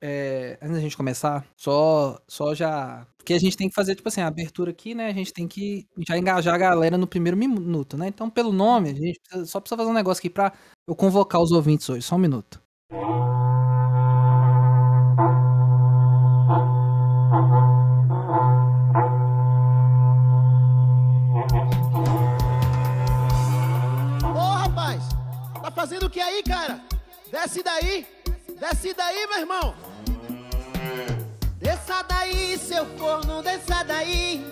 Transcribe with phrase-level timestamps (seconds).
[0.00, 3.06] é, antes da gente começar, só, só já.
[3.16, 5.08] Porque a gente tem que fazer, tipo assim, a abertura aqui, né?
[5.08, 8.08] A gente tem que já engajar a galera no primeiro minuto, né?
[8.08, 10.52] Então, pelo nome, a gente precisa, só precisa fazer um negócio aqui pra
[10.86, 12.02] eu convocar os ouvintes hoje.
[12.02, 12.62] Só um minuto.
[24.34, 25.02] Ô rapaz,
[25.60, 26.80] tá fazendo o que aí, cara?
[27.30, 28.06] Desce daí,
[28.58, 29.87] desce daí, meu irmão.
[31.60, 34.44] Desça daí, seu corno, desça daí.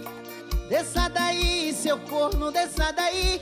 [0.68, 3.40] Desça daí, seu corno, desça daí.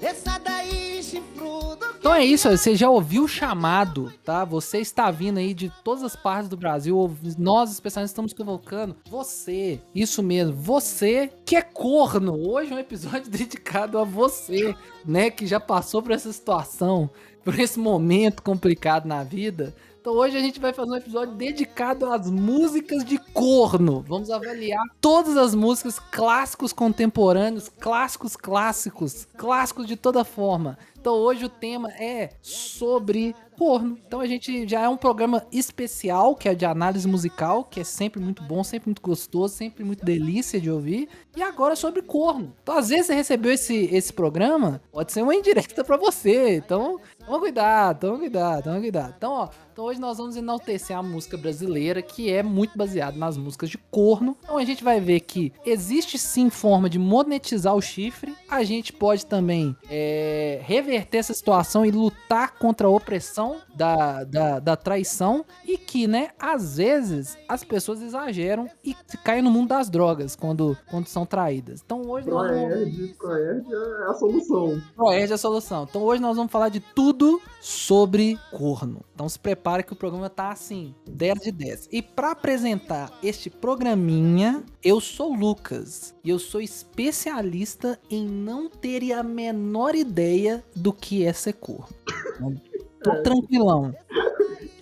[0.00, 1.86] Desça daí, chifrudo.
[1.96, 4.44] Então é isso, você já ouviu o chamado, tá?
[4.44, 7.16] Você está vindo aí de todas as partes do Brasil.
[7.38, 12.34] Nós, especialistas, estamos convocando você, isso mesmo, você que é corno.
[12.34, 15.30] Hoje é um episódio dedicado a você, né?
[15.30, 17.08] Que já passou por essa situação,
[17.44, 19.72] por esse momento complicado na vida.
[20.04, 24.04] Então hoje a gente vai fazer um episódio dedicado às músicas de corno.
[24.06, 30.76] Vamos avaliar todas as músicas clássicos contemporâneos, clássicos clássicos, clássicos de toda forma.
[31.04, 33.98] Então hoje o tema é sobre corno.
[34.06, 37.84] Então a gente já é um programa especial, que é de análise musical, que é
[37.84, 41.06] sempre muito bom, sempre muito gostoso, sempre muito delícia de ouvir.
[41.36, 42.54] E agora sobre corno.
[42.62, 46.56] Então às vezes você recebeu esse, esse programa, pode ser uma indireta pra você.
[46.56, 49.14] Então toma cuidado, toma cuidado, toma cuidado.
[49.16, 53.36] Então ó, então hoje nós vamos enaltecer a música brasileira, que é muito baseada nas
[53.36, 54.38] músicas de corno.
[54.42, 58.34] Então a gente vai ver que existe sim forma de monetizar o chifre.
[58.48, 64.58] A gente pode também é, reverter essa situação e lutar contra a opressão da, da,
[64.58, 65.44] da traição.
[65.64, 70.76] E que, né, às vezes as pessoas exageram e caem no mundo das drogas quando,
[70.90, 71.82] quando são traídas.
[71.84, 72.64] Então hoje nós vamos...
[72.64, 74.82] Proerd, Proerd é a solução.
[74.96, 75.86] Proerd é a solução.
[75.88, 79.00] Então hoje nós vamos falar de tudo sobre corno.
[79.14, 81.88] Então se prepare que o programa tá assim, 10 de 10.
[81.92, 88.68] E para apresentar este programinha, eu sou o Lucas e eu sou especialista em não
[88.68, 91.88] ter a menor ideia do que é ser corno.
[92.36, 92.54] Então,
[93.02, 93.94] Tô tranquilão.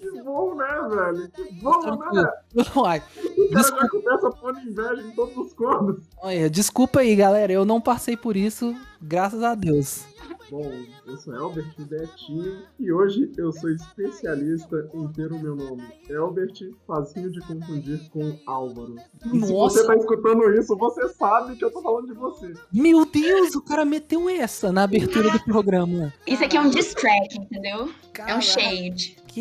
[0.00, 1.30] Que bom, né, velho?
[1.30, 2.12] Que bom, Tranquilo.
[2.54, 2.64] né?
[2.74, 3.02] Uai,
[3.38, 6.02] O cara já começa pondo inveja em todos os cornos.
[6.20, 7.52] olha, desculpa aí, galera.
[7.52, 10.04] Eu não passei por isso, graças a Deus.
[10.52, 10.70] Bom,
[11.06, 15.82] eu sou Elbert Betinho e hoje eu sou especialista em ter o meu nome.
[16.10, 16.52] Elbert,
[16.86, 18.96] facinho de confundir com Álvaro.
[19.24, 19.78] E se Nossa.
[19.78, 22.52] você tá escutando isso, você sabe que eu tô falando de você.
[22.70, 26.12] Meu Deus, o cara meteu essa na abertura do programa.
[26.26, 27.88] Isso aqui é um diss track, entendeu?
[27.88, 29.16] É Caraca, um shade.
[29.28, 29.40] Que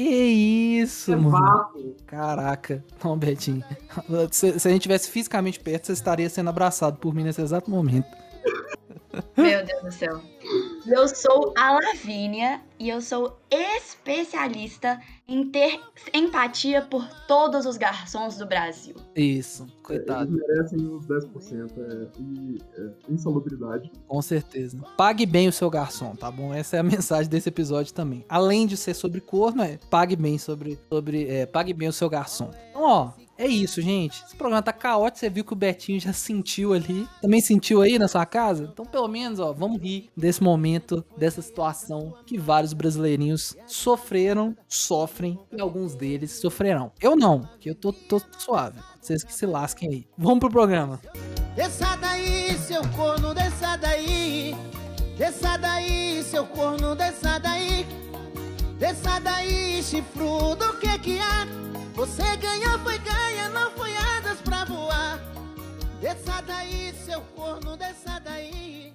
[0.80, 1.32] isso, É mano.
[1.32, 1.94] vapo.
[2.08, 2.86] Caraca.
[3.04, 3.66] Não, Betinho.
[4.32, 7.70] Se, se a gente tivesse fisicamente perto, você estaria sendo abraçado por mim nesse exato
[7.70, 8.08] momento.
[9.38, 10.22] Meu Deus do céu.
[10.88, 15.80] Eu sou a Lavínia e eu sou especialista em ter
[16.14, 18.96] empatia por todos os garçons do Brasil.
[19.16, 20.32] Isso, Eles coitado.
[20.32, 21.72] merecem os 10%.
[21.78, 23.92] É, e é, insalubridade.
[24.08, 24.78] Com certeza.
[24.98, 26.54] Pague bem o seu garçom, tá bom?
[26.54, 28.26] Essa é a mensagem desse episódio também.
[28.28, 30.80] Além de ser sobre corno, é pague bem sobre.
[30.90, 32.50] sobre é, pague bem o seu garçom.
[32.72, 33.12] Então, ó.
[33.42, 34.24] É isso, gente.
[34.24, 35.18] Esse programa tá caótico.
[35.18, 37.08] Você viu que o Betinho já sentiu ali.
[37.20, 38.70] Também sentiu aí na sua casa?
[38.72, 45.40] Então, pelo menos, ó, vamos rir desse momento, dessa situação que vários brasileirinhos sofreram, sofrem
[45.52, 46.92] e alguns deles sofrerão.
[47.02, 48.80] Eu não, que eu tô, tô suave.
[49.02, 50.08] Vocês que se lasquem aí.
[50.16, 51.02] Vamos pro programa.
[51.56, 54.56] Desça daí, seu corno, desça daí.
[55.18, 57.88] Desça daí, seu corno, desça daí.
[58.82, 61.46] Desça daí, chifrudo, o que que há?
[61.94, 65.20] Você ganhou, foi ganha, não foi asas pra voar.
[66.02, 68.92] Desça daí, seu corno, desça daí.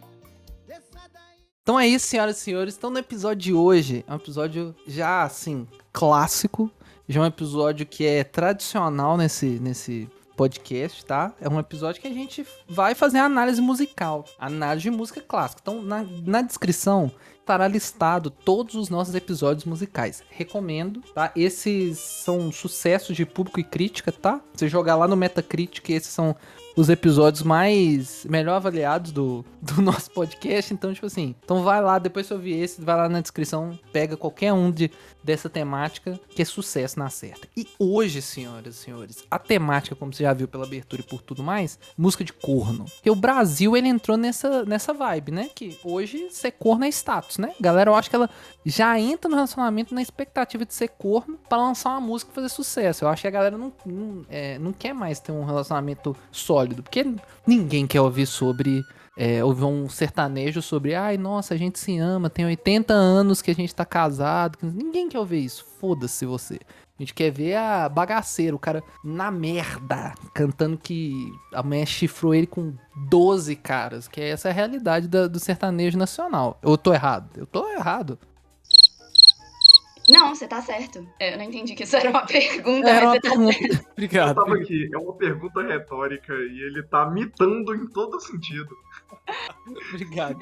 [0.66, 1.38] Desça daí.
[1.62, 2.76] Então é isso, senhoras e senhores.
[2.76, 6.68] Então no episódio de hoje, é um episódio já assim, clássico.
[7.08, 11.32] Já é um episódio que é tradicional nesse, nesse podcast, tá?
[11.40, 15.60] É um episódio que a gente vai fazer análise musical, análise de música clássica.
[15.62, 17.12] Então na, na descrição
[17.46, 20.20] estará listado todos os nossos episódios musicais.
[20.28, 21.30] Recomendo, tá?
[21.36, 24.40] Esses são sucessos de público e crítica, tá?
[24.52, 26.34] Você jogar lá no Metacritic, esses são
[26.76, 30.72] os episódios mais melhor avaliados do, do nosso podcast.
[30.72, 33.78] Então, tipo assim, então vai lá, depois que eu ouvir esse, vai lá na descrição,
[33.92, 34.90] pega qualquer um de,
[35.24, 37.48] dessa temática, que é sucesso na certa.
[37.56, 41.22] E hoje, senhoras e senhores, a temática, como você já viu pela abertura e por
[41.22, 42.84] tudo mais, música de corno.
[42.84, 45.48] Porque o Brasil, ele entrou nessa, nessa vibe, né?
[45.54, 47.54] Que hoje ser corno é status, né?
[47.58, 48.28] Galera, eu acho que ela
[48.68, 52.48] já entra no relacionamento na expectativa de ser corno pra lançar uma música e fazer
[52.48, 53.04] sucesso.
[53.04, 56.82] Eu acho que a galera não, não, é, não quer mais ter um relacionamento sólido,
[56.82, 57.14] porque
[57.46, 58.82] ninguém quer ouvir sobre.
[59.18, 63.50] É, ouvir um sertanejo sobre, ai, nossa, a gente se ama, tem 80 anos que
[63.50, 64.58] a gente tá casado.
[64.62, 65.64] Ninguém quer ouvir isso.
[65.80, 66.56] Foda-se você.
[66.98, 72.34] A gente quer ver a bagaceira, o cara na merda, cantando que a mulher chifrou
[72.34, 72.74] ele com
[73.08, 76.58] 12 caras, que essa é a realidade da- do sertanejo nacional.
[76.62, 77.30] Eu tô errado?
[77.38, 78.18] Eu tô errado.
[80.16, 81.06] Não, você tá certo.
[81.20, 83.76] Eu não entendi que isso era uma pergunta, Era mas uma você tá.
[83.86, 84.34] Eu Obrigado.
[84.34, 88.74] tava aqui, é uma pergunta retórica e ele tá mitando em todo sentido.
[89.92, 90.38] Obrigado.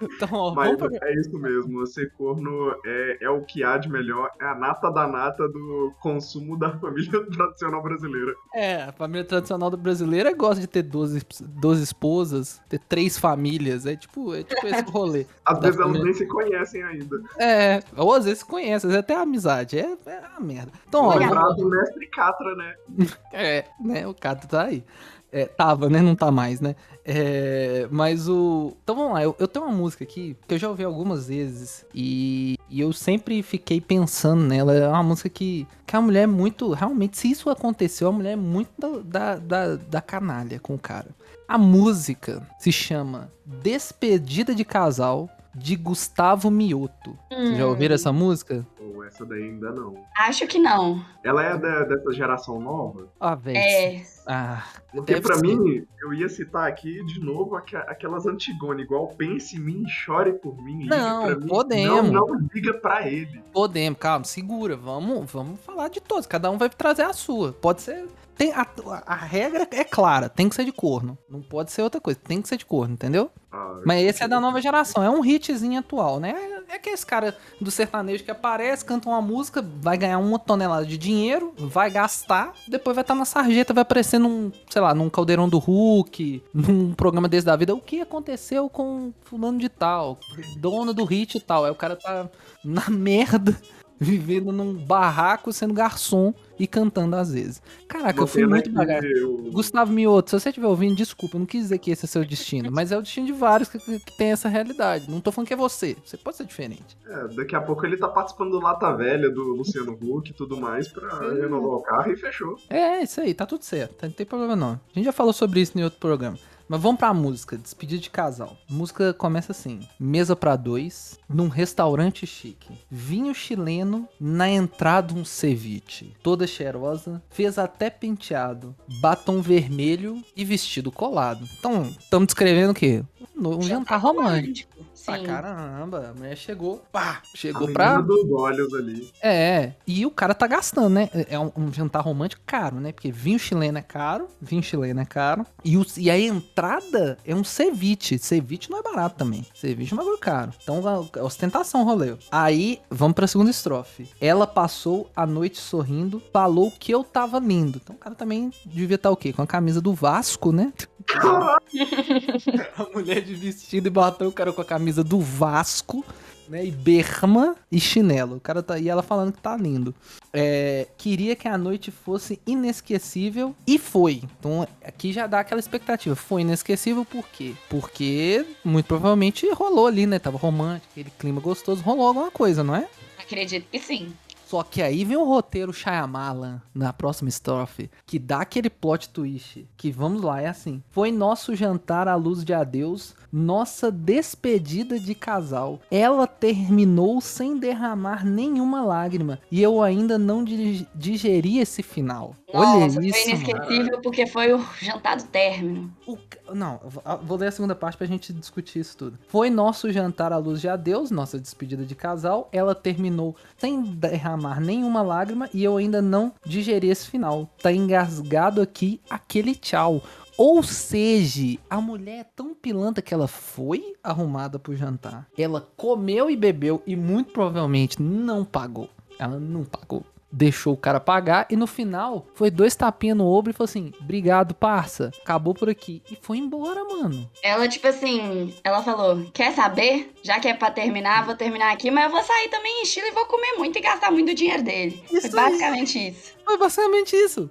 [0.00, 0.88] Então, ó, Mas pra...
[1.02, 4.90] é isso mesmo, ser corno é, é o que há de melhor, é a nata
[4.90, 8.34] da nata do consumo da família tradicional brasileira.
[8.54, 13.86] É, a família tradicional do brasileira gosta de ter 12, 12 esposas, ter três famílias.
[13.86, 15.26] É tipo, é tipo esse rolê.
[15.44, 16.04] Às vezes elas família.
[16.04, 17.20] nem se conhecem ainda.
[17.38, 19.78] É, ou às vezes se conhece, vezes até amizade.
[19.78, 20.72] É, é uma merda.
[20.88, 22.74] Então, Olha, do mestre Catra, né?
[23.32, 24.06] É, né?
[24.06, 24.84] O Cato tá aí.
[25.30, 26.02] É, tava, né?
[26.02, 26.76] Não tá mais, né?
[27.04, 28.76] É, mas o.
[28.82, 31.84] Então vamos lá, eu, eu tenho uma música aqui que eu já ouvi algumas vezes
[31.92, 34.74] e, e eu sempre fiquei pensando nela.
[34.74, 36.72] É uma música que, que a mulher é muito.
[36.72, 40.78] Realmente, se isso aconteceu, a mulher é muito da, da, da, da canalha com o
[40.78, 41.08] cara.
[41.48, 47.16] A música se chama Despedida de Casal de Gustavo Mioto.
[47.30, 48.66] Vocês já Hum, ouviram essa música?
[48.80, 49.94] Ou essa daí ainda não.
[50.16, 51.04] Acho que não.
[51.22, 53.08] Ela é da- dessa geração nova?
[53.20, 53.56] Ah, velho.
[53.58, 54.02] É.
[54.26, 55.42] Ah, Porque pra ser.
[55.42, 60.32] mim, eu ia citar aqui de novo aqua- aquelas Antigone, igual pense em mim, chore
[60.34, 61.46] por mim, Não, pra mim.
[61.48, 62.10] podemos.
[62.10, 63.42] Não, não liga pra ele.
[63.52, 64.76] Podemos, calma, segura.
[64.76, 66.26] Vamos, vamos falar de todos.
[66.26, 67.52] Cada um vai trazer a sua.
[67.52, 68.06] Pode ser.
[68.36, 68.66] Tem a,
[69.06, 71.18] a regra é clara, tem que ser de corno.
[71.28, 73.30] Não pode ser outra coisa, tem que ser de corno, entendeu?
[73.50, 76.34] Ah, Mas esse é da nova geração, é um hitzinho atual, né?
[76.68, 80.86] É que esse cara do sertanejo que aparece, canta uma música, vai ganhar uma tonelada
[80.86, 85.10] de dinheiro, vai gastar, depois vai estar na sarjeta, vai aparecer num, sei lá, num
[85.10, 87.74] caldeirão do Hulk, num programa desse da vida.
[87.74, 90.18] O que aconteceu com fulano de tal,
[90.56, 91.66] dono do hit e tal?
[91.66, 92.30] Aí o cara tá
[92.64, 93.54] na merda,
[94.00, 96.32] vivendo num barraco, sendo garçom
[96.62, 97.60] e cantando às vezes.
[97.88, 99.02] Caraca, eu fui muito devagar.
[99.04, 102.08] eu- Gustavo Mioto, se você estiver ouvindo, desculpa, eu não quis dizer que esse é
[102.08, 105.10] seu destino, mas é o destino de vários que, que, que tem essa realidade.
[105.10, 106.96] Não tô falando que é você, você pode ser diferente.
[107.06, 110.56] é, daqui a pouco ele tá participando do Lata Velha, do Luciano Huck e tudo
[110.56, 112.56] mais pra renovar o carro e fechou.
[112.70, 114.72] É, isso aí, tá tudo certo, não tem problema não.
[114.72, 116.38] A gente já falou sobre isso em outro programa.
[116.72, 118.56] Mas vamos pra música, despedida de casal.
[118.70, 122.78] A música começa assim: mesa pra dois, num restaurante chique.
[122.90, 126.14] Vinho chileno, na entrada um ceviche.
[126.22, 131.46] Toda cheirosa, fez até penteado, batom vermelho e vestido colado.
[131.58, 133.04] Então, estamos descrevendo o quê?
[133.36, 134.72] Um, um jantar romântico.
[135.04, 135.24] Pra Sim.
[135.24, 138.00] caramba, a mulher chegou, pá, A chegou menina pra.
[138.00, 139.10] dos olhos ali.
[139.22, 141.08] É, e o cara tá gastando, né?
[141.28, 142.92] É um, um jantar romântico caro, né?
[142.92, 145.44] Porque vinho chileno é caro, vinho chileno é caro.
[145.64, 148.18] E, o- e a entrada é um ceviche.
[148.18, 149.44] Ceviche não é barato também.
[149.54, 150.52] Ceviche é um bagulho caro.
[150.62, 152.14] Então, a- a ostentação, rolê.
[152.30, 154.08] Aí, vamos pra segunda estrofe.
[154.20, 157.80] Ela passou a noite sorrindo, falou que eu tava lindo.
[157.82, 159.32] Então, o cara também devia estar o quê?
[159.32, 160.72] Com a camisa do Vasco, né?
[162.76, 166.04] A mulher de vestido e batom, o cara com a camisa do Vasco,
[166.48, 166.64] né?
[166.64, 168.36] E berma e chinelo.
[168.36, 168.78] O cara tá.
[168.78, 169.94] E ela falando que tá lindo.
[170.32, 174.22] É, queria que a noite fosse inesquecível e foi.
[174.38, 176.14] Então aqui já dá aquela expectativa.
[176.14, 177.54] Foi inesquecível por quê?
[177.68, 180.18] Porque muito provavelmente rolou ali, né?
[180.18, 182.86] Tava romântico, aquele clima gostoso, rolou alguma coisa, não é?
[183.18, 184.12] Acredito que sim.
[184.52, 189.66] Só que aí vem o roteiro Shyamalan na próxima estrofe, que dá aquele plot twist,
[189.78, 190.82] que vamos lá, é assim.
[190.90, 195.80] Foi nosso jantar à luz de adeus, nossa despedida de casal.
[195.90, 202.36] Ela terminou sem derramar nenhuma lágrima, e eu ainda não di- digeri esse final.
[202.54, 205.90] Olha Nossa, isso, foi inesquecível porque foi o jantar do término.
[206.06, 206.18] O
[206.52, 206.78] Não,
[207.22, 209.18] vou ler a segunda parte pra gente discutir isso tudo.
[209.26, 212.50] Foi nosso jantar à luz de adeus, nossa despedida de casal.
[212.52, 217.48] Ela terminou sem derramar nenhuma lágrima e eu ainda não digeri esse final.
[217.62, 220.02] Tá engasgado aqui aquele tchau.
[220.36, 225.28] Ou seja, a mulher é tão pilanta que ela foi arrumada pro jantar.
[225.36, 228.88] Ela comeu e bebeu e muito provavelmente não pagou.
[229.18, 233.50] Ela não pagou deixou o cara pagar e no final foi dois tapinhas no ombro
[233.50, 235.12] e falou assim: Obrigado, parça.
[235.22, 236.02] Acabou por aqui.
[236.10, 237.30] E foi embora, mano.
[237.42, 240.12] Ela, tipo assim, ela falou: Quer saber?
[240.22, 243.08] Já que é pra terminar, vou terminar aqui, mas eu vou sair também em estilo
[243.08, 245.04] e vou comer muito e gastar muito dinheiro dele.
[245.12, 246.32] Isso Foi basicamente isso.
[246.44, 247.50] Foi basicamente isso.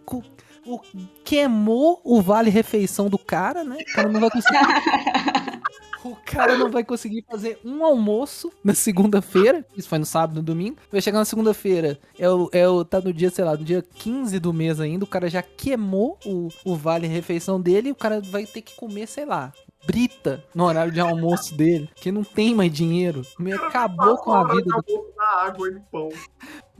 [0.65, 0.79] O,
[1.23, 3.77] queimou o vale refeição do cara, né?
[3.79, 4.57] O cara não vai conseguir.
[6.03, 9.65] O cara não vai conseguir fazer um almoço na segunda-feira.
[9.77, 10.77] Isso foi no sábado, no domingo.
[10.91, 11.99] Vai chegar na segunda-feira.
[12.17, 15.05] É o, é o, tá no dia, sei lá, no dia 15 do mês ainda.
[15.05, 17.89] O cara já queimou o, o vale refeição dele.
[17.89, 19.53] E o cara vai ter que comer, sei lá,
[19.85, 21.87] brita no horário de almoço dele.
[21.95, 23.21] Que não tem mais dinheiro.
[23.67, 26.09] Acabou com a vida do água e pão.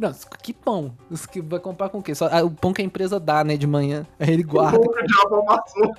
[0.02, 0.98] Não, que pão?
[1.12, 2.16] Isso que vai comprar com o quê?
[2.16, 4.08] Só, ah, o pão que a empresa dá, né, de manhã.
[4.20, 4.80] Aí ele guarda.
[4.80, 5.94] O diabo amassou.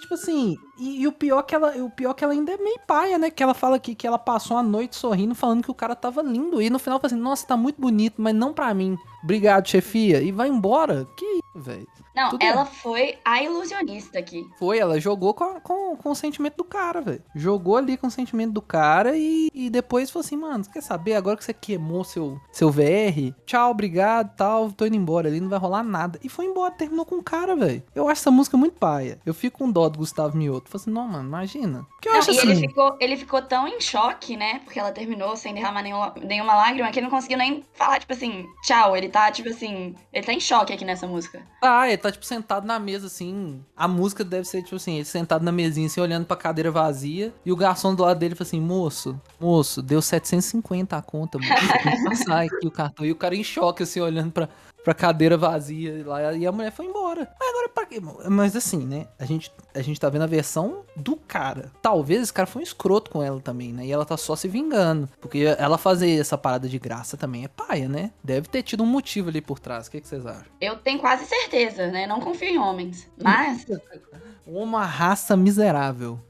[0.00, 2.80] Tipo assim, e, e o pior que ela, o pior que ela ainda é meio
[2.84, 3.30] paia, né?
[3.30, 6.22] Que ela fala aqui que ela passou a noite sorrindo, falando que o cara tava
[6.22, 6.60] lindo.
[6.60, 8.98] E no final fala assim, nossa, tá muito bonito, mas não pra mim.
[9.22, 10.20] Obrigado, chefia.
[10.20, 11.06] E vai embora.
[11.16, 11.86] Que isso, velho.
[12.16, 14.48] Não, Tudo ela foi a ilusionista aqui.
[14.58, 17.22] Foi, ela jogou com, com, com o sentimento do cara, velho.
[17.34, 20.82] Jogou ali com o sentimento do cara e, e depois falou assim, mano, você quer
[20.82, 21.14] saber?
[21.14, 25.48] Agora que você queimou seu, seu VR, tchau, obrigado, tal, tô indo embora ali, não
[25.48, 26.18] vai rolar nada.
[26.22, 27.82] E foi embora, terminou com o cara, velho.
[27.94, 29.20] Eu acho essa música muito paia.
[29.26, 30.70] Eu fico com dó do Gustavo Mioto.
[30.70, 31.86] Falei assim, não, mano, imagina.
[31.90, 32.50] Porque eu Não, acho e assim...
[32.50, 34.60] ele ficou, ele ficou tão em choque, né?
[34.64, 38.12] Porque ela terminou sem derramar nenhuma, nenhuma lágrima, que ele não conseguiu nem falar, tipo
[38.12, 38.96] assim, tchau.
[38.96, 41.42] Ele tá, tipo assim, ele tá em choque aqui nessa música.
[41.62, 43.60] Ah, ele tá, tipo, sentado na mesa, assim.
[43.76, 47.32] A música deve ser, tipo assim, ele sentado na mesinha, assim, olhando pra cadeira vazia.
[47.44, 52.04] E o garçom do lado dele fala assim, moço, moço, deu 750 a conta, moço.
[52.04, 53.04] Passar aqui o cartão.
[53.04, 54.48] E o cara em choque, assim, olhando pra,
[54.86, 56.32] pra cadeira vazia lá.
[56.32, 57.28] E a mulher foi embora.
[57.40, 58.00] Mas agora, pra quê?
[58.30, 59.08] Mas assim, né?
[59.18, 61.72] A gente, a gente tá vendo a versão do cara.
[61.82, 63.84] Talvez esse cara foi um escroto com ela também, né?
[63.84, 65.08] E ela tá só se vingando.
[65.20, 68.12] Porque ela fazer essa parada de graça também é paia, né?
[68.22, 69.88] Deve ter tido um motivo ali por trás.
[69.88, 70.46] O que, que vocês acham?
[70.60, 72.06] Eu tenho quase certeza, né?
[72.06, 73.10] Não confio em homens.
[73.20, 73.66] Mas,
[74.46, 76.20] Uma raça miserável.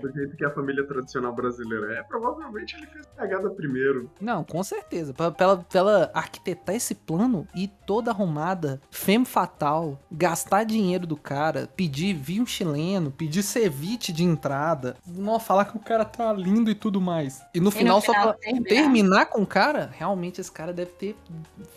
[0.00, 4.10] Do jeito que a família tradicional brasileira é, provavelmente ele fez pegada primeiro.
[4.20, 5.12] Não, com certeza.
[5.12, 11.06] Pra, pra ela, pra ela arquitetar esse plano e toda arrumada, femme fatal, gastar dinheiro
[11.06, 16.32] do cara, pedir vinho chileno, pedir ceviche de entrada, não falar que o cara tá
[16.32, 17.42] lindo e tudo mais.
[17.54, 18.68] E no e final, no só final pra terminar.
[18.68, 21.16] terminar com o cara, realmente esse cara deve ter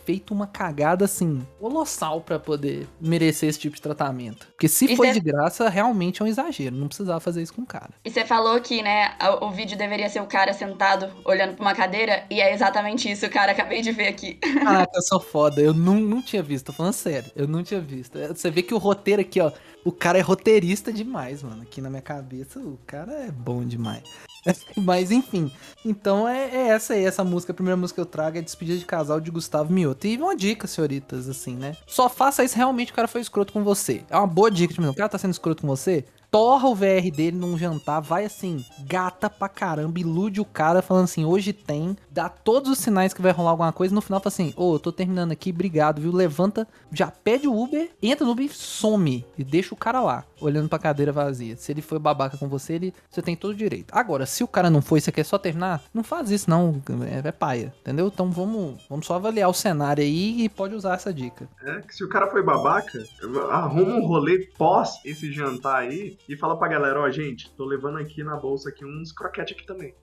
[0.06, 4.48] feito uma cagada assim, colossal pra poder merecer esse tipo de tratamento.
[4.48, 6.76] Porque se Isso foi de graça, realmente é um exagero.
[6.76, 7.92] Não precisava fazer isso com o cara.
[8.04, 11.66] E você falou que, né, o, o vídeo deveria ser o cara sentado olhando pra
[11.66, 13.52] uma cadeira, e é exatamente isso, cara.
[13.52, 14.36] Acabei de ver aqui.
[14.64, 15.62] Caraca, eu sou foda.
[15.62, 17.32] Eu não, não tinha visto, tô falando sério.
[17.36, 18.18] Eu não tinha visto.
[18.20, 19.52] Você vê que o roteiro aqui, ó.
[19.84, 21.64] O cara é roteirista demais, mano.
[21.64, 24.04] Aqui na minha cabeça, o cara é bom demais.
[24.78, 25.52] Mas enfim.
[25.84, 27.52] Então é, é essa aí, essa música.
[27.52, 30.08] A primeira música que eu trago é Despedida de Casal de Gustavo Mioto.
[30.08, 31.76] E uma dica, senhoritas, assim, né?
[31.88, 34.04] Só faça isso realmente o cara foi escroto com você.
[34.10, 36.06] É uma boa dica, tipo, o cara tá sendo escroto com você.
[36.32, 41.04] Torra o VR dele num jantar, vai assim, gata pra caramba, ilude o cara falando
[41.04, 44.22] assim, hoje tem, dá todos os sinais que vai rolar alguma coisa, e no final
[44.22, 46.10] fala assim, ô, eu tô terminando aqui, obrigado, viu?
[46.10, 50.24] Levanta, já pede o Uber, entra no Uber e some, e deixa o cara lá,
[50.40, 51.58] olhando pra cadeira vazia.
[51.58, 53.92] Se ele foi babaca com você, ele, você tem todo o direito.
[53.92, 57.28] Agora, se o cara não foi você quer só terminar, não faz isso não, é,
[57.28, 58.08] é paia, entendeu?
[58.08, 61.50] Então vamos, vamos só avaliar o cenário aí e pode usar essa dica.
[61.62, 63.04] É, que se o cara foi babaca,
[63.52, 67.98] arruma um rolê pós esse jantar aí e fala pra galera, ó, gente, tô levando
[67.98, 69.94] aqui na bolsa aqui uns croquetes aqui também.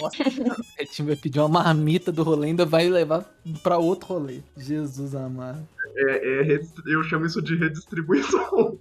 [0.00, 0.16] Nossa,
[0.82, 3.24] o time vai pedir uma marmita do rolê, ainda vai levar
[3.62, 4.40] pra outro rolê.
[4.56, 5.66] Jesus amado.
[5.96, 8.78] É, é eu chamo isso de redistribuição.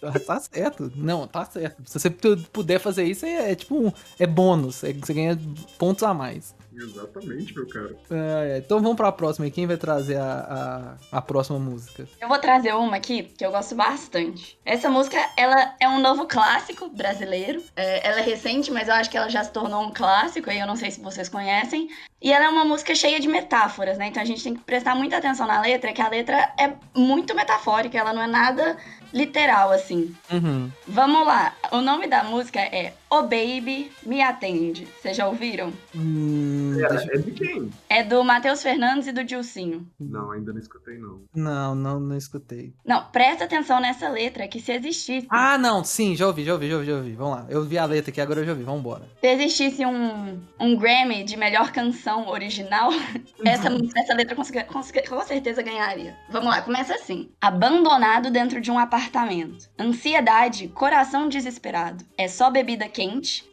[0.00, 0.90] Tá, tá certo.
[0.96, 1.82] Não, tá certo.
[1.86, 3.92] Se você pu- puder fazer isso, é, é tipo um.
[4.18, 4.82] É bônus.
[4.82, 5.38] É, você ganha
[5.78, 6.54] pontos a mais.
[6.76, 7.96] Exatamente, meu cara.
[8.10, 9.50] É, então vamos pra próxima aí.
[9.50, 12.06] Quem vai trazer a, a, a próxima música?
[12.20, 14.58] Eu vou trazer uma aqui que eu gosto bastante.
[14.64, 17.62] Essa música, ela é um novo clássico brasileiro.
[17.76, 20.58] É, ela é recente, mas eu acho que ela já se tornou um clássico, aí
[20.58, 21.88] eu não sei se vocês conhecem.
[22.20, 24.06] E ela é uma música cheia de metáforas, né?
[24.06, 27.34] Então a gente tem que prestar muita atenção na letra, que a letra é muito
[27.34, 28.78] metafórica, ela não é nada
[29.12, 30.14] literal, assim.
[30.30, 30.70] Uhum.
[30.88, 31.54] Vamos lá.
[31.70, 34.88] O nome da música é Oh Baby, Me Atende.
[35.00, 35.72] Vocês já ouviram?
[35.94, 37.70] Hum, deixa- é de quem?
[37.88, 39.86] É do Matheus Fernandes e do Dilcinho.
[40.00, 41.20] Não, ainda não escutei, não.
[41.32, 42.74] Não, não, não escutei.
[42.84, 45.28] Não, presta atenção nessa letra, que se existisse.
[45.30, 47.12] Ah, não, sim, já ouvi, já ouvi, já ouvi, já ouvi.
[47.12, 47.46] Vamos lá.
[47.48, 48.64] Eu vi a letra aqui, agora eu já ouvi.
[48.64, 49.08] Vambora.
[49.20, 52.90] Se existisse um, um Grammy de melhor canção original,
[53.46, 56.16] essa, essa letra com certeza ganharia.
[56.30, 57.30] Vamos lá, começa assim.
[57.40, 59.68] Abandonado dentro de um apartamento.
[59.78, 62.04] Ansiedade, coração desesperado.
[62.18, 63.03] É só bebida quente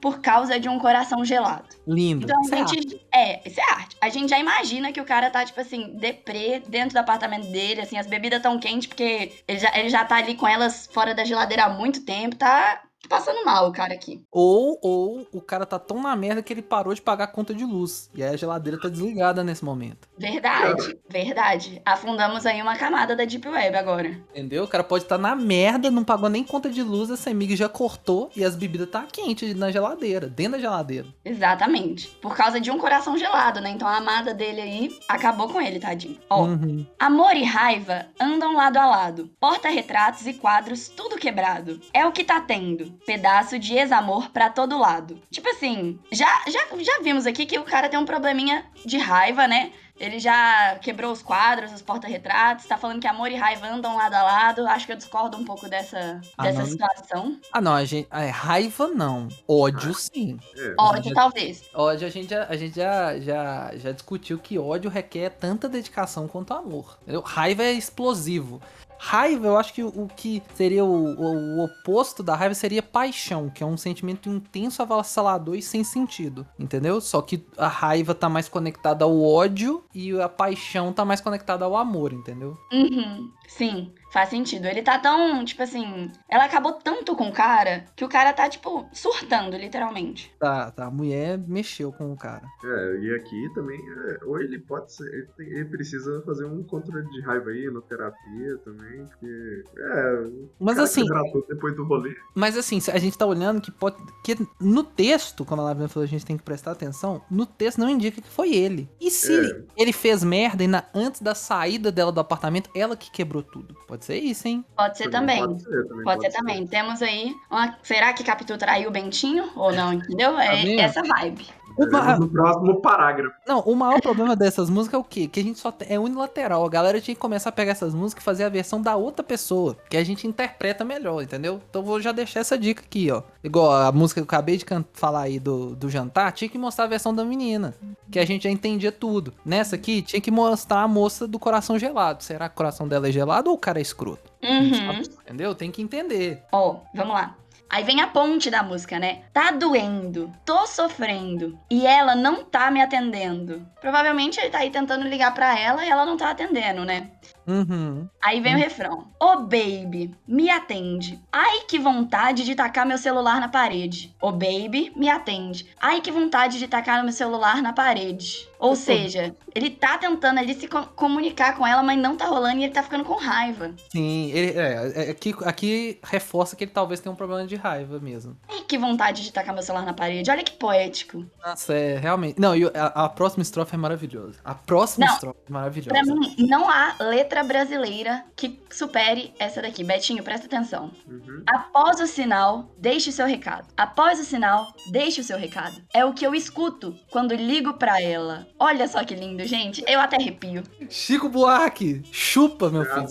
[0.02, 1.68] por causa de um coração gelado.
[1.88, 2.26] Lindo.
[2.26, 3.02] Então Isso é a gente.
[3.14, 3.98] É, isso é arte.
[4.02, 7.82] A gente já imagina que o cara tá, tipo assim, deprê dentro do apartamento dele,
[7.82, 11.14] assim, as bebidas tão quentes, porque ele já, ele já tá ali com elas fora
[11.14, 14.22] da geladeira há muito tempo, tá passando mal o cara aqui.
[14.32, 17.54] Ou, ou o cara tá tão na merda que ele parou de pagar a conta
[17.54, 18.10] de luz.
[18.16, 20.08] E aí a geladeira tá desligada nesse momento.
[20.18, 21.82] Verdade, verdade.
[21.86, 24.10] Afundamos aí uma camada da Deep Web agora.
[24.32, 24.64] Entendeu?
[24.64, 27.68] O cara pode estar na merda, não pagou nem conta de luz, a Semig já
[27.68, 31.08] cortou e as bebidas tá quente na geladeira, dentro da geladeira.
[31.26, 32.08] Exatamente.
[32.22, 33.70] Por causa de um coração gelado, né?
[33.72, 36.18] Então a amada dele aí acabou com ele, tadinho.
[36.30, 36.86] Ó, Uhum.
[37.00, 39.30] Amor e raiva andam lado a lado.
[39.40, 41.80] Porta-retratos e quadros, tudo quebrado.
[41.94, 42.91] É o que tá tendo.
[42.92, 45.20] Assim, pedaço de ex-amor pra todo lado.
[45.30, 49.48] Tipo assim, já, já, já vimos aqui que o cara tem um probleminha de raiva,
[49.48, 49.72] né?
[50.00, 54.16] Ele já quebrou os quadros, os porta-retratos, tá falando que amor e raiva andam lado
[54.16, 54.68] a lado.
[54.68, 56.66] Acho que eu discordo um pouco dessa, Ah, dessa não.
[56.66, 57.40] situação.
[57.54, 58.08] Ah, não, a gente.
[58.10, 59.28] É, raiva não.
[59.48, 60.40] Ódio sim.
[60.58, 61.62] É, Ódio, talvez.
[61.72, 66.28] Ódio a gente, já, a gente já, já, já discutiu que ódio requer tanta dedicação
[66.28, 66.98] quanto amor.
[67.04, 67.22] entendeu?
[67.22, 68.60] Raiva é explosivo.
[69.04, 70.90] Raiva, eu acho que o, que seria o,
[71.20, 75.84] o- o oposto da raiva seria paixão, que é um sentimento intenso, avassalador e sem
[75.84, 77.02] sentido, entendeu?
[77.02, 81.66] Só que a raiva tá mais conectada ao ódio e a paixão tá mais conectada
[81.66, 82.56] ao amor, entendeu?
[82.72, 84.66] Uhum, sim, faz sentido.
[84.66, 86.12] Ele tá tão, tipo assim.
[86.30, 90.34] Ela acabou tanto com o cara que o cara tá, tipo, surtando, literalmente.
[90.40, 90.86] Tá, tá.
[90.86, 92.44] A mulher mexeu com o cara.
[92.64, 96.64] É, e aqui também, é, ou ele pode ser, ele, tem- ele precisa fazer um
[96.64, 101.06] controle de raiva aí, no terapia também, porque, é, o Mas cara assim,
[101.48, 102.16] depois do rolê.
[102.36, 103.98] Mas assim, a gente tá olhando que pode.
[104.24, 107.78] Que no texto, quando a Lavina falou, a gente tem que prestar atenção, no texto
[107.80, 108.90] não indica que foi ele.
[109.00, 109.64] E se É.
[109.78, 113.76] ele fez merda e na- antes da saída dela do apartamento, ela que quebrou tudo?
[113.88, 114.66] Pode ser isso, hein?
[114.76, 115.40] Pode ser também.
[115.40, 116.04] Pode ser também.
[116.04, 116.68] Pode ser também.
[116.68, 117.36] Temos aí.
[117.50, 117.78] Uma...
[117.84, 119.50] Será que Capitu traiu o Bentinho?
[119.56, 120.34] Ou não, entendeu?
[120.36, 120.80] Tá É vendo?
[120.82, 121.48] essa vibe.
[121.78, 123.36] Uma- no próximo parágrafo.
[123.48, 125.28] Não, o maior problema dessas músicas é o quê?
[125.28, 126.66] Que a gente só é unilateral.
[126.66, 129.24] A galera tinha que começar a pegar essas músicas e fazer a versão da outra
[129.24, 131.62] pessoa, que a gente interpreta melhor, entendeu?
[131.70, 133.22] Então vou já deixar essa dica aqui, ó.
[133.44, 136.86] Igual a música que eu acabei de falar aí do, do jantar, tinha que mostrar
[136.86, 137.74] a versão da menina,
[138.10, 139.34] que a gente já entendia tudo.
[139.46, 142.24] Nessa aqui, tinha que mostrar a moça do coração gelado.
[142.24, 144.32] Será que o coração dela é gelado ou o cara é escroto?
[144.44, 145.02] Uhum.
[145.26, 145.54] Entendeu?
[145.56, 146.42] Tem que entender.
[146.52, 147.36] Ó, vamos lá.
[147.72, 149.22] Aí vem a ponte da música, né?
[149.32, 153.66] Tá doendo, tô sofrendo e ela não tá me atendendo.
[153.80, 157.12] Provavelmente ele tá aí tentando ligar pra ela e ela não tá atendendo, né?
[157.48, 158.08] Uhum.
[158.24, 159.08] Aí vem o refrão.
[159.20, 161.20] Ô baby, me atende.
[161.32, 164.16] Ai que vontade de tacar meu celular na parede.
[164.22, 165.68] Ô baby, me atende.
[165.80, 168.48] Ai que vontade de tacar meu celular na parede.
[168.60, 172.60] Ou seja, ele tá tentando ali se co- comunicar com ela, mas não tá rolando
[172.60, 173.74] e ele tá ficando com raiva.
[173.92, 178.00] Sim, ele, é, é, aqui, aqui reforça que ele talvez tenha um problema de raiva
[178.00, 178.38] mesmo.
[178.48, 180.30] Ai que vontade de tacar meu celular na parede.
[180.30, 181.26] Olha que poético.
[181.44, 182.40] Nossa, é realmente.
[182.40, 184.40] Não, e a, a próxima estrofe é maravilhosa.
[184.46, 185.90] A próxima Não, estrofe é maravilhosa.
[185.90, 189.84] Pra mim, não há letra brasileira que supere essa daqui.
[189.84, 190.92] Betinho, presta atenção.
[191.06, 191.44] Uhum.
[191.46, 193.68] Após o sinal, deixe o seu recado.
[193.76, 195.76] Após o sinal, deixe o seu recado.
[195.94, 198.48] É o que eu escuto quando ligo pra ela.
[198.58, 199.84] Olha só que lindo, gente.
[199.88, 200.64] Eu até arrepio.
[200.90, 203.08] Chico Buarque, chupa, meu filho.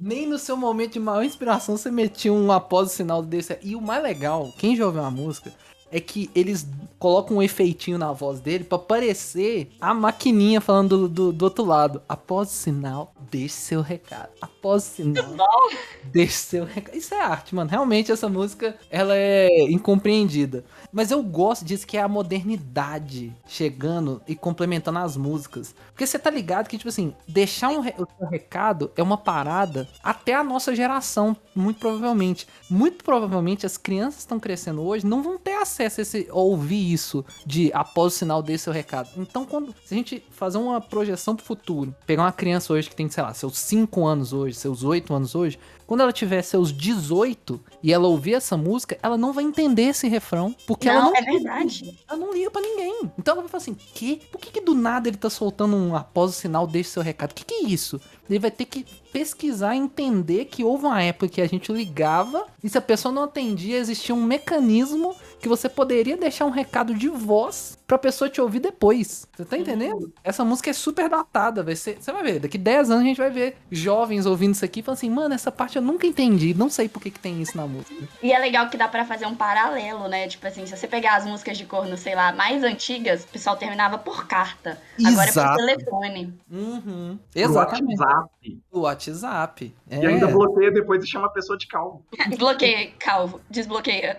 [0.00, 3.58] Nem no seu momento de maior inspiração você metia um após o sinal desse.
[3.62, 5.52] E o mais legal, quem já ouviu uma música,
[5.90, 6.66] é que eles
[6.98, 11.64] colocam um efeitinho na voz dele pra parecer a maquininha falando do, do, do outro
[11.64, 12.02] lado.
[12.08, 14.28] Após o sinal, deixe seu recado.
[14.40, 15.70] Após o sinal,
[16.04, 16.96] deixe seu recado.
[16.96, 17.70] Isso é arte, mano.
[17.70, 20.64] Realmente essa música, ela é incompreendida.
[20.92, 25.74] Mas eu gosto disso que é a modernidade chegando e complementando as músicas.
[25.92, 29.88] Porque você tá ligado que, tipo assim, deixar um re- seu recado é uma parada
[30.02, 32.46] até a nossa geração, muito provavelmente.
[32.68, 37.24] Muito provavelmente as crianças estão crescendo hoje não vão ter acesso a esse, ouvir isso
[37.46, 39.08] de após o sinal desse seu recado.
[39.16, 42.96] Então, quando se a gente fazer uma projeção pro futuro, pegar uma criança hoje que
[42.96, 45.58] tem, sei lá, seus 5 anos hoje, seus 8 anos hoje,
[45.90, 50.06] quando ela tiver seus 18 e ela ouvir essa música, ela não vai entender esse
[50.06, 51.98] refrão, porque ela não, não é verdade.
[52.08, 53.10] ela não liga pra ninguém.
[53.18, 54.22] Então ela vai falar assim: que?
[54.30, 57.32] Por que, que do nada ele tá soltando um após o sinal, deixe seu recado?
[57.32, 58.00] O que, que é isso?
[58.28, 62.46] Ele vai ter que pesquisar e entender que houve uma época que a gente ligava
[62.62, 66.94] e se a pessoa não atendia, existia um mecanismo que você poderia deixar um recado
[66.94, 69.26] de voz pra pessoa te ouvir depois.
[69.34, 70.12] Você tá entendendo?
[70.22, 73.16] Essa música é super datada, vai ser, você vai ver, daqui 10 anos a gente
[73.16, 76.54] vai ver jovens ouvindo isso aqui e falando assim, mano, essa parte eu nunca entendi,
[76.54, 78.06] não sei por que, que tem isso na música.
[78.22, 80.28] E é legal que dá pra fazer um paralelo, né?
[80.28, 83.56] Tipo assim, se você pegar as músicas de corno, sei lá, mais antigas, o pessoal
[83.56, 84.78] terminava por carta.
[85.04, 86.34] Agora é por telefone.
[86.48, 87.18] Uhum.
[87.34, 87.98] Exatamente.
[87.98, 88.62] WhatsApp.
[88.70, 89.74] O WhatsApp.
[89.90, 89.98] É.
[89.98, 92.04] E ainda bloqueia depois e chama a pessoa de calmo.
[92.38, 93.40] Bloqueia, calvo.
[93.50, 94.16] Desbloqueia.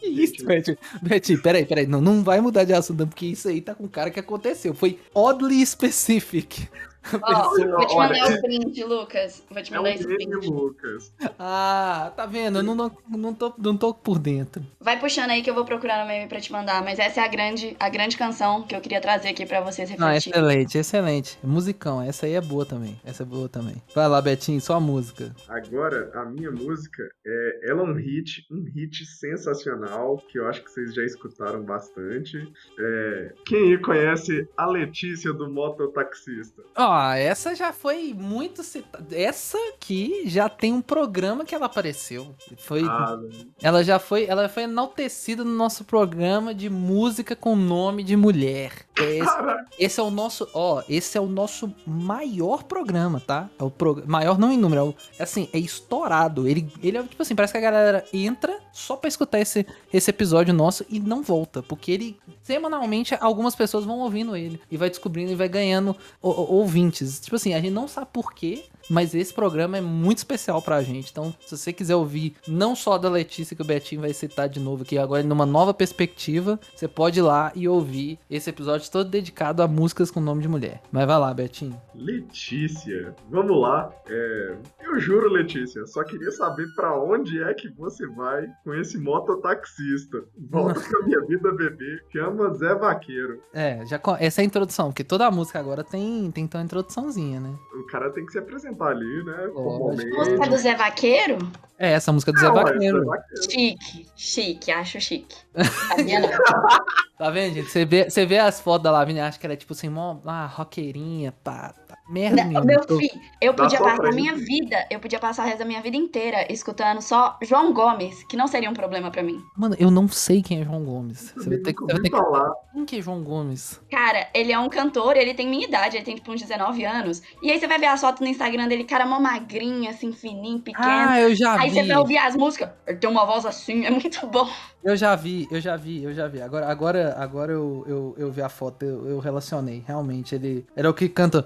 [0.00, 0.78] Que isso, Betinho?
[1.02, 1.86] Betinho, peraí, peraí.
[1.86, 4.74] Não, não vai mudar de assunto, não, porque isso aí tá com cara que aconteceu.
[4.74, 6.68] Foi oddly specific.
[7.22, 9.42] Ó, vou te Olha, mandar o print, Lucas.
[9.50, 10.46] Vou te É um mandar esse meme, print.
[10.48, 11.12] Lucas.
[11.38, 12.58] Ah, tá vendo?
[12.58, 14.62] Eu não, não, não, tô, não tô por dentro.
[14.80, 16.82] Vai puxando aí que eu vou procurar no meme pra te mandar.
[16.82, 19.88] Mas essa é a grande, a grande canção que eu queria trazer aqui pra vocês
[19.96, 20.38] Não, refletirem.
[20.40, 21.38] excelente, excelente.
[21.42, 23.00] Musicão, essa aí é boa também.
[23.04, 23.76] Essa é boa também.
[23.94, 25.34] Vai lá, Betinho, só a música.
[25.48, 30.62] Agora, a minha música é ela é um hit, um hit sensacional, que eu acho
[30.62, 32.36] que vocês já escutaram bastante.
[32.78, 36.62] É, quem aí conhece a Letícia do Mototaxista?
[36.74, 39.16] Ah, Ó, essa já foi muito citada.
[39.16, 42.34] Essa aqui já tem um programa que ela apareceu.
[42.58, 43.18] Foi, Ah,
[43.62, 48.72] ela já foi, ela foi enaltecida no nosso programa de música com nome de mulher.
[48.98, 49.36] É Esse,
[49.78, 53.48] esse é o nosso, ó, esse é o nosso maior programa, tá?
[53.58, 56.48] É o prog- maior não em número, é, o- é assim, é estourado.
[56.48, 60.10] Ele, ele é tipo assim, parece que a galera entra só pra escutar esse, esse
[60.10, 64.88] episódio nosso e não volta, porque ele semanalmente algumas pessoas vão ouvindo ele e vai
[64.88, 67.20] descobrindo e vai ganhando o- o- ouvintes.
[67.20, 70.82] Tipo assim, a gente não sabe por quê, mas esse programa é muito especial pra
[70.82, 71.10] gente.
[71.10, 74.60] Então, se você quiser ouvir não só da Letícia que o Betinho vai citar de
[74.60, 79.10] novo aqui agora numa nova perspectiva, você pode ir lá e ouvir esse episódio todo
[79.10, 80.80] dedicado a músicas com nome de mulher.
[80.90, 81.80] Mas vai lá, Betinho.
[81.94, 83.90] Letícia, vamos lá.
[84.08, 88.98] É, eu juro, Letícia, só queria saber pra onde é que você vai com esse
[88.98, 90.24] mototaxista.
[90.50, 92.00] Volta pra minha vida, bebê.
[92.12, 93.40] Chama Zé Vaqueiro.
[93.52, 97.40] É, já essa é a introdução, porque toda música agora tem tem então uma introduçãzinha,
[97.40, 97.54] né?
[97.74, 99.36] O cara tem que se apresentar ali, né?
[99.46, 99.62] Lógico.
[99.62, 100.10] Formalmente.
[100.10, 101.38] Música do Zé Vaqueiro?
[101.78, 102.54] É, essa música do Zé Ah.
[102.54, 103.10] Zé Vaqueiro.
[103.50, 105.36] Chique, chique, acho chique.
[105.54, 106.88] Não.
[107.18, 107.70] Tá vendo, gente?
[107.70, 110.18] Você vê, você vê as fotos da Lavínia, acha que ela é tipo assim, mó,
[110.24, 111.74] ah, roqueirinha, pá.
[112.08, 112.64] Merda Não.
[112.64, 115.58] Meu Tô- filho, eu Dá podia passar a minha vida, eu podia passar o resto
[115.58, 119.42] da minha vida inteira escutando só João Gomes, que não seria um problema pra mim.
[119.56, 121.32] Mano, eu não sei quem é João Gomes.
[121.36, 122.16] Você vai ter que, vai ter que...
[122.16, 122.52] falar.
[122.72, 123.80] Quem que é João Gomes?
[123.90, 127.22] Cara, ele é um cantor, ele tem minha idade, ele tem tipo uns 19 anos.
[127.42, 130.60] E aí você vai ver as fotos no Instagram dele, cara mó magrinho, assim, fininho,
[130.60, 130.86] pequeno.
[130.86, 131.76] Ah, eu já aí vi.
[131.76, 134.48] você vai ouvir as músicas, ele tem uma voz assim, é muito bom.
[134.82, 136.40] Eu já vi, eu já vi, eu já vi.
[136.40, 139.82] Agora, agora, agora eu, eu, eu vi a foto, eu, eu relacionei.
[139.86, 141.44] Realmente, ele era o que canta.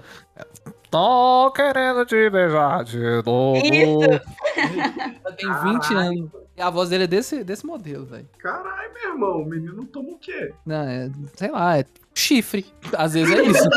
[0.89, 3.57] Tô querendo te beijar de novo.
[3.57, 4.21] Isso.
[5.37, 6.31] Tem 20 anos.
[6.55, 8.29] E a voz dele é desse, desse modelo, velho.
[8.37, 10.53] Caralho, meu irmão, o menino toma o quê?
[10.65, 12.65] Não, é, sei lá, é chifre.
[12.95, 13.69] Às vezes é isso.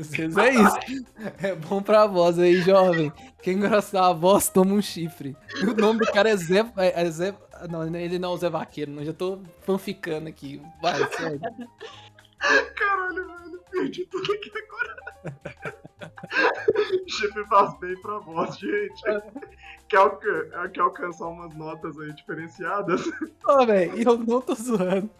[0.00, 1.04] Às vezes é isso.
[1.40, 3.12] É bom pra voz aí, jovem.
[3.40, 5.36] Quem gosta da voz, toma um chifre.
[5.62, 6.66] O nome do cara é Zé.
[6.76, 7.34] É, é Zé
[7.68, 9.04] não, ele não é o Zé Vaqueiro, não.
[9.04, 10.60] Já tô fanficando aqui.
[10.80, 11.40] Vai, sério.
[12.76, 14.96] Caralho, velho, perdi tudo aqui agora.
[17.08, 19.02] Chip faz bem pra voz, gente.
[19.88, 23.02] Quer, alca- quer alcançar umas notas aí diferenciadas?
[23.44, 25.10] Ô, velho, eu não tô zoando.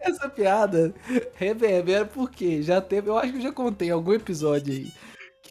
[0.00, 0.94] Essa piada
[1.34, 3.08] reverbera porque já teve.
[3.08, 4.92] Eu acho que eu já contei algum episódio aí.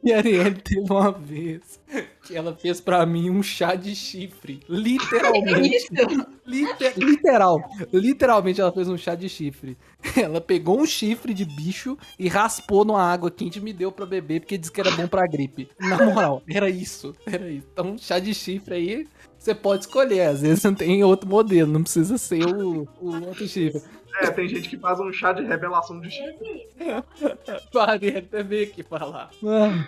[0.01, 1.79] Que a Arielle teve uma vez
[2.23, 4.59] que ela fez pra mim um chá de chifre.
[4.69, 5.87] Literalmente.
[6.45, 7.59] Liter- literal.
[7.91, 9.77] Literalmente ela fez um chá de chifre.
[10.15, 14.05] Ela pegou um chifre de bicho e raspou numa água quente e me deu pra
[14.05, 15.69] beber porque disse que era bom pra gripe.
[15.79, 17.15] Na moral, era isso.
[17.25, 17.67] Era isso.
[17.73, 19.07] Então, chá de chifre aí,
[19.37, 20.21] você pode escolher.
[20.27, 23.81] Às vezes não tem outro modelo, não precisa ser o, o outro chifre.
[24.21, 26.67] É, tem gente que faz um chá de revelação de chip.
[27.71, 29.29] Parei até ver aqui falar.
[29.41, 29.87] Mano,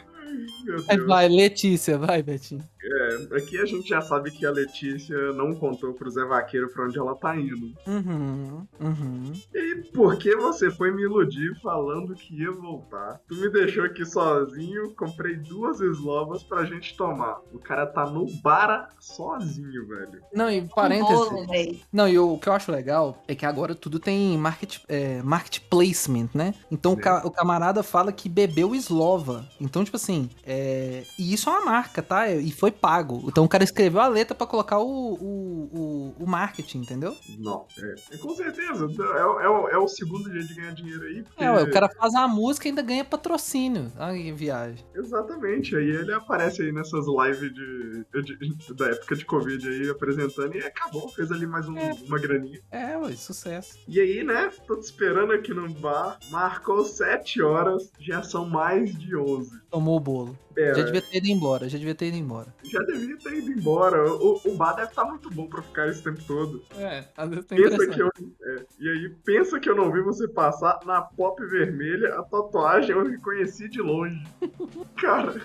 [0.66, 2.64] Meu Vai, Letícia, vai, Betinho.
[2.84, 6.86] É, aqui a gente já sabe que a Letícia não contou pro Zé Vaqueiro pra
[6.86, 7.72] onde ela tá indo.
[7.88, 9.34] Uhum, uhum.
[9.54, 13.20] E por que você foi me iludir falando que ia voltar?
[13.28, 17.40] Tu me deixou aqui sozinho, comprei duas eslovas pra gente tomar.
[17.54, 20.22] O cara tá no bar sozinho, velho.
[20.34, 21.30] Não, e parênteses.
[21.30, 21.46] bolo.
[21.94, 25.60] Não, e o que eu acho legal é que agora tudo tem market, é, market
[25.70, 26.54] placement, né?
[26.72, 29.46] Então o, ca- o camarada fala que bebeu Slova.
[29.60, 31.04] Então, tipo assim, é...
[31.18, 32.30] e isso é uma marca, tá?
[32.30, 33.24] E foi pago.
[33.28, 37.16] Então o cara escreveu a letra pra colocar o, o, o, o marketing, entendeu?
[37.40, 37.66] Não,
[38.12, 38.18] é.
[38.18, 38.86] Com certeza.
[39.18, 41.24] É, o- é é o segundo jeito de ganhar dinheiro aí.
[41.24, 43.92] porque- É, o cara faz a música e ainda ganha patrocínio.
[43.98, 44.84] Ai, que viagem.
[44.96, 45.76] Exatamente.
[45.76, 50.60] Aí ele aparece aí nessas lives de, de- da época de Covid aí, apresentando e
[50.64, 51.08] acabou.
[51.10, 51.94] Fez ali mais um- É.
[52.08, 52.60] uma graninha.
[52.72, 53.78] É, ué, sucesso.
[53.88, 54.52] E aí, né?
[54.68, 56.18] Tô te esperando aqui no bar.
[56.30, 57.92] Marcou 7 horas.
[58.00, 59.60] Já são mais de 11.
[59.70, 60.38] Tomou o bolo.
[60.54, 62.54] Pera, Já devia ter ido embora, já devia ter ido embora.
[62.64, 64.12] já devia ter ido embora.
[64.14, 66.62] O, o bar deve estar muito bom pra ficar esse tempo todo.
[66.78, 68.08] É, às vezes tem Pensa que eu,
[68.44, 72.92] é, e aí, pensa que eu não vi você passar na pop vermelha a tatuagem
[72.92, 74.22] eu reconheci de longe.
[75.00, 75.42] Cara,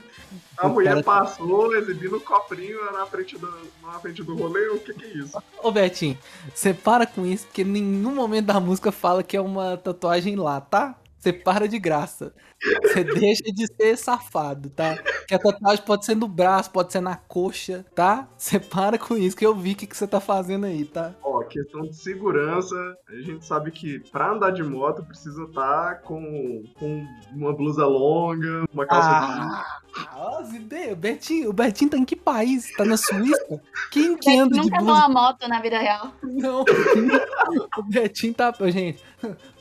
[0.58, 3.48] a O mulher cara tá- passou exibindo o coprinho na frente do,
[3.82, 4.68] na frente do rolê.
[4.70, 5.38] O que que é isso?
[5.62, 6.18] Ô Betinho,
[6.52, 10.34] você para com isso, porque em nenhum momento da música fala que é uma tatuagem
[10.36, 10.98] lá, tá?
[11.18, 12.32] Você para de graça.
[12.82, 14.96] Você deixa de ser safado, tá?
[15.26, 18.28] Que a tatuagem pode ser no braço, pode ser na coxa, tá?
[18.36, 21.12] Você para com isso, que eu vi o que, que você tá fazendo aí, tá?
[21.22, 22.76] Ó, questão de segurança.
[23.08, 28.64] A gente sabe que pra andar de moto precisa estar com, com uma blusa longa,
[28.72, 29.80] uma calça Ah,
[30.14, 30.92] ó, as ideias.
[30.92, 32.74] O Betinho, o Betinho tá em que país?
[32.76, 33.60] Tá na Suíça?
[33.90, 35.06] Quem que anda de nunca andou blusa?
[35.06, 36.12] uma moto na vida real.
[36.22, 36.64] Não,
[37.78, 38.52] o Betinho tá.
[38.68, 39.02] Gente,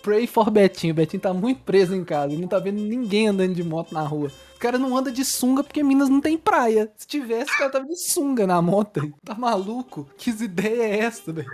[0.05, 0.93] pray for Betinho.
[0.93, 2.31] O Betinho tá muito preso em casa.
[2.31, 4.31] Ele não tá vendo ninguém andando de moto na rua.
[4.55, 6.91] O cara não anda de sunga porque Minas não tem praia.
[6.95, 9.11] Se tivesse, o cara tava de sunga na moto.
[9.23, 10.07] Tá maluco?
[10.15, 11.51] Que ideia é essa, Betinho?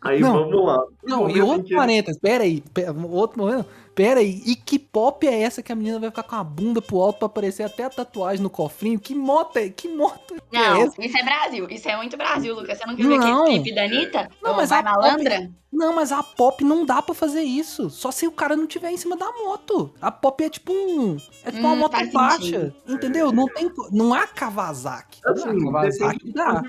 [0.00, 0.32] Aí Não.
[0.50, 0.84] vamos lá.
[1.02, 5.42] Não, e outro parênteses, pera aí, pe- outro momento, pera aí, e que pop é
[5.42, 7.90] essa que a menina vai ficar com a bunda pro alto pra aparecer até a
[7.90, 8.98] tatuagem no cofrinho?
[8.98, 10.94] Que moto é, que moto é Não, essa?
[11.04, 11.66] isso é Brasil.
[11.70, 12.78] Isso é muito Brasil, Lucas.
[12.78, 13.16] Você não viu Não.
[13.44, 14.28] aquele clipe da Anitta?
[14.42, 15.50] Não, mas Vai a pop- malandra?
[15.72, 18.92] Não, mas a pop não dá pra fazer isso, só se o cara não tiver
[18.92, 19.92] em cima da moto.
[20.00, 22.74] A pop é tipo um, é tipo uma Hum, moto faz baixa, sentido.
[22.86, 23.32] entendeu?
[23.32, 25.18] Não tem, não há Kawasaki.
[25.26, 26.62] Assim, não, Kawasaki dá.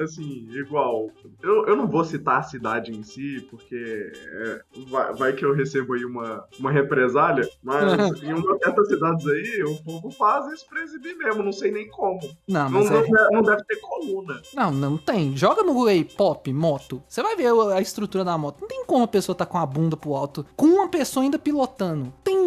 [0.00, 1.08] Assim, igual.
[1.40, 5.54] Eu, eu não vou citar a cidade em si, porque é, vai, vai que eu
[5.54, 10.66] recebo aí uma, uma represália, mas em umas certas cidades aí, o povo faz isso
[10.68, 12.20] pra exibir mesmo, não sei nem como.
[12.48, 14.40] Não, Não, mas é, não, não deve ter coluna.
[14.54, 15.36] Não, não tem.
[15.36, 17.02] Joga no Google aí, pop, moto.
[17.08, 18.60] Você vai ver a estrutura da moto.
[18.60, 21.38] Não tem como a pessoa tá com a bunda pro alto, com uma pessoa ainda
[21.38, 22.12] pilotando.
[22.22, 22.42] Tem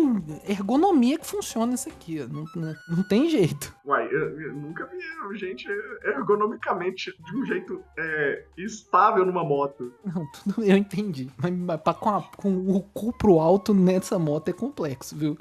[0.48, 2.20] ergonomia que funciona isso aqui.
[2.32, 3.74] Não, não, não tem jeito.
[3.86, 5.68] Uai, eu, eu nunca vi gente
[6.04, 9.94] ergonomicamente de um jeito é, estável numa moto.
[10.06, 11.30] Não, tudo eu entendi.
[11.38, 15.38] Mas, mas pra- com, a- com o cu pro alto nessa moto é complexo, viu?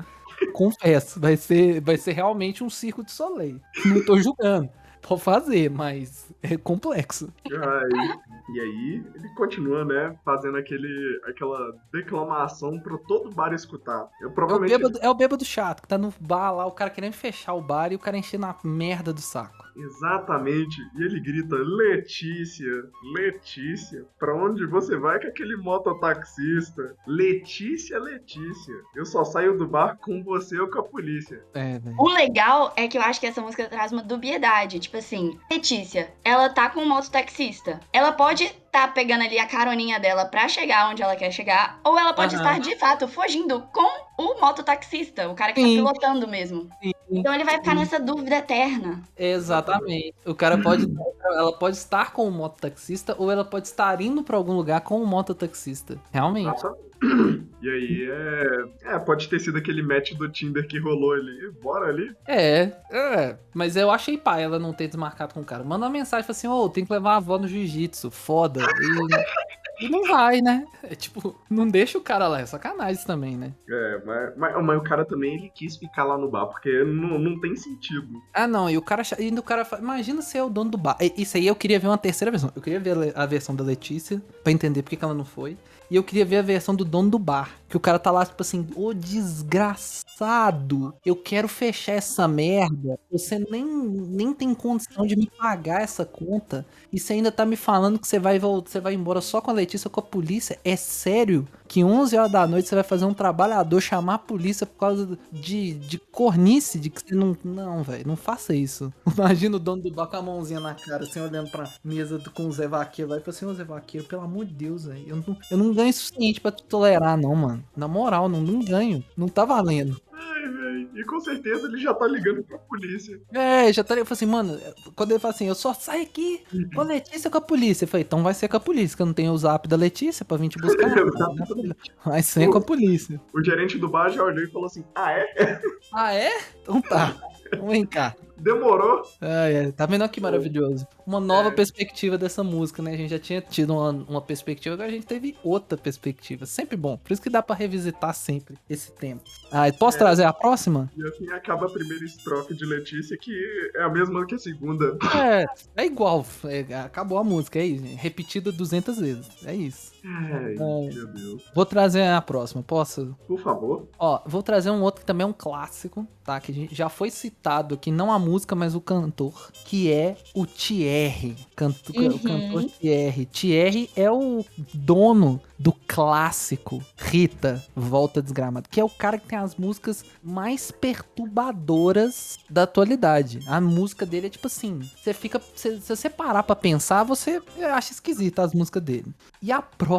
[0.52, 3.60] Confesso, vai ser, vai ser realmente um circo de soleil.
[3.86, 4.68] Não tô julgando.
[5.06, 7.30] Pode fazer, mas é complexo.
[7.46, 8.18] Aí,
[8.54, 14.08] e aí, ele continua, né, fazendo aquele, aquela declamação pra todo bar escutar.
[14.20, 14.78] Eu É o, provavelmente.
[14.78, 17.60] bêbado, é o bêbado chato, que tá no bar lá, o cara querendo fechar o
[17.60, 19.63] bar e o cara enchendo a merda do saco.
[19.76, 20.80] Exatamente.
[20.96, 22.84] E ele grita: Letícia,
[23.14, 26.94] Letícia, pra onde você vai com aquele mototaxista?
[27.06, 31.42] Letícia, Letícia, eu só saio do bar com você ou com a polícia.
[31.54, 31.96] É, velho.
[31.98, 34.78] O legal é que eu acho que essa música traz uma dubiedade.
[34.78, 37.80] Tipo assim, Letícia, ela tá com um mototaxista.
[37.92, 41.96] Ela pode tá pegando ali a caroninha dela pra chegar onde ela quer chegar, ou
[41.96, 42.42] ela pode Aham.
[42.42, 45.76] estar de fato fugindo com o mototaxista, o cara que Sim.
[45.76, 46.68] tá pilotando mesmo.
[46.82, 46.92] Sim.
[47.08, 47.78] Então ele vai ficar Sim.
[47.78, 49.00] nessa dúvida eterna.
[49.16, 50.16] Exatamente.
[50.26, 50.86] O cara pode.
[51.24, 55.00] ela pode estar com o mototaxista ou ela pode estar indo pra algum lugar com
[55.00, 55.96] o mototaxista.
[56.12, 56.46] Realmente.
[56.46, 56.74] Nossa.
[57.64, 58.94] E aí é.
[58.94, 61.50] É, pode ter sido aquele match do Tinder que rolou ali.
[61.62, 62.14] Bora ali.
[62.28, 63.38] É, é.
[63.54, 65.64] Mas eu achei pai ela não ter desmarcado com o cara.
[65.64, 68.10] Manda uma mensagem assim: ô, tem que levar a avó no jiu-jitsu.
[68.10, 68.60] Foda.
[68.60, 70.66] E, e não vai, né?
[70.82, 72.40] É tipo, não deixa o cara lá.
[72.40, 73.54] É sacanagem também, né?
[73.66, 77.18] É, mas, mas, mas o cara também ele quis ficar lá no bar, porque não,
[77.18, 78.22] não tem sentido.
[78.34, 79.02] Ah, não, e o cara.
[79.18, 80.98] E o cara fala, imagina ser o dono do bar.
[81.16, 82.52] Isso aí eu queria ver uma terceira versão.
[82.54, 85.56] Eu queria ver a versão da Letícia, pra entender por que que ela não foi.
[85.90, 87.50] E eu queria ver a versão do dono do bar.
[87.68, 92.98] Que o cara tá lá, tipo assim, ô desgraçado, eu quero fechar essa merda.
[93.10, 96.64] Você nem, nem tem condição de me pagar essa conta.
[96.92, 99.54] E você ainda tá me falando que você vai, você vai embora só com a
[99.54, 100.58] Letícia com a polícia.
[100.64, 104.66] É sério que 11 horas da noite você vai fazer um trabalhador chamar a polícia
[104.66, 107.36] por causa de, de cornice, de que você não.
[107.42, 108.92] Não, velho, não faça isso.
[109.16, 112.46] Imagina o dono do bar com a mãozinha na cara, assim, olhando pra mesa com
[112.46, 115.08] o Zé Vaqueiro lá e fala assim: Ô Zé Vaqueiro, pelo amor de Deus, velho,
[115.08, 117.64] eu não, eu não ganho suficiente pra tolerar, não, mano.
[117.76, 119.04] Na moral, não, não ganho.
[119.16, 120.00] Não tá valendo.
[120.12, 120.90] Ai, velho.
[120.94, 123.20] E com certeza ele já tá ligando pra polícia.
[123.32, 123.94] É, já tá.
[123.94, 124.60] Eu falei assim, mano,
[124.94, 126.42] quando ele fala assim, eu só saio aqui
[126.74, 127.84] com a Letícia com a polícia.
[127.84, 129.76] Eu falei, então vai ser com a polícia, que eu não tenho o zap da
[129.76, 130.84] Letícia pra vir te buscar.
[132.04, 133.20] Vai ser com a polícia.
[133.32, 135.60] O gerente do bar já olhou e falou assim: Ah, é?
[135.92, 136.30] Ah, é?
[136.62, 137.16] Então tá.
[137.46, 138.14] Então vem cá.
[138.36, 139.02] Demorou?
[139.20, 140.86] Ai, ai, tá vendo que maravilhoso?
[141.06, 142.92] Uma nova perspectiva dessa música, né?
[142.92, 146.46] A gente já tinha tido uma, uma perspectiva, agora a gente teve outra perspectiva.
[146.46, 146.96] Sempre bom.
[146.96, 149.22] Por isso que dá pra revisitar sempre esse tempo.
[149.50, 150.90] Ah, posso trazer a próxima?
[150.96, 153.32] E assim acaba a primeira estrofe de Letícia, que
[153.76, 154.96] é a mesma que a segunda.
[155.14, 155.46] É,
[155.82, 156.26] é igual.
[156.44, 157.84] é, acabou a música, é isso.
[157.96, 159.28] Repetida 200 vezes.
[159.44, 159.93] É isso.
[160.04, 160.54] Ai, É.
[160.94, 161.42] meu Deus.
[161.54, 163.16] Vou trazer a próxima, posso?
[163.26, 163.88] Por favor.
[163.98, 166.38] Ó, vou trazer um outro que também é um clássico, tá?
[166.40, 170.16] Que a gente já foi citado aqui, não a música, mas o cantor, que é
[170.34, 171.36] o Thierry.
[171.56, 172.08] Canto, Uhum.
[172.08, 173.26] O cantor Thierry.
[173.26, 179.38] Thierry é o dono do clássico Rita, Volta Desgramado, que é o cara que tem
[179.38, 183.40] as músicas mais perturbadoras da atualidade.
[183.46, 187.40] A música dele é tipo assim, você fica, se, se você parar pra pensar, você
[187.72, 189.14] acha esquisita as músicas dele.
[189.40, 189.93] E a próxima,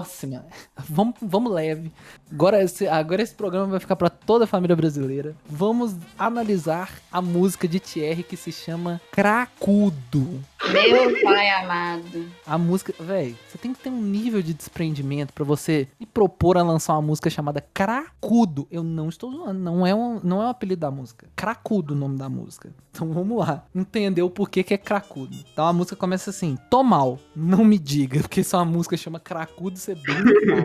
[0.89, 1.91] vamos, vamos leve.
[2.31, 5.35] Agora esse, agora esse programa vai ficar pra toda a família brasileira.
[5.47, 10.43] Vamos analisar a música de Thierry que se chama Cracudo.
[10.71, 12.25] Meu pai amado.
[12.45, 16.57] A música, velho, você tem que ter um nível de desprendimento pra você me propor
[16.57, 18.67] a lançar uma música chamada Cracudo.
[18.71, 21.27] Eu não estou zoando, não é um, não é um apelido da música.
[21.35, 22.73] Cracudo o nome da música.
[22.95, 25.35] Então vamos lá, entender o porquê que é cracudo.
[25.51, 29.19] Então a música começa assim: Tô mal, não me diga, porque se uma música chama
[29.19, 30.15] Cracudo, você é bem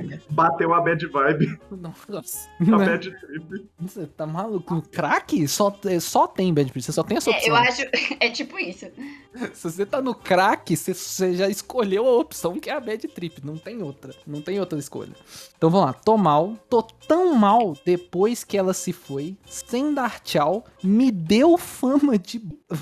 [0.06, 0.20] né?
[0.30, 2.86] Bateu a bad vibe, Nossa, a né?
[2.86, 3.68] bad trip.
[3.80, 4.80] você tá maluco?
[4.92, 7.48] Crack só, é, só tem bad Trip, você só tem essa É, opção.
[7.48, 7.82] eu acho.
[8.20, 8.86] É tipo isso.
[9.54, 13.06] Se você tá no crack, você, você já escolheu a opção que é a bad
[13.08, 13.44] trip.
[13.44, 14.14] Não tem outra.
[14.26, 15.12] Não tem outra escolha.
[15.56, 15.92] Então vamos lá.
[15.92, 16.54] Tô mal.
[16.68, 19.36] Tô tão mal depois que ela se foi.
[19.46, 20.64] Sem dar tchau.
[20.82, 22.40] Me deu fama de.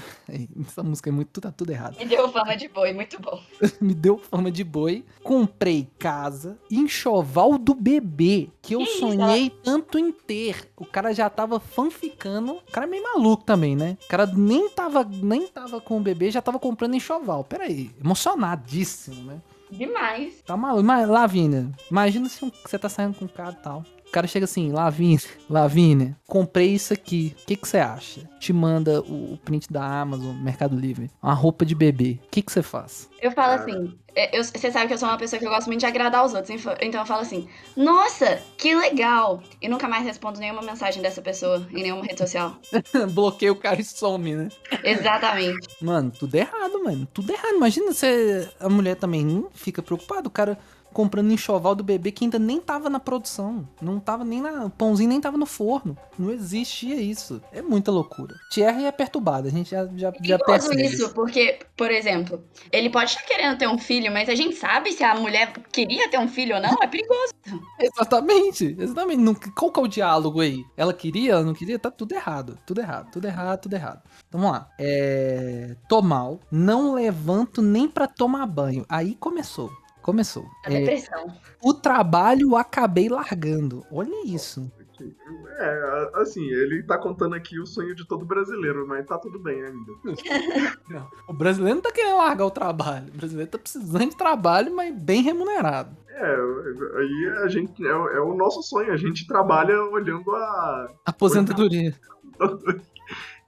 [0.66, 1.40] Essa música é muito.
[1.40, 1.97] Tá tudo errado.
[1.99, 3.40] Me deu fama de boi, muito bom.
[3.81, 5.05] Me deu fama de boi.
[5.23, 6.59] Comprei casa.
[6.71, 8.49] Enxoval do bebê.
[8.61, 8.99] Que eu Que isso?
[9.01, 10.71] sonhei tanto em ter.
[10.77, 12.53] O cara já tava fanficando.
[12.55, 13.97] O cara é meio maluco também, né?
[14.05, 17.44] O cara nem tava, nem tava com o bebê, já tava comprando enxoval.
[17.44, 17.90] Pera aí.
[18.03, 19.40] Emocionadíssimo, né?
[19.70, 20.40] Demais.
[20.46, 20.83] Tá maluco.
[20.85, 23.85] Mas, Lavínia, imagina se um- você tá saindo com um cara e tal.
[24.09, 27.35] O cara chega assim, Lavínia, Lavínia, comprei isso aqui.
[27.42, 28.23] O que que você acha?
[28.40, 31.11] Te manda o, o print da Amazon, Mercado Livre.
[31.23, 32.18] Uma roupa de bebê.
[32.25, 33.09] O que que você faz?
[33.21, 33.62] Eu falo Cara.
[33.62, 35.87] assim, é, eu- você sabe que eu sou uma pessoa que eu gosto muito de
[35.87, 39.42] agradar os outros, info- então eu falo assim, nossa, que legal!
[39.61, 42.57] E nunca mais respondo nenhuma mensagem dessa pessoa em nenhuma rede social.
[43.12, 44.49] Bloqueia o cara e some, né?
[44.83, 45.68] Exatamente.
[45.83, 47.07] Mano, tudo errado, mano.
[47.12, 47.55] Tudo errado.
[47.57, 50.29] Imagina se a mulher também hum, fica preocupada.
[50.29, 50.59] O cara
[50.92, 53.68] comprando enxoval do bebê que ainda nem tava na produção.
[53.81, 54.66] Não tava nem na.
[54.66, 55.96] O pãozinho nem tava no forno.
[56.18, 57.40] Não existia isso.
[57.53, 58.35] É muita loucura.
[58.51, 59.48] Thierry é perturbado.
[59.48, 60.85] A gente já, já, já percebe.
[60.85, 64.92] isso, porque, por exemplo, ele pode estar querendo ter um filho, mas a gente sabe
[64.92, 67.33] se a mulher queria ter um filho ou não, é perigoso.
[67.81, 68.77] Exatamente.
[68.79, 69.20] Exatamente.
[69.20, 70.64] Não- qual que é o diálogo aí?
[70.77, 71.79] Ela queria, ela não queria?
[71.79, 72.59] Tá tudo errado.
[72.66, 73.11] Tudo errado.
[73.12, 74.03] Tudo errado, tudo errado.
[74.29, 74.68] Então vamos lá.
[74.79, 75.77] É...
[75.88, 76.40] Tô mal.
[76.51, 78.85] Não levanto nem pra tomar banho.
[78.88, 79.70] Aí começou.
[80.09, 80.47] Começou.
[80.64, 81.27] A É, depressão.
[81.62, 83.85] O trabalho acabei largando.
[83.92, 84.73] Olha isso.
[85.59, 89.62] É, assim, ele tá contando aqui o sonho de todo brasileiro, mas tá tudo bem
[89.62, 89.92] ainda.
[91.29, 93.09] O brasileiro não tá querendo largar o trabalho.
[93.12, 95.94] O brasileiro tá precisando de trabalho, mas bem remunerado.
[96.09, 96.37] É,
[96.97, 97.87] aí a gente.
[97.87, 100.88] É, o- é o nosso sonho, a gente trabalha olhando a.
[101.05, 101.94] Aposentadoria.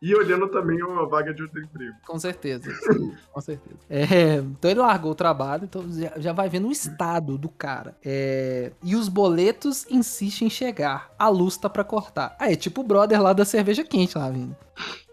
[0.02, 1.94] E olhando também a vaga de outro emprego.
[2.06, 2.70] Com certeza.
[2.72, 3.76] sim, com certeza.
[3.88, 7.94] É, então ele largou o trabalho, então já, já vai vendo o estado do cara.
[8.02, 11.10] É, e os boletos insistem em chegar.
[11.18, 12.34] A luz tá pra cortar.
[12.38, 14.56] Ah, é tipo o brother lá da cerveja quente lá, vindo.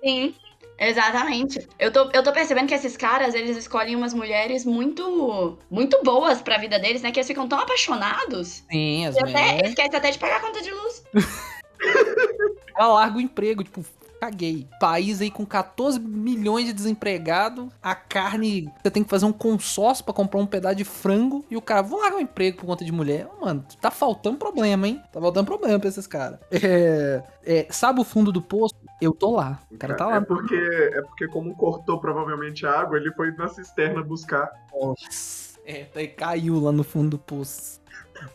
[0.01, 0.33] Sim.
[0.79, 1.67] Exatamente.
[1.79, 6.39] Eu tô, eu tô percebendo que esses caras, eles escolhem umas mulheres muito muito boas
[6.39, 7.11] pra vida deles, né?
[7.11, 8.63] Que eles ficam tão apaixonados.
[8.71, 9.69] Sim, as E até, mulheres.
[9.69, 11.03] esquece até de pagar a conta de luz.
[12.77, 13.83] Ela larga o emprego, tipo,
[14.19, 14.67] caguei.
[14.79, 20.03] País aí com 14 milhões de desempregados, a carne, você tem que fazer um consórcio
[20.03, 22.83] pra comprar um pedaço de frango e o cara, vou largar o emprego por conta
[22.85, 23.27] de mulher.
[23.39, 25.01] Mano, tá faltando problema, hein?
[25.11, 26.39] Tá faltando problema pra esses caras.
[26.51, 28.75] É, é, sabe o fundo do poço?
[28.99, 29.59] Eu tô lá.
[29.71, 30.21] O cara tá É lá.
[30.21, 34.49] porque, é porque como cortou provavelmente a água, ele foi na cisterna buscar.
[34.73, 35.57] Nossa.
[35.65, 37.79] É, caiu lá no fundo do poço.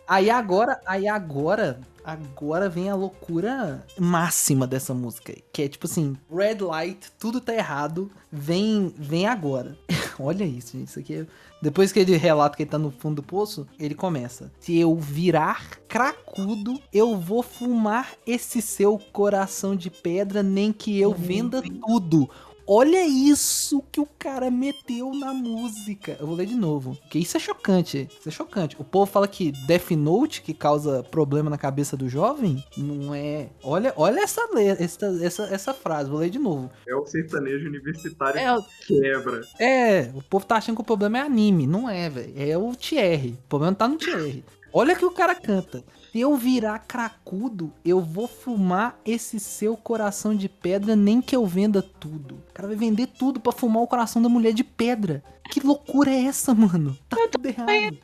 [0.06, 6.16] Aí agora, aí agora, agora vem a loucura máxima dessa música, que é tipo assim,
[6.30, 9.76] red light, tudo tá errado, vem, vem agora.
[10.18, 11.26] Olha isso, gente, isso aqui é...
[11.60, 14.50] Depois que ele relata que ele tá no fundo do poço, ele começa.
[14.58, 21.12] Se eu virar cracudo, eu vou fumar esse seu coração de pedra, nem que eu
[21.14, 22.28] venda tudo.
[22.74, 26.16] Olha isso que o cara meteu na música.
[26.18, 26.96] Eu vou ler de novo.
[27.02, 28.08] Porque isso é chocante.
[28.18, 28.76] Isso é chocante.
[28.80, 33.50] O povo fala que Death Note, que causa problema na cabeça do jovem, não é.
[33.62, 36.08] Olha, olha essa, le- essa, essa, essa frase.
[36.08, 36.70] Vou ler de novo.
[36.88, 38.56] É o sertanejo universitário É,
[38.87, 39.40] que quebra.
[39.61, 41.66] é, o povo tá achando que o problema é anime.
[41.66, 42.32] Não é, velho.
[42.37, 43.38] É o Thierry.
[43.44, 44.42] O problema tá no Thierry.
[44.72, 45.85] Olha que o cara canta.
[46.12, 51.46] Se eu virar cracudo, eu vou fumar esse seu coração de pedra, nem que eu
[51.46, 52.35] venda tudo.
[52.35, 55.25] O cara vai vender tudo pra fumar o coração da mulher de pedra.
[55.51, 56.94] Que loucura é essa, mano?
[57.09, 57.98] Tá tudo errado.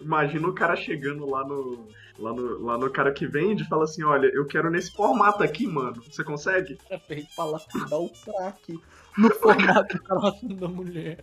[0.00, 1.86] Imagina o cara chegando lá no,
[2.18, 2.58] lá no.
[2.62, 6.02] Lá no cara que vende e fala assim: olha, eu quero nesse formato aqui, mano.
[6.10, 6.78] Você consegue?
[6.86, 7.60] Acabei de falar
[7.90, 8.80] dá o craque
[9.18, 11.22] no formato do coração da mulher.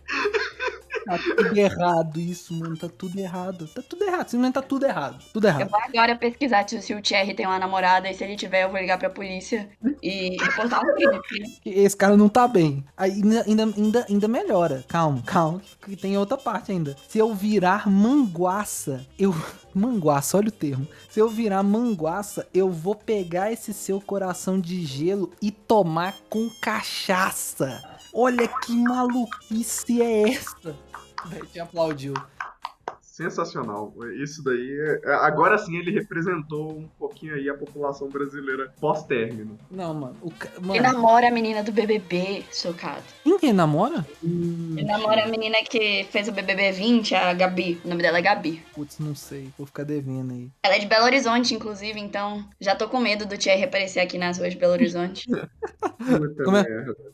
[1.04, 2.76] Tá tudo errado isso, mano.
[2.76, 3.66] Tá tudo errado.
[3.68, 4.28] Tá tudo errado.
[4.28, 5.18] Simplesmente tá tudo errado.
[5.32, 5.70] Tudo Eu errado.
[5.70, 8.78] vou agora pesquisar se o Thierry tem uma namorada e se ele tiver, eu vou
[8.80, 9.68] ligar pra polícia
[10.02, 11.58] e reportar um crime.
[11.64, 12.84] Esse cara não tá bem.
[12.96, 14.84] Aí ainda, ainda, ainda, ainda melhora.
[14.88, 16.96] Calma, calma, que tem outra parte ainda.
[17.08, 19.34] Se eu virar manguaça, eu.
[19.72, 20.86] Manguaça, olha o termo.
[21.08, 26.50] Se eu virar manguaça, eu vou pegar esse seu coração de gelo e tomar com
[26.60, 27.99] cachaça.
[28.12, 30.76] Olha que maluquice é essa?
[31.26, 32.14] Véi, te aplaudiu.
[33.20, 33.92] Sensacional.
[34.22, 35.00] Isso daí.
[35.04, 39.58] é- Agora sim ele representou um pouquinho aí a população brasileira pós-término.
[39.70, 40.16] Não, mano.
[40.22, 40.48] O ca...
[40.56, 43.02] Ele Mano, namora a menina do BBB, chocado.
[43.22, 44.06] quem que ele namora?
[44.22, 47.80] Ele namora a menina que fez o BBB 20, a Gabi.
[47.84, 48.62] O nome dela é Gabi.
[48.74, 49.50] Putz, não sei.
[49.58, 50.48] Vou ficar devendo aí.
[50.62, 54.16] Ela é de Belo Horizonte, inclusive, então já tô com medo do Thierry aparecer aqui
[54.16, 55.26] nas ruas de Belo Horizonte.
[56.44, 56.64] Como é?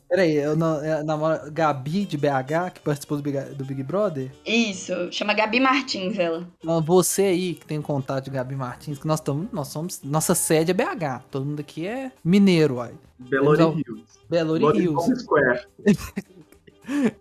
[0.09, 4.31] Peraí, eu na- eu namoro Gabi de BH, que participou do Big, do Big Brother?
[4.45, 6.47] Isso, chama Gabi Martins, ela.
[6.59, 9.47] Então, Você aí que tem contato de Gabi Martins, que nós estamos.
[9.51, 10.01] Nós somos.
[10.03, 11.23] Nossa sede é BH.
[11.29, 12.93] Todo mundo aqui é mineiro, uai.
[13.19, 14.03] Belo Temos Hills.
[14.29, 15.19] Belo Horizonte.
[15.19, 15.67] Square.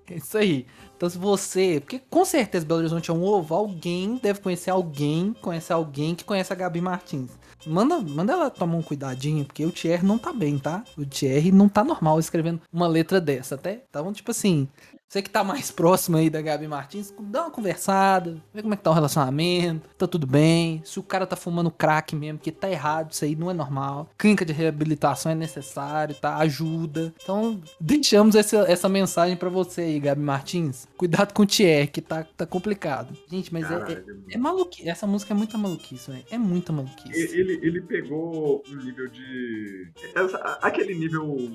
[0.08, 0.64] É isso aí.
[0.96, 1.80] Então, se você.
[1.80, 6.24] Porque com certeza Belo Horizonte é um ovo, alguém deve conhecer alguém, conhece alguém que
[6.24, 7.30] conhece a Gabi Martins.
[7.66, 10.84] Manda, manda ela tomar um cuidadinho, porque o Thierry não tá bem, tá?
[10.96, 13.82] O Thierry não tá normal escrevendo uma letra dessa, até.
[13.88, 14.68] Então, tipo assim.
[15.09, 18.76] Você que tá mais próximo aí da Gabi Martins, dá uma conversada, vê como é
[18.76, 20.82] que tá o relacionamento, tá tudo bem.
[20.84, 24.11] Se o cara tá fumando crack mesmo, que tá errado, isso aí não é normal.
[24.18, 26.34] Clínica de reabilitação é necessário, tá?
[26.38, 27.14] Ajuda.
[27.22, 30.88] Então, deixamos essa, essa mensagem pra você aí, Gabi Martins.
[30.96, 33.16] Cuidado com o Thierry, que tá, tá complicado.
[33.30, 34.24] Gente, mas é, é, Caralho.
[34.32, 34.88] é maluquice.
[34.88, 36.24] Essa música é muita maluquice, velho.
[36.32, 37.36] É muita maluquice.
[37.38, 39.88] Ele, ele pegou um nível de.
[40.16, 41.48] essa- aquele nível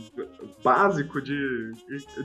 [0.64, 1.72] básico de,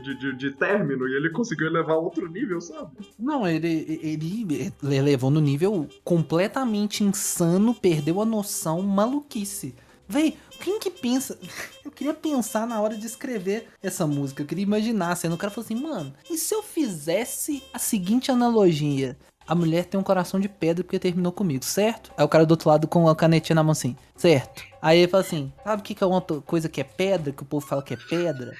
[0.04, 2.90] de, de, de término e ele conseguiu elevar outro nível, sabe?
[3.18, 9.74] Não, ele, ele ele levou no nível completamente insano, perdeu a noção, maluquice.
[10.08, 11.38] Véi, quem que pensa?
[11.84, 14.42] Eu queria pensar na hora de escrever essa música.
[14.42, 18.30] Eu queria imaginar sendo o cara falou assim, mano, e se eu fizesse a seguinte
[18.30, 19.16] analogia?
[19.46, 22.12] A mulher tem um coração de pedra porque terminou comigo, certo?
[22.16, 24.64] Aí o cara do outro lado com a canetinha na mão assim, certo?
[24.82, 27.42] Aí ele fala assim, sabe o que, que é uma coisa que é pedra, que
[27.44, 28.56] o povo fala que é pedra?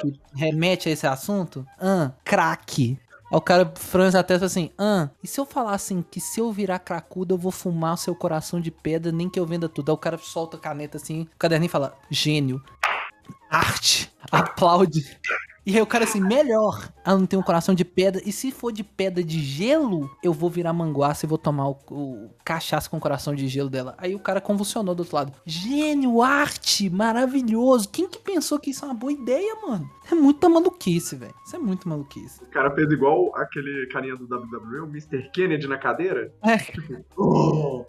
[0.00, 1.66] Que remete a esse assunto?
[1.78, 2.98] Ah, crack.
[3.32, 6.40] Aí o cara franze a testa assim, ah, e se eu falar assim, que se
[6.40, 9.68] eu virar cracudo eu vou fumar o seu coração de pedra, nem que eu venda
[9.68, 9.90] tudo.
[9.90, 12.60] Aí o cara solta a caneta assim, o caderninho fala, gênio,
[13.48, 15.18] arte, aplaude.
[15.70, 18.50] E aí o cara assim, melhor, ela não tem um coração de pedra, e se
[18.50, 22.90] for de pedra de gelo, eu vou virar manguaça e vou tomar o, o cachaça
[22.90, 23.94] com o coração de gelo dela.
[23.96, 25.32] Aí o cara convulsionou do outro lado.
[25.46, 27.88] Gênio, arte, maravilhoso.
[27.88, 29.88] Quem que pensou que isso é uma boa ideia, mano?
[30.10, 31.34] É muita maluquice, velho.
[31.46, 32.42] Isso é muito maluquice.
[32.42, 35.30] O cara fez igual aquele carinha do WWE, o Mr.
[35.32, 36.34] Kennedy na cadeira.
[36.42, 37.86] É, Tipo, oh,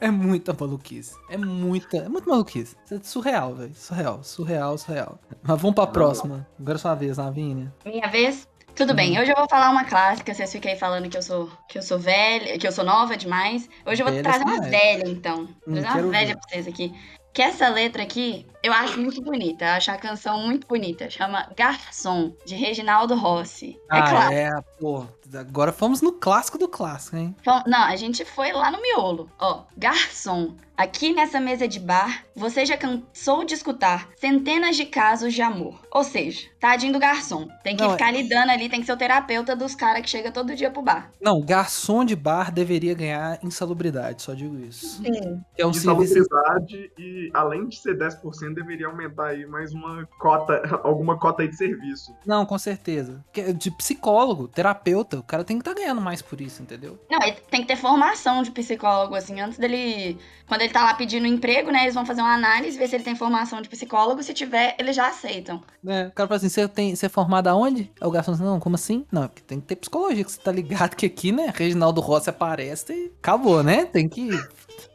[0.00, 1.14] é muita maluquice.
[1.28, 2.76] É muita, é muito maluquice.
[2.90, 3.74] É surreal, velho.
[3.74, 5.18] Surreal, surreal, surreal.
[5.42, 6.46] Mas vamos pra próxima.
[6.58, 7.72] Agora é sua vez, Lavínia.
[7.84, 8.46] Minha vez?
[8.74, 11.48] Tudo bem, hoje eu vou falar uma clássica, vocês ficam aí falando que eu sou
[11.68, 13.68] que eu sou velha, que eu sou nova demais.
[13.86, 14.68] Hoje eu vou Velha trazer uma é.
[14.68, 15.42] velha, então.
[15.42, 16.36] Hum, Vou trazer uma velha ver.
[16.40, 16.92] pra vocês aqui.
[17.32, 19.66] Que essa letra aqui, eu acho muito bonita.
[19.66, 21.10] Eu acho a canção muito bonita.
[21.10, 23.78] Chama Garçom, de Reginaldo Rossi.
[23.92, 24.34] É ah, claro.
[24.34, 24.50] é,
[24.80, 25.06] pô.
[25.34, 27.34] Agora fomos no clássico do clássico, hein?
[27.66, 29.30] Não, a gente foi lá no miolo.
[29.38, 35.32] Ó, garçom, aqui nessa mesa de bar, você já cansou de escutar centenas de casos
[35.32, 35.80] de amor.
[35.90, 37.48] Ou seja, tadinho do garçom.
[37.62, 40.30] Tem que Não, ficar lidando ali, tem que ser o terapeuta dos caras que chega
[40.30, 41.10] todo dia pro bar.
[41.20, 45.02] Não, garçom de bar deveria ganhar insalubridade, só digo isso.
[45.02, 45.42] Sim.
[45.56, 46.18] É um serviço.
[46.18, 51.48] insalubridade e além de ser 10%, deveria aumentar aí mais uma cota, alguma cota aí
[51.48, 52.14] de serviço.
[52.26, 53.24] Não, com certeza.
[53.32, 56.98] Que é De psicólogo, terapeuta, o cara tem que estar ganhando mais por isso, entendeu?
[57.10, 60.18] Não, ele tem que ter formação de psicólogo, assim, antes dele.
[60.46, 61.82] Quando ele tá lá pedindo emprego, né?
[61.82, 64.22] Eles vão fazer uma análise, ver se ele tem formação de psicólogo.
[64.22, 65.62] Se tiver, eles já aceitam.
[65.86, 67.90] É, o cara fala assim, você, tem, você é formado aonde?
[68.00, 69.06] Aí o garçom assim, não, como assim?
[69.10, 72.30] Não, porque tem que ter psicologia, que você tá ligado que aqui, né, Reginaldo Rossi
[72.30, 73.84] aparece e acabou, né?
[73.86, 74.30] Tem que,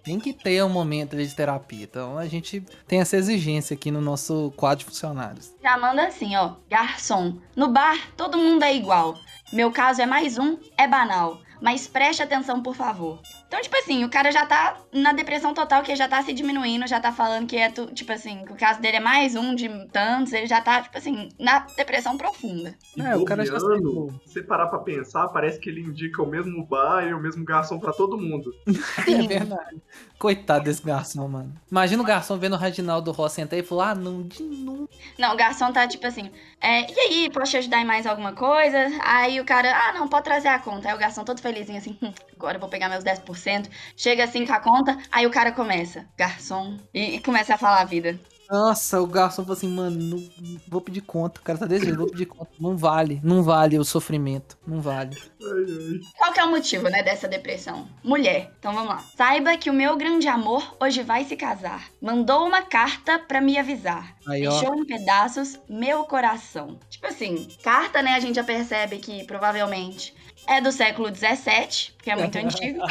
[0.04, 1.84] tem que ter um momento de terapia.
[1.84, 5.54] Então a gente tem essa exigência aqui no nosso quadro de funcionários.
[5.62, 6.56] Já manda assim, ó.
[6.70, 7.38] Garçom.
[7.56, 9.16] No bar, todo mundo é igual.
[9.52, 11.40] Meu caso é mais um, é banal.
[11.62, 13.20] Mas preste atenção, por favor.
[13.48, 16.32] Então, tipo assim, o cara já tá na depressão total, que ele já tá se
[16.34, 19.36] diminuindo, já tá falando que é, tu, tipo assim, que o caso dele é mais
[19.36, 22.76] um de tantos, ele já tá, tipo assim, na depressão profunda.
[22.96, 24.12] E É, o cara já aceitou.
[24.26, 27.44] se você parar pra pensar, parece que ele indica o mesmo bar e o mesmo
[27.44, 28.54] garçom pra todo mundo.
[29.10, 29.82] É verdade.
[30.18, 31.54] Coitado desse garçom, mano.
[31.72, 34.90] Imagina o garçom vendo o Reginaldo Rossi entrar e falar, ah, não, de novo.
[35.18, 36.30] Não, o garçom tá tipo assim,
[36.62, 38.78] é, e aí, posso te ajudar em mais alguma coisa?
[39.04, 40.90] Aí o cara, ah, não, pode trazer a conta.
[40.90, 43.70] Aí o garçom todo felizinho assim, "Hum, agora eu vou pegar meus 10%.
[43.96, 47.82] Chega assim com a conta, aí o cara começa, garçom, e, e começa a falar
[47.82, 48.20] a vida.
[48.50, 50.30] Nossa, o garçom falou assim, mano, não,
[50.68, 51.40] vou pedir conta.
[51.40, 52.50] O cara tá desse jeito, vou pedir conta.
[52.60, 54.58] Não vale, não vale o sofrimento.
[54.66, 55.16] Não vale.
[55.40, 56.00] Ai, ai.
[56.18, 57.88] Qual que é o motivo, né, dessa depressão?
[58.04, 58.52] Mulher.
[58.58, 59.04] Então vamos lá.
[59.16, 61.92] Saiba que o meu grande amor hoje vai se casar.
[62.02, 64.16] Mandou uma carta pra me avisar.
[64.28, 64.42] Aí.
[64.42, 66.80] Deixou em pedaços meu coração.
[66.90, 70.16] Tipo assim, carta, né, a gente já percebe que provavelmente
[70.48, 72.80] é do século XVII, porque é muito antigo.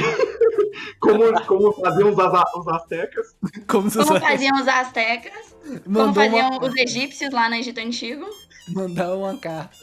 [1.01, 3.36] Como, como faziam os, os astecas.
[3.66, 5.32] Como Como faziam os astecas,
[5.62, 8.24] como Mandou faziam uma, os egípcios lá no Egito Antigo.
[8.68, 9.76] mandar uma carta.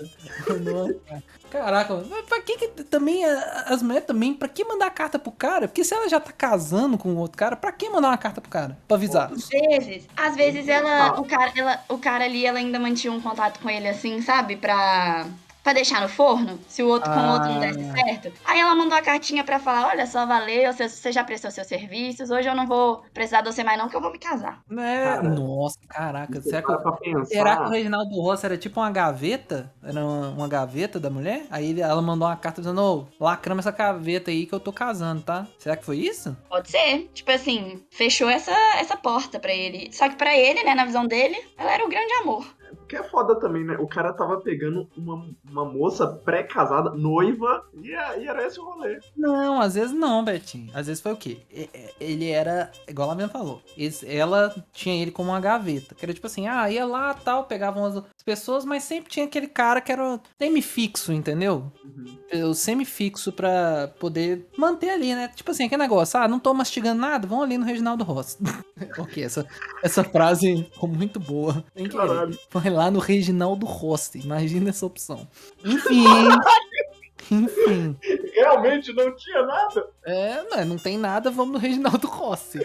[0.47, 1.23] Mandou uma carta.
[1.49, 5.31] Caraca, mas pra que, que também a- as mulheres também, pra que mandar carta pro
[5.31, 5.67] cara?
[5.67, 8.49] Porque se ela já tá casando com outro cara, pra que mandar uma carta pro
[8.49, 8.77] cara?
[8.87, 9.31] Pra avisar.
[9.31, 13.21] Às vezes, às vezes ela, o cara, ela, o cara ali, ela ainda mantinha um
[13.21, 14.55] contato com ele assim, sabe?
[14.57, 15.25] Pra,
[15.65, 17.93] pra deixar no forno, se o outro com o outro não desse Ah.
[18.05, 18.31] certo.
[18.45, 22.29] Aí ela mandou a cartinha pra falar, olha só, valeu, você, já prestou seus serviços,
[22.29, 24.61] hoje eu não vou precisar de você mais não, que eu vou me casar.
[24.71, 26.39] É, Cara, nossa, caraca.
[26.39, 27.25] Será que, para pra pensar.
[27.25, 29.73] será que o Reginaldo Rossi era tipo uma gaveta?
[29.83, 31.47] Era uma, uma gaveta da mulher?
[31.49, 35.23] Aí ela mandou uma carta dizendo, ô, lacrama essa gaveta aí que eu tô casando,
[35.23, 35.47] tá?
[35.57, 36.37] Será que foi isso?
[36.47, 37.09] Pode ser.
[37.11, 39.91] Tipo assim, fechou essa, essa porta pra ele.
[39.91, 42.45] Só que pra ele, né, na visão dele, ela era o grande amor.
[42.87, 43.77] Que é foda também, né?
[43.79, 48.99] O cara tava pegando uma, uma moça pré-casada, noiva, e, e era esse o rolê.
[49.15, 50.71] Não, às vezes não, Betinho.
[50.73, 51.39] Às vezes foi o quê?
[51.99, 53.61] Ele era, igual ela mesmo falou,
[54.05, 55.95] ela tinha ele como uma gaveta.
[55.95, 57.95] Que era tipo assim, ah, ia lá tal, pegavam as
[58.25, 61.71] pessoas, mas sempre tinha aquele cara que era semi-fixo, entendeu?
[62.33, 65.29] O semi-fixo pra poder manter ali, né?
[65.33, 68.37] Tipo assim, aquele negócio, ah, não tô mastigando nada, vão ali no Reginaldo Rossi.
[68.97, 69.45] ok, essa,
[69.83, 71.63] essa frase ficou muito boa.
[71.73, 71.95] Tem que.
[72.49, 75.27] Foi lá no Reginaldo Rossi, imagina essa opção.
[75.63, 76.03] Enfim.
[77.31, 77.97] Enfim.
[78.33, 79.87] Realmente não tinha nada.
[80.05, 82.59] É, não, não tem nada, vamos no Reginaldo Rossi.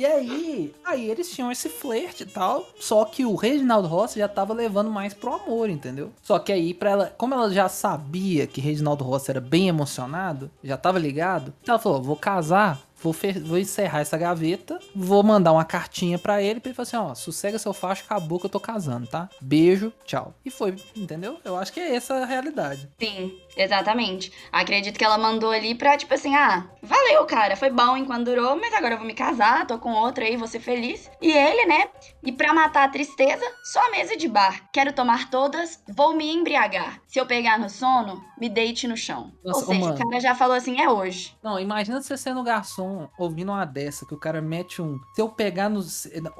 [0.00, 4.26] E aí, aí eles tinham esse flerte e tal, só que o Reginaldo Rossi já
[4.26, 6.10] tava levando mais pro amor, entendeu?
[6.22, 10.50] Só que aí, pra ela, como ela já sabia que Reginaldo Rossi era bem emocionado,
[10.64, 15.66] já tava ligado, ela falou: vou casar, vou, vou encerrar essa gaveta, vou mandar uma
[15.66, 18.60] cartinha pra ele, pra ele falar assim: ó, sossega seu facho, acabou que eu tô
[18.60, 19.28] casando, tá?
[19.38, 20.32] Beijo, tchau.
[20.44, 21.36] E foi, entendeu?
[21.44, 22.88] Eu acho que é essa a realidade.
[22.98, 24.32] Sim, exatamente.
[24.52, 28.56] Acredito que ela mandou ali pra, tipo assim, ah, valeu, cara, foi bom enquanto durou,
[28.56, 31.10] mas agora eu vou me casar, tô com outra aí, vou ser feliz.
[31.20, 31.88] E ele, né?
[32.22, 34.68] E pra matar a tristeza, só a mesa de bar.
[34.72, 37.00] Quero tomar todas, vou me embriagar.
[37.06, 39.32] Se eu pegar no sono, me deite no chão.
[39.44, 39.98] Nossa, Ou seja, ô, o mano.
[39.98, 41.36] cara já falou assim, é hoje.
[41.42, 44.98] Não, imagina você sendo garçom, ouvindo uma dessa, que o cara mete um.
[45.14, 45.80] Se eu pegar no.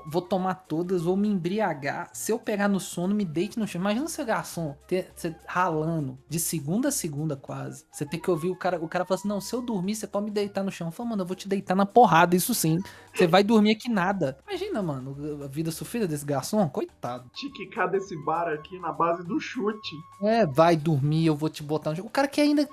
[0.07, 2.09] Vou tomar todas, vou me embriagar.
[2.13, 3.81] Se eu pegar no sono, me deite no chão.
[3.81, 7.85] Imagina ser garçom, ter, você ralando, de segunda a segunda quase.
[7.91, 8.79] Você tem que ouvir o cara.
[8.83, 10.91] O cara fala assim: não, se eu dormir, você pode me deitar no chão.
[10.91, 12.79] Fala, mano, eu vou te deitar na porrada, isso sim.
[13.15, 14.39] Você vai dormir aqui nada.
[14.47, 17.31] Imagina, mano, a vida sofrida desse garçom, coitado.
[17.35, 19.97] Tiquicar desse bar aqui na base do chute.
[20.23, 22.07] É, vai dormir, eu vou te botar no chão.
[22.07, 22.69] O cara quer ainda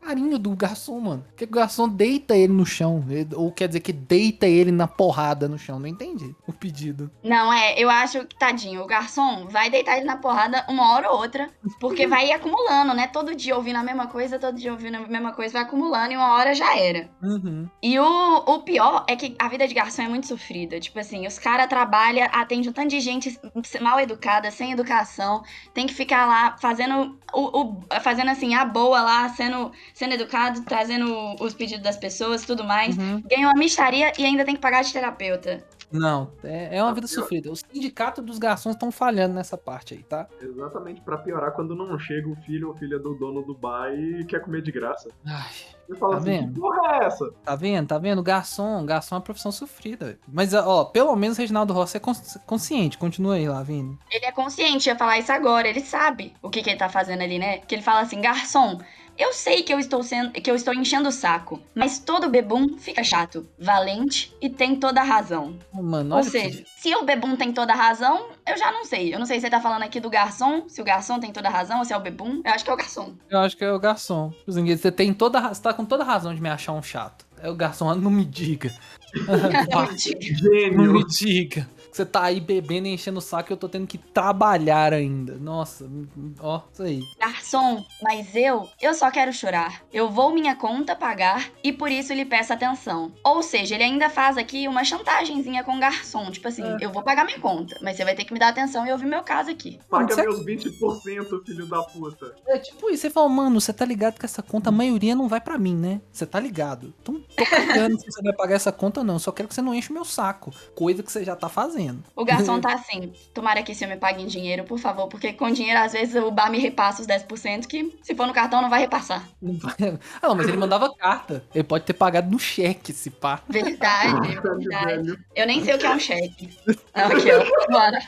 [0.00, 1.24] carinho do garçom, mano.
[1.36, 3.04] Quer que o garçom deita ele no chão.
[3.36, 5.78] Ou quer dizer que deita ele na porrada no chão.
[5.78, 7.10] Não entendi o pedido.
[7.22, 11.10] Não, é, eu acho que, tadinho, o garçom vai deitar ele na porrada uma hora
[11.10, 13.06] ou outra, porque vai acumulando, né?
[13.06, 16.16] Todo dia ouvindo a mesma coisa, todo dia ouvindo a mesma coisa, vai acumulando e
[16.16, 17.08] uma hora já era.
[17.22, 17.68] Uhum.
[17.82, 20.80] E o, o pior é que a vida de garçom é muito sofrida.
[20.80, 23.38] Tipo assim, os caras trabalham, atendem um tanto de gente
[23.80, 25.42] mal educada, sem educação,
[25.74, 30.62] tem que ficar lá fazendo o, o- fazendo assim, a boa lá, sendo, sendo educado,
[30.62, 32.96] trazendo os pedidos das pessoas tudo mais.
[32.96, 33.20] Uhum.
[33.28, 35.64] Ganha uma mistaria e ainda tem que pagar de terapeuta.
[35.90, 37.50] Não, é, é uma vida sofrida.
[37.50, 40.28] O sindicato dos garçons estão falhando nessa parte aí, tá?
[40.40, 44.22] Exatamente pra piorar quando não chega o filho ou filha do dono do bar e
[44.26, 45.08] quer comer de graça.
[45.26, 45.50] Ai,
[45.88, 46.52] Você fala Tá assim, vendo?
[46.54, 47.32] que porra é essa?
[47.42, 47.88] tá vendo?
[47.88, 48.22] Tá vendo?
[48.22, 50.18] Garçom, garçom é uma profissão sofrida.
[50.28, 52.98] Mas, ó, pelo menos o Reginaldo Rossi é cons- consciente.
[52.98, 53.98] Continua aí, Lavigne.
[54.12, 57.22] Ele é consciente, ia falar isso agora, ele sabe o que, que ele tá fazendo
[57.22, 57.58] ali, né?
[57.60, 58.78] Que ele fala assim, garçom,
[59.18, 62.78] eu sei que eu estou sendo, que eu estou enchendo o saco, mas todo bebum
[62.78, 65.58] fica chato, valente e tem toda a razão.
[65.72, 66.70] Mano, Ou seja, que...
[66.80, 69.12] se o bebum tem toda a razão, eu já não sei.
[69.12, 71.48] Eu não sei se você tá falando aqui do garçom, se o garçom tem toda
[71.48, 72.40] a razão ou se é o bebum.
[72.44, 73.12] Eu acho que é o garçom.
[73.28, 74.32] Eu acho que é o garçom.
[74.46, 77.26] Você tem toda, você tá com toda razão de me achar um chato.
[77.42, 78.72] É o garçom, não me diga.
[79.26, 80.92] Não Gênio.
[80.92, 81.66] me diga.
[81.98, 85.34] Você tá aí bebendo e enchendo o saco e eu tô tendo que trabalhar ainda.
[85.36, 85.90] Nossa,
[86.38, 87.00] ó, isso aí.
[87.18, 89.82] Garçom, mas eu, eu só quero chorar.
[89.92, 93.10] Eu vou minha conta pagar e por isso lhe peço atenção.
[93.24, 96.30] Ou seja, ele ainda faz aqui uma chantagemzinha com o garçom.
[96.30, 96.76] Tipo assim, É.
[96.80, 99.06] eu vou pagar minha conta, mas você vai ter que me dar atenção e ouvir
[99.06, 99.80] meu caso aqui.
[99.90, 102.32] Paga Você- meus 20%, filho da puta.
[102.46, 105.26] É tipo isso, você fala, mano, você tá ligado que essa conta, a maioria não
[105.26, 106.00] vai pra mim, né?
[106.12, 106.94] Você tá ligado.
[107.02, 107.44] Então, tô
[107.90, 109.18] cagando se você vai pagar essa conta ou não.
[109.18, 110.52] Só quero que você não enche o meu saco.
[110.76, 111.87] Coisa que você já tá fazendo.
[112.16, 115.50] O garçom tá assim, tomara que esse homem pague em dinheiro, por favor, porque com
[115.50, 118.70] dinheiro, às vezes, o bar me repassa os 10%, que se for no cartão, não
[118.70, 119.28] vai repassar.
[119.40, 121.44] Não vai- Ah, não, mas ele mandava carta.
[121.54, 123.40] Ele pode ter pagado no cheque, se pá.
[123.48, 124.86] Verdade, Caralho, verdade.
[125.02, 125.18] velho.
[125.34, 126.50] Eu nem sei o que é um cheque.
[126.94, 127.70] Aqui, ó.
[127.70, 127.98] Bora.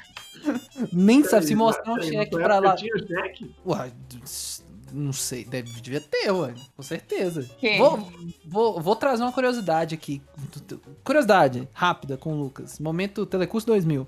[0.92, 2.74] Nem sabe se mostrar um cheque pra lá.
[2.74, 3.54] Tinha cheque?
[3.66, 3.90] Ué,
[4.92, 7.48] não sei, deve, devia ter, ué, com certeza.
[7.78, 8.12] Vou,
[8.44, 10.22] vou, vou trazer uma curiosidade aqui.
[11.04, 12.78] Curiosidade, rápida com o Lucas.
[12.78, 14.06] Momento Telecurso 2000.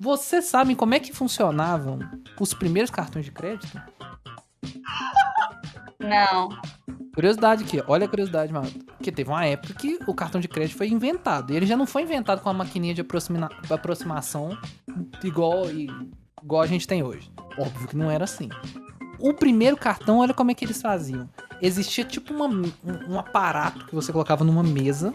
[0.00, 1.98] Vocês sabem como é que funcionavam
[2.38, 3.80] os primeiros cartões de crédito?
[5.98, 6.50] Não.
[7.14, 8.68] Curiosidade aqui, olha a curiosidade, mano.
[8.96, 11.52] Porque teve uma época que o cartão de crédito foi inventado.
[11.52, 14.58] E ele já não foi inventado com a maquininha de aproxima- aproximação
[15.22, 17.30] igual, igual a gente tem hoje.
[17.56, 18.48] Óbvio que não era assim.
[19.20, 21.28] O primeiro cartão, olha como é que eles faziam.
[21.62, 22.72] Existia tipo uma- um,
[23.08, 25.12] um aparato que você colocava numa mesa,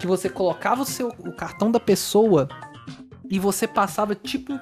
[0.00, 2.48] que você colocava o seu o cartão da pessoa
[3.30, 4.58] e você passava tipo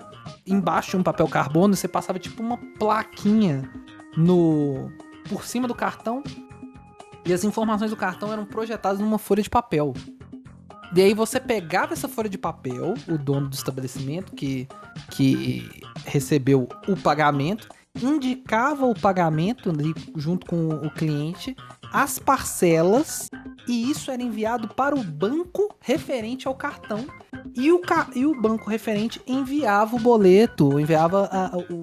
[0.46, 3.68] embaixo de um papel carbono, você passava tipo uma plaquinha
[4.16, 4.90] no
[5.28, 6.22] por cima do cartão
[7.26, 9.92] e as informações do cartão eram projetadas numa folha de papel.
[10.94, 14.66] E aí você pegava essa folha de papel, o dono do estabelecimento que,
[15.10, 15.68] que
[16.04, 17.68] recebeu o pagamento,
[18.00, 19.72] indicava o pagamento
[20.16, 21.56] junto com o cliente,
[21.92, 23.28] as parcelas,
[23.66, 27.04] e isso era enviado para o banco referente ao cartão.
[27.54, 31.82] E o, ca- e o banco referente enviava o boleto, enviava a, o,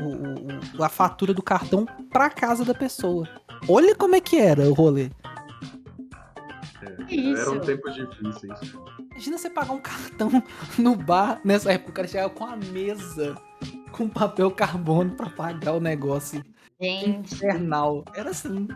[0.00, 3.28] o- o- a fatura do cartão para casa da pessoa.
[3.68, 5.10] Olha como é que era o rolê.
[7.08, 7.42] Que isso?
[7.42, 8.72] Eram tempos difíceis.
[9.12, 10.30] Imagina você pagar um cartão
[10.78, 11.40] no bar.
[11.44, 13.36] Nessa época o cara chegava com a mesa
[13.92, 16.42] com papel carbono pra pagar o negócio
[16.80, 17.34] Gente.
[17.34, 18.04] infernal.
[18.14, 18.66] Era assim.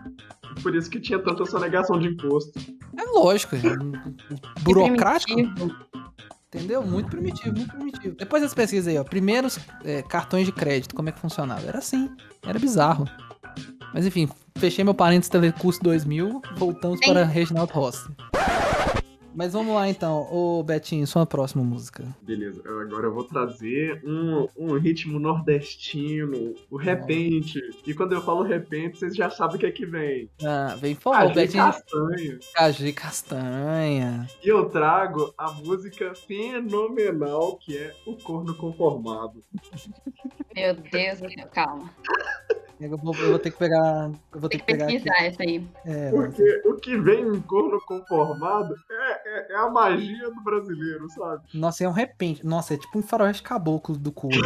[0.63, 2.53] Por isso que tinha tanta sonegação de imposto.
[2.99, 3.93] É lógico, é um-
[4.63, 5.75] burocrático, primitivo.
[6.57, 6.83] Entendeu?
[6.83, 8.17] Muito primitivo, muito primitivo.
[8.17, 9.05] Depois das pesquisas aí, ó.
[9.05, 11.67] Primeiros é, cartões de crédito, como é que funcionava?
[11.67, 12.11] Era assim.
[12.47, 13.07] Era bizarro.
[13.93, 17.07] Mas enfim, fechei meu parênteses Telecurso 2000, voltamos Sim.
[17.07, 18.09] para Reginaldo Rossi.
[19.37, 22.07] Mas vamos lá então, ô Betinho, sua próxima música.
[22.23, 27.61] Beleza, agora eu vou trazer um, um ritmo nordestino, o repente.
[27.87, 30.31] E quando eu falo repente, vocês já sabem o que é que vem.
[30.43, 31.65] Ah, vem forró, Caju Betinho.
[31.65, 32.39] castanha.
[32.55, 34.27] Caju e castanha.
[34.43, 39.45] E eu trago a música fenomenal que é O Corno Conformado.
[40.55, 41.21] Meu Deus
[41.53, 41.91] calma.
[42.79, 44.11] Eu vou, eu vou ter que pegar.
[44.35, 44.95] Eu vou ter Tem que que pegar aqui.
[44.95, 45.67] pesquisar essa aí.
[45.85, 51.09] É, Porque o que vem em corno conformado é, é- é a magia do brasileiro,
[51.11, 51.43] sabe?
[51.55, 52.45] nossa, é um repente.
[52.47, 54.37] Nossa, é tipo um faroeste caboclo do couro.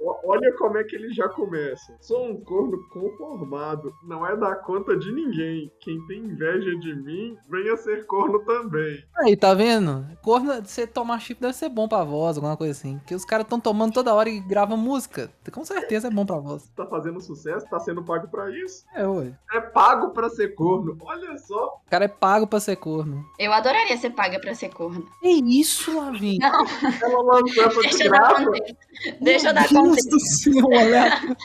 [0.00, 1.94] O- Olha como é que ele já começa.
[2.00, 5.70] Sou um corno conformado, não é dar conta de ninguém.
[5.80, 9.04] Quem tem inveja de mim, venha ser corno também.
[9.18, 10.04] Aí, tá vendo?
[10.22, 12.98] Corno, você tomar chip deve ser bom pra voz, alguma coisa assim.
[12.98, 15.30] Porque os caras estão tomando toda hora e gravam música.
[15.52, 16.55] Com certeza é bom pra voz.
[16.76, 18.84] Tá fazendo sucesso, tá sendo pago pra isso.
[18.94, 19.32] É, ué.
[19.52, 20.96] É pago pra ser corno.
[21.00, 21.80] Olha só.
[21.86, 23.24] O cara é pago pra ser corno.
[23.38, 25.06] Eu adoraria ser paga pra ser corno.
[25.22, 26.38] É isso, Lavinho.
[26.40, 26.64] Não,
[27.02, 28.44] Ela lançou essa deixa de eu dar graça.
[28.44, 28.76] contexto.
[29.20, 30.10] Deixa eu dar Meu Deus contexto.
[30.10, 31.36] do céu, olha.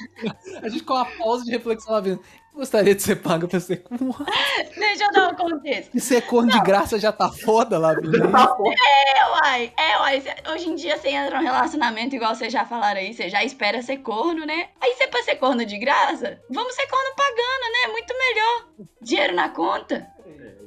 [0.63, 2.19] A gente com uma pausa de reflexão, Lavinho.
[2.53, 4.15] Gostaria de ser pago pra ser corno.
[4.77, 5.95] Deixa eu dar um contexto.
[5.95, 8.11] E ser corno de graça já tá foda, Lavinho.
[8.31, 8.71] Tá bom.
[8.71, 10.23] É, uai, é, uai.
[10.53, 13.81] Hoje em dia você entra num relacionamento, igual vocês já falaram aí, você já espera
[13.81, 14.69] ser corno, né?
[14.81, 17.91] Aí você pra ser corno de graça, vamos ser corno pagando, né?
[17.91, 18.87] Muito melhor.
[19.01, 20.07] Dinheiro na conta.
[20.25, 20.60] É,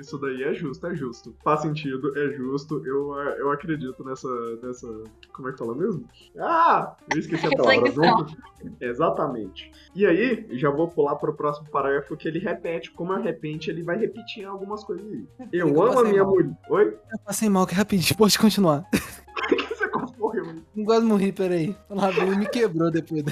[0.00, 1.34] Isso daí é justo, é justo.
[1.42, 2.82] Faz sentido, é justo.
[2.86, 4.28] Eu, eu acredito nessa,
[4.62, 4.86] nessa.
[5.32, 6.04] Como é que fala mesmo?
[6.38, 6.96] Ah!
[7.12, 8.26] Eu esqueci a palavra.
[8.80, 9.70] Exatamente.
[9.94, 12.90] E aí, já vou pular pro próximo parágrafo que ele repete.
[12.90, 15.26] Como é repente, ele vai repetir algumas coisas aí.
[15.52, 16.34] Eu Eu amo a minha mal.
[16.34, 16.50] mulher.
[16.70, 16.96] Oi?
[17.12, 18.16] Eu passei mal, que rapidinho.
[18.16, 18.84] Pode continuar.
[18.90, 20.44] Por que você correu?
[20.74, 21.76] Não gosto de morrer, peraí.
[21.88, 23.22] O Lavinho me quebrou depois.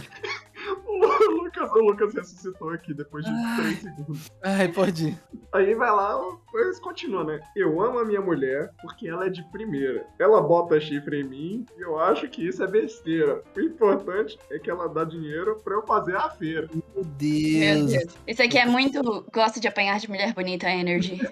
[1.74, 3.56] O Lucas, ressuscitou aqui depois de Ai.
[3.56, 4.30] 3 segundos.
[4.42, 5.18] Ai, pode ir.
[5.52, 6.20] Aí vai lá,
[6.54, 7.40] eles continuam, né?
[7.56, 10.04] Eu amo a minha mulher porque ela é de primeira.
[10.18, 13.42] Ela bota chifre em mim e eu acho que isso é besteira.
[13.56, 16.68] O importante é que ela dá dinheiro pra eu fazer a feira.
[16.72, 17.92] Meu Meu Deus.
[17.92, 18.14] Deus.
[18.26, 19.00] Isso aqui é muito.
[19.32, 21.20] Gosto de apanhar de mulher bonita energy.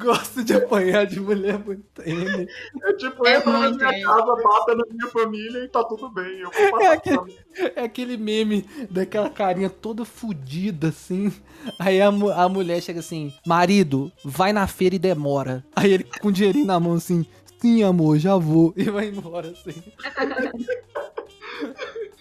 [0.00, 2.02] Gosto de apanhar de mulher bonita.
[2.08, 2.48] Ele-
[2.82, 4.06] É tipo, É entra na muito minha isso.
[4.06, 6.40] casa, bata na minha família e tá tudo bem.
[6.40, 7.38] Eu vou É passar aquele-.
[7.76, 11.32] É aquele meme daquela carinha toda fudida, assim.
[11.78, 15.64] Aí a, a mulher chega assim: Marido, vai na feira e demora.
[15.76, 17.26] Aí ele com o dinheirinho na mão assim:
[17.60, 18.72] Sim, amor, já vou.
[18.76, 19.82] E vai embora assim.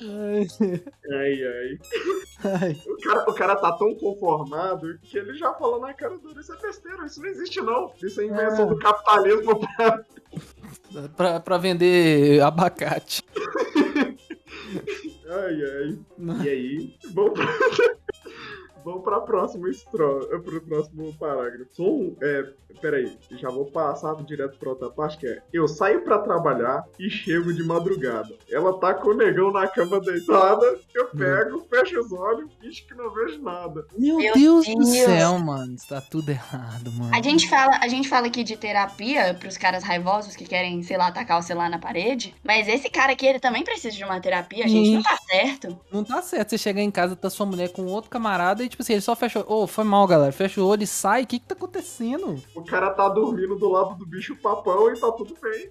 [0.00, 1.78] Ai, ai.
[2.44, 6.40] Ai, O cara, o cara tá tão conformado que ele já falou na cara dura,
[6.40, 7.92] isso é besteira, isso não existe não.
[8.02, 8.68] Isso é invenção É.
[8.68, 10.04] do capitalismo pra...
[11.16, 13.22] pra, pra vender abacate.
[15.30, 15.98] Ai, ai.
[16.44, 17.46] E aí, vamos pra...
[18.88, 20.26] Vamos pra próxima estro...
[20.42, 21.68] pro próximo parágrafo.
[21.74, 22.42] Sou, é,
[22.80, 27.10] peraí, já vou passar direto pra outra parte, que é Eu saio pra trabalhar e
[27.10, 28.34] chego de madrugada.
[28.50, 32.94] Ela tá com o negão na cama deitada, eu pego, fecho os olhos, finge que
[32.94, 33.84] não vejo nada.
[33.96, 34.88] Meu, Meu Deus, do Deus.
[34.88, 35.74] céu, mano.
[35.74, 37.14] Está tudo errado, mano.
[37.14, 40.96] A gente, fala, a gente fala aqui de terapia pros caras raivosos que querem, sei
[40.96, 42.34] lá, tacar o celular na parede.
[42.42, 44.94] Mas esse cara aqui, ele também precisa de uma terapia, gente.
[44.94, 45.80] Não tá certo.
[45.92, 48.77] Não tá certo você chegar em casa, tá sua mulher com outro camarada e, tipo
[48.82, 50.32] assim, ele só fecha o Ô, foi mal, galera.
[50.32, 51.22] Fecha o olho e sai.
[51.22, 52.36] O que que tá acontecendo?
[52.54, 55.70] O cara tá dormindo do lado do bicho papão e tá tudo bem.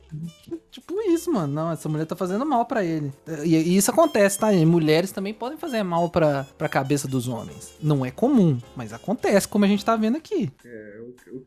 [0.72, 1.54] Tipo isso, mano.
[1.54, 3.12] Não, essa mulher tá fazendo mal pra ele.
[3.44, 4.66] E, e isso acontece, tá, gente?
[4.66, 7.74] Mulheres também podem fazer mal pra, pra cabeça dos homens.
[7.82, 10.52] Não é comum, mas acontece, como a gente tá vendo aqui.
[10.66, 11.00] É,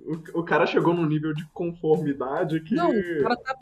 [0.05, 2.75] o, o- o cara chegou num nível de conformidade que.
[2.75, 3.57] Não, o cara tá.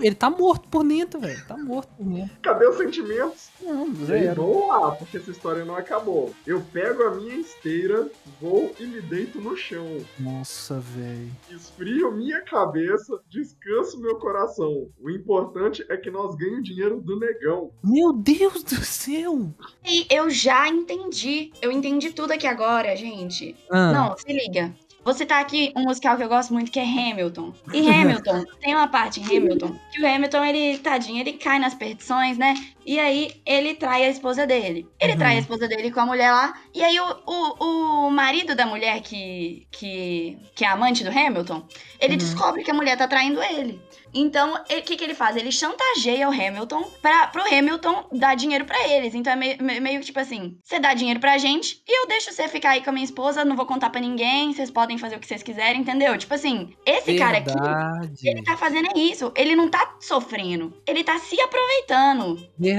[0.00, 1.46] Ele tá morto por dentro, velho.
[1.46, 2.36] Tá morto por dentro.
[2.42, 3.50] Cadê os sentimentos?
[3.60, 4.42] Não, zero.
[4.42, 6.32] vamos lá, porque essa história não acabou.
[6.46, 8.08] Eu pego a minha esteira,
[8.40, 9.86] vou e me deito no chão.
[10.18, 11.30] Nossa, velho.
[11.50, 14.88] Esfrio minha cabeça, descanso meu coração.
[15.00, 17.70] O importante é que nós ganhamos dinheiro do negão.
[17.84, 19.52] Meu Deus do céu.
[19.84, 21.52] E eu já entendi.
[21.60, 23.56] Eu entendi tudo aqui agora, gente.
[23.70, 24.74] Ah, Não, se liga.
[25.04, 27.52] Você tá aqui um musical que eu gosto muito que é Hamilton.
[27.72, 31.74] E Hamilton, tem uma parte em Hamilton que o Hamilton, ele, tadinho, ele cai nas
[31.74, 32.54] perdições, né?
[32.84, 34.86] E aí ele trai a esposa dele.
[35.00, 35.18] Ele Uhum.
[35.18, 36.54] trai a esposa dele com a mulher lá.
[36.74, 41.66] E aí o, o, o marido da mulher que, que, que é amante do Hamilton,
[42.00, 42.18] ele Uhum.
[42.18, 43.80] descobre que a mulher tá traindo ele.
[44.14, 45.36] Então, o que, que ele faz?
[45.36, 49.14] Ele chantageia o Hamilton pra, pro Hamilton dar dinheiro pra eles.
[49.14, 52.06] Então é meio, me- meio que tipo assim: você dá dinheiro pra gente e eu
[52.06, 54.98] deixo você ficar aí com a minha esposa, não vou contar pra ninguém, vocês podem
[54.98, 56.18] fazer o que vocês quiserem, entendeu?
[56.18, 58.28] Tipo assim, esse cara aqui, verdade.
[58.28, 59.32] ele tá fazendo é isso.
[59.34, 62.34] Ele não tá sofrendo, ele tá se aproveitando.
[62.58, 62.71] Verdade.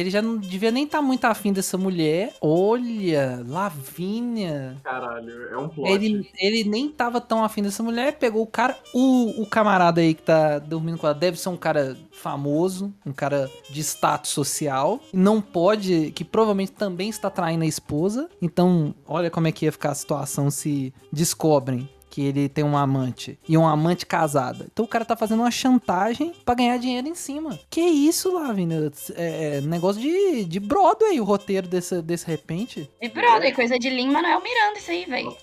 [0.00, 2.34] Ele já não devia nem estar muito afim dessa mulher.
[2.40, 4.76] Olha, Lavínia.
[4.82, 5.90] Caralho, é um plot.
[5.90, 10.14] Ele, ele nem tava tão afim dessa mulher, pegou o cara, o, o camarada aí
[10.14, 15.00] que tá dormindo com ela, deve ser um cara famoso, um cara de status social,
[15.12, 19.72] não pode, que provavelmente também está traindo a esposa, então olha como é que ia
[19.72, 24.66] ficar a situação se descobrem que ele tem um amante e um amante casada.
[24.72, 27.58] Então o cara tá fazendo uma chantagem pra ganhar dinheiro em cima.
[27.68, 28.92] Que isso, Lavínia?
[29.16, 32.88] É, é negócio de, de Broadway o roteiro desse, desse repente.
[33.02, 35.36] E brother, coisa de Lin Manuel Miranda isso aí, velho.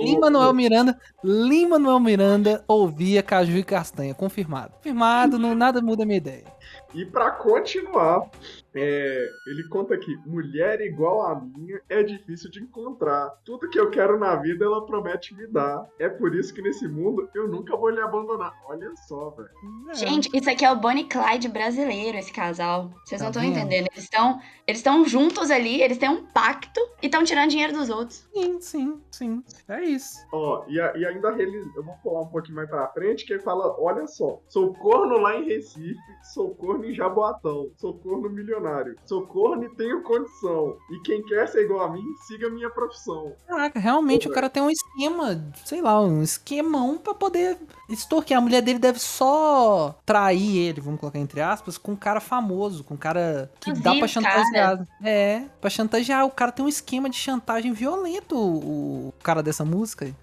[0.00, 4.72] Lin Manuel Miranda, Lin Manuel Miranda ouvia Caju e Castanha, confirmado.
[4.72, 6.46] Confirmado, não, nada muda a minha ideia.
[6.92, 8.28] E pra continuar,
[8.74, 13.30] é, ele conta aqui: mulher igual a minha é difícil de encontrar.
[13.44, 15.86] Tudo que eu quero na vida ela promete me dar.
[15.98, 18.52] É por isso que nesse mundo eu nunca vou lhe abandonar.
[18.66, 19.48] Olha só, velho.
[19.94, 22.90] Gente, isso aqui é o Bonnie Clyde brasileiro, esse casal.
[23.04, 23.56] Vocês não Tá estão vendo?
[23.66, 23.88] entendendo.
[23.92, 27.90] Eles estão eles estão juntos ali, eles têm um pacto e estão tirando dinheiro dos
[27.90, 28.28] outros.
[28.32, 29.44] Sim, sim, sim.
[29.68, 30.18] É isso.
[30.32, 33.32] Ó, e, a- e ainda ele, eu vou pular um pouquinho mais pra frente, que
[33.32, 35.98] ele fala: olha só, sou corno lá em Recife,
[36.32, 38.61] sou corno em Jaboatão, sou corno milionário,
[39.06, 40.76] sou corno e tenho condição.
[40.90, 43.32] E quem quer ser igual a mim, siga a minha profissão.
[43.46, 47.58] Caraca, realmente o cara tem um esquema, sei lá, um esquemão pra poder
[47.88, 48.36] extorquir.
[48.36, 52.84] A mulher dele deve só trair ele, vamos colocar entre aspas, com um cara famoso,
[52.84, 54.88] com um cara que dá Seduzir pra os chantagear.
[55.02, 56.24] É, pra chantagear.
[56.24, 60.14] O cara tem um esquema de chantagem violento, o o cara dessa música.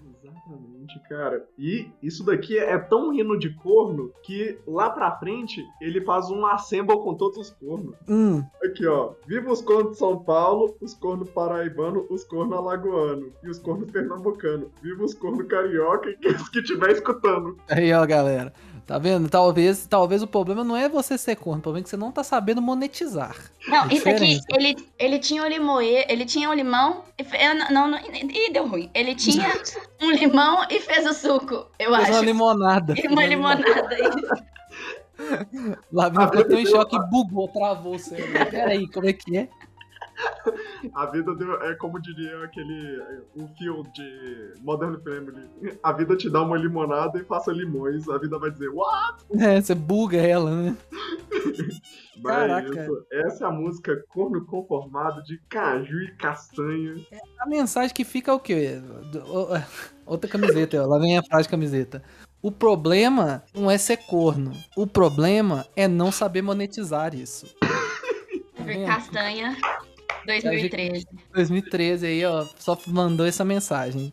[1.10, 1.44] Cara.
[1.58, 6.46] E isso daqui é tão hino de corno que lá pra frente ele faz um
[6.46, 7.96] assemble com todos os cornos.
[8.08, 9.10] Hum, Aqui, ó.
[9.26, 13.90] Viva os cornos de São Paulo, os cornos paraibano, os cornos alagoano e os cornos
[13.90, 14.70] pernambucano.
[14.80, 17.56] Viva os cornos carioca e quem que estiver escutando.
[17.68, 18.52] Aí, ó, galera.
[18.86, 19.28] Tá vendo?
[19.28, 22.10] Talvez, talvez o problema não é você ser corno, o problema é que você não
[22.10, 23.36] tá sabendo monetizar.
[23.68, 27.88] Não, É isso aqui, ele, ele tinha o limoe, ele tinha o limão eu não,
[27.88, 28.90] não, Ih, deu ruim.
[28.94, 29.48] Ele tinha
[30.00, 32.24] um limão e fez o suco, eu Fez uma acho.
[32.24, 32.94] limonada.
[32.96, 33.88] E uma limonada.
[35.92, 38.46] Lavínia A ficou tão em choque, bugou, travou o cérebro.
[38.50, 39.48] Peraí, como é que é?
[40.94, 43.02] A vida deu, é como diria aquele.
[43.36, 45.48] O fio de Modern Family.
[45.82, 48.08] A vida te dá uma limonada e faça limões.
[48.08, 49.24] A vida vai dizer, what?
[49.38, 50.76] É, você buga ela, né?
[52.22, 52.82] Mas Caraca.
[52.82, 56.94] isso, essa é a música Corno Conformado de Caju e Castanha.
[57.38, 58.78] A mensagem que fica é o quê?
[60.04, 60.86] Outra camiseta, ó.
[60.86, 62.02] Lá vem a frase de camiseta.
[62.42, 64.52] O problema não é ser corno.
[64.76, 67.46] O problema é não saber monetizar isso.
[68.70, 69.56] Silvio Castanha,
[70.38, 71.06] 2013.
[71.32, 74.12] 2013 aí, ó, só mandou essa mensagem.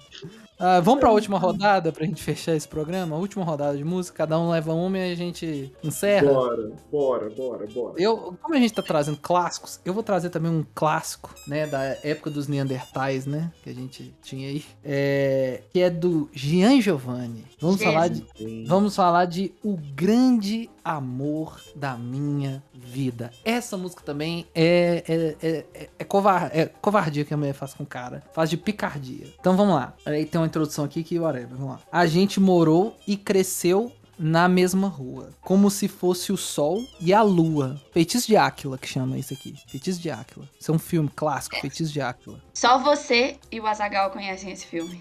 [0.60, 3.16] Ah, vamos pra última rodada pra gente fechar esse programa?
[3.16, 6.34] Última rodada de música, cada um leva uma e a gente encerra.
[6.34, 7.94] Bora, bora, bora, bora.
[7.98, 11.84] Eu, como a gente tá trazendo clássicos, eu vou trazer também um clássico, né, da
[12.04, 17.46] época dos Neandertais, né, que a gente tinha aí, é, que é do Gian Giovanni.
[17.60, 18.26] Vamos falar de,
[18.68, 23.30] vamos falar de O Grande Amor da Minha Vida.
[23.44, 27.74] Essa música também é, é, é, é, é covar- é covardia que a mulher faz
[27.74, 29.28] com o cara, faz de picardia.
[29.40, 31.80] Então vamos lá, aí tem uma introdução aqui que, whatever, vamos lá.
[31.92, 37.22] A gente morou e cresceu na mesma rua, como se fosse o sol e a
[37.22, 37.80] lua.
[37.92, 39.54] Feitiço de Áquila que chama isso aqui.
[39.68, 40.50] Feitiço de Áquila.
[40.60, 42.42] Isso é um filme clássico, Feitiço de Áquila.
[42.54, 45.00] Só você e o Azagal conhecem esse filme.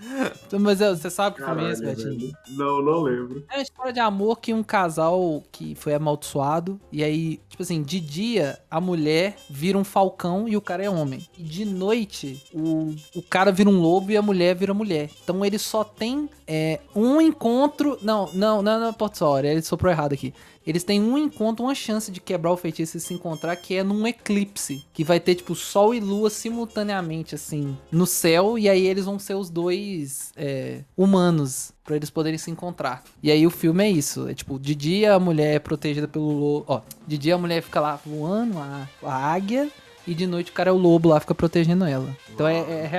[0.60, 2.32] Mas você sabe que é esse, Caralho, Betinho?
[2.50, 3.44] Não, não lembro.
[3.50, 6.80] É uma história de amor que um casal que foi amaldiçoado.
[6.92, 10.90] E aí, tipo assim, de dia a mulher vira um falcão e o cara é
[10.90, 11.26] homem.
[11.36, 15.10] E de noite o, o cara vira um lobo e a mulher vira mulher.
[15.22, 17.98] Então ele só tem é, um encontro.
[18.02, 20.32] Não, não, não, não, Porto Sora, ele soprou errado aqui.
[20.66, 23.84] Eles têm um encontro, uma chance de quebrar o feitiço e se encontrar, que é
[23.84, 24.84] num eclipse.
[24.92, 28.58] Que vai ter, tipo, sol e lua simultaneamente, assim, no céu.
[28.58, 31.72] E aí eles vão ser os dois é, humanos.
[31.84, 33.04] Pra eles poderem se encontrar.
[33.22, 34.28] E aí o filme é isso.
[34.28, 36.64] É tipo, de dia a mulher é protegida pelo.
[36.66, 39.70] Ó, de dia a mulher fica lá voando, a, a águia.
[40.06, 42.16] E de noite o cara é o lobo lá, fica protegendo ela.
[42.32, 42.90] Então é, é,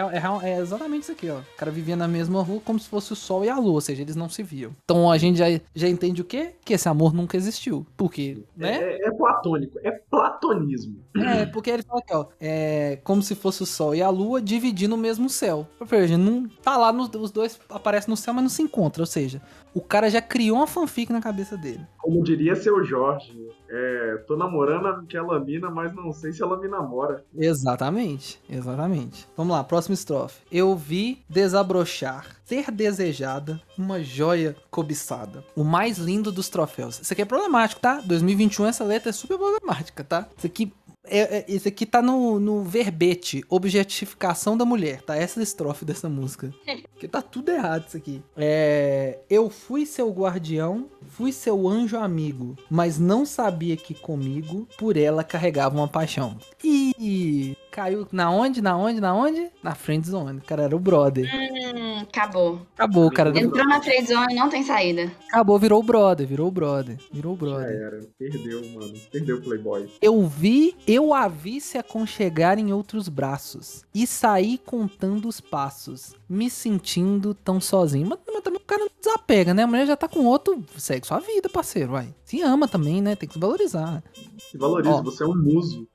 [0.44, 1.38] é é exatamente isso aqui, ó.
[1.40, 3.82] O cara vivia na mesma rua como se fosse o sol e a lua, ou
[3.82, 4.72] seja, eles não se viam.
[4.84, 6.52] Então a gente já, já entende o quê?
[6.66, 7.86] Que esse amor nunca existiu.
[7.96, 8.40] Por quê?
[8.56, 8.78] Né?
[8.82, 10.98] É, é platônico, é platonismo.
[11.16, 12.26] É, porque ele fala aqui, ó.
[12.40, 15.68] É como se fosse o sol e a lua dividindo o mesmo céu.
[15.80, 19.04] Ou seja, não tá lá, nos- os dois aparecem no céu, mas não se encontram.
[19.04, 19.42] Ou seja,
[19.74, 21.86] o cara já criou uma fanfic na cabeça dele.
[21.98, 23.34] Como diria seu Jorge,
[23.70, 27.24] é, tô namorando aquela mina, mas não sei se ela me namora.
[27.36, 29.28] Exatamente, exatamente.
[29.36, 30.42] Vamos lá, próxima estrofe.
[30.52, 35.44] Eu vi desabrochar, ser desejada, uma joia cobiçada.
[35.56, 37.00] O mais lindo dos troféus.
[37.02, 38.02] Isso aqui é problemático, tá?
[38.06, 40.28] 2021 essa letra é super problemática, tá?
[40.38, 40.72] Isso aqui
[41.10, 45.16] é, é- isso aqui tá no, no verbete, objetificação da mulher, tá?
[45.16, 46.54] Essa estrofe dessa música.
[46.94, 48.22] Porque tá tudo errado isso aqui.
[48.36, 54.98] É, eu fui seu guardião, fui seu anjo amigo, mas não sabia que comigo, por
[54.98, 56.38] ela carregava uma paixão.
[56.64, 59.52] E caiu na onde, na onde, na onde?
[59.62, 60.40] Na friend zone.
[60.40, 61.30] O cara era o brother.
[61.32, 62.60] Hum, acabou.
[62.74, 63.30] Acabou, cara.
[63.38, 65.12] Entrou na friendzone, não tem saída.
[65.30, 66.98] Acabou, virou o brother, virou o brother.
[67.14, 67.76] Virou o Já brother.
[67.76, 68.00] era.
[68.18, 68.94] Perdeu, mano.
[69.12, 69.88] Perdeu o Playboy.
[70.02, 73.86] Eu vi, eu a vi se aconchegar em outros braços.
[73.94, 78.08] E saí contando os passos, me sentindo tão sozinho.
[78.08, 79.62] Mas, mas também o cara não desapega, né?
[79.64, 80.64] A mulher já tá com outro.
[80.78, 82.12] Segue sua vida, parceiro, vai.
[82.26, 83.16] Se ama também, né?
[83.16, 84.04] Tem que se valorizar.
[84.50, 85.04] Se valoriza, Ó.
[85.04, 85.88] você é um muso.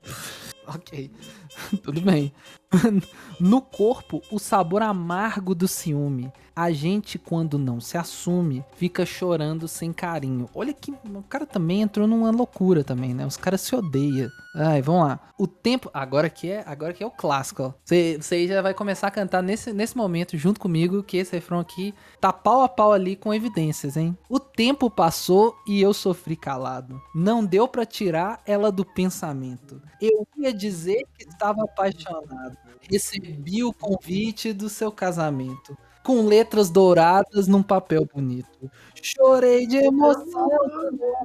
[0.67, 1.11] Ok.
[1.83, 2.33] Tudo bem.
[3.39, 6.31] No corpo, o sabor amargo do ciúme.
[6.55, 10.47] A gente, quando não se assume, fica chorando sem carinho.
[10.53, 10.91] Olha que.
[10.91, 13.25] O cara também entrou numa loucura também, né?
[13.25, 14.29] Os caras se odeiam.
[14.55, 15.19] Ai, vamos lá.
[15.35, 15.89] O tempo.
[15.91, 17.73] Agora que é, agora que é o clássico.
[17.83, 21.59] Você você já vai começar a cantar nesse, nesse momento, junto comigo, que esse refrão
[21.59, 24.15] aqui tá pau a pau ali com evidências, hein?
[24.29, 27.01] O tempo passou e eu sofri calado.
[27.15, 29.81] Não deu pra tirar ela do pensamento.
[29.99, 32.62] Eu ia dizer que estava apaixonado.
[32.81, 35.77] Recebi o convite do seu casamento.
[36.03, 38.69] Com letras douradas num papel bonito.
[39.01, 40.49] Chorei de emoção,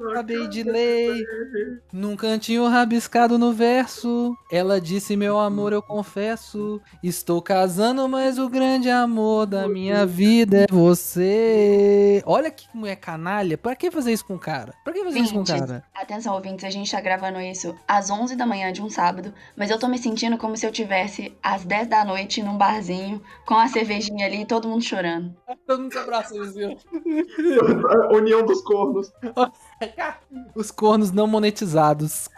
[0.09, 1.25] acabei de ler.
[1.93, 4.35] Num cantinho rabiscado no verso.
[4.51, 6.81] Ela disse: Meu amor, eu confesso.
[7.01, 12.21] Estou casando, mas o grande amor da minha vida é você.
[12.25, 13.57] Olha que mulher canalha.
[13.57, 14.73] Pra que fazer isso com o cara?
[14.83, 15.83] Pra que fazer isso com o Gente, cara?
[15.95, 19.69] Atenção, ouvintes, a gente tá gravando isso às 11 da manhã de um sábado, mas
[19.69, 23.55] eu tô me sentindo como se eu tivesse às 10 da noite num barzinho, com
[23.55, 25.35] a cervejinha ali e todo mundo chorando.
[25.65, 26.77] Todo mundo se abraçou, viu?
[27.89, 29.11] A União dos cornos.
[30.55, 32.29] Os cornos não monetizados.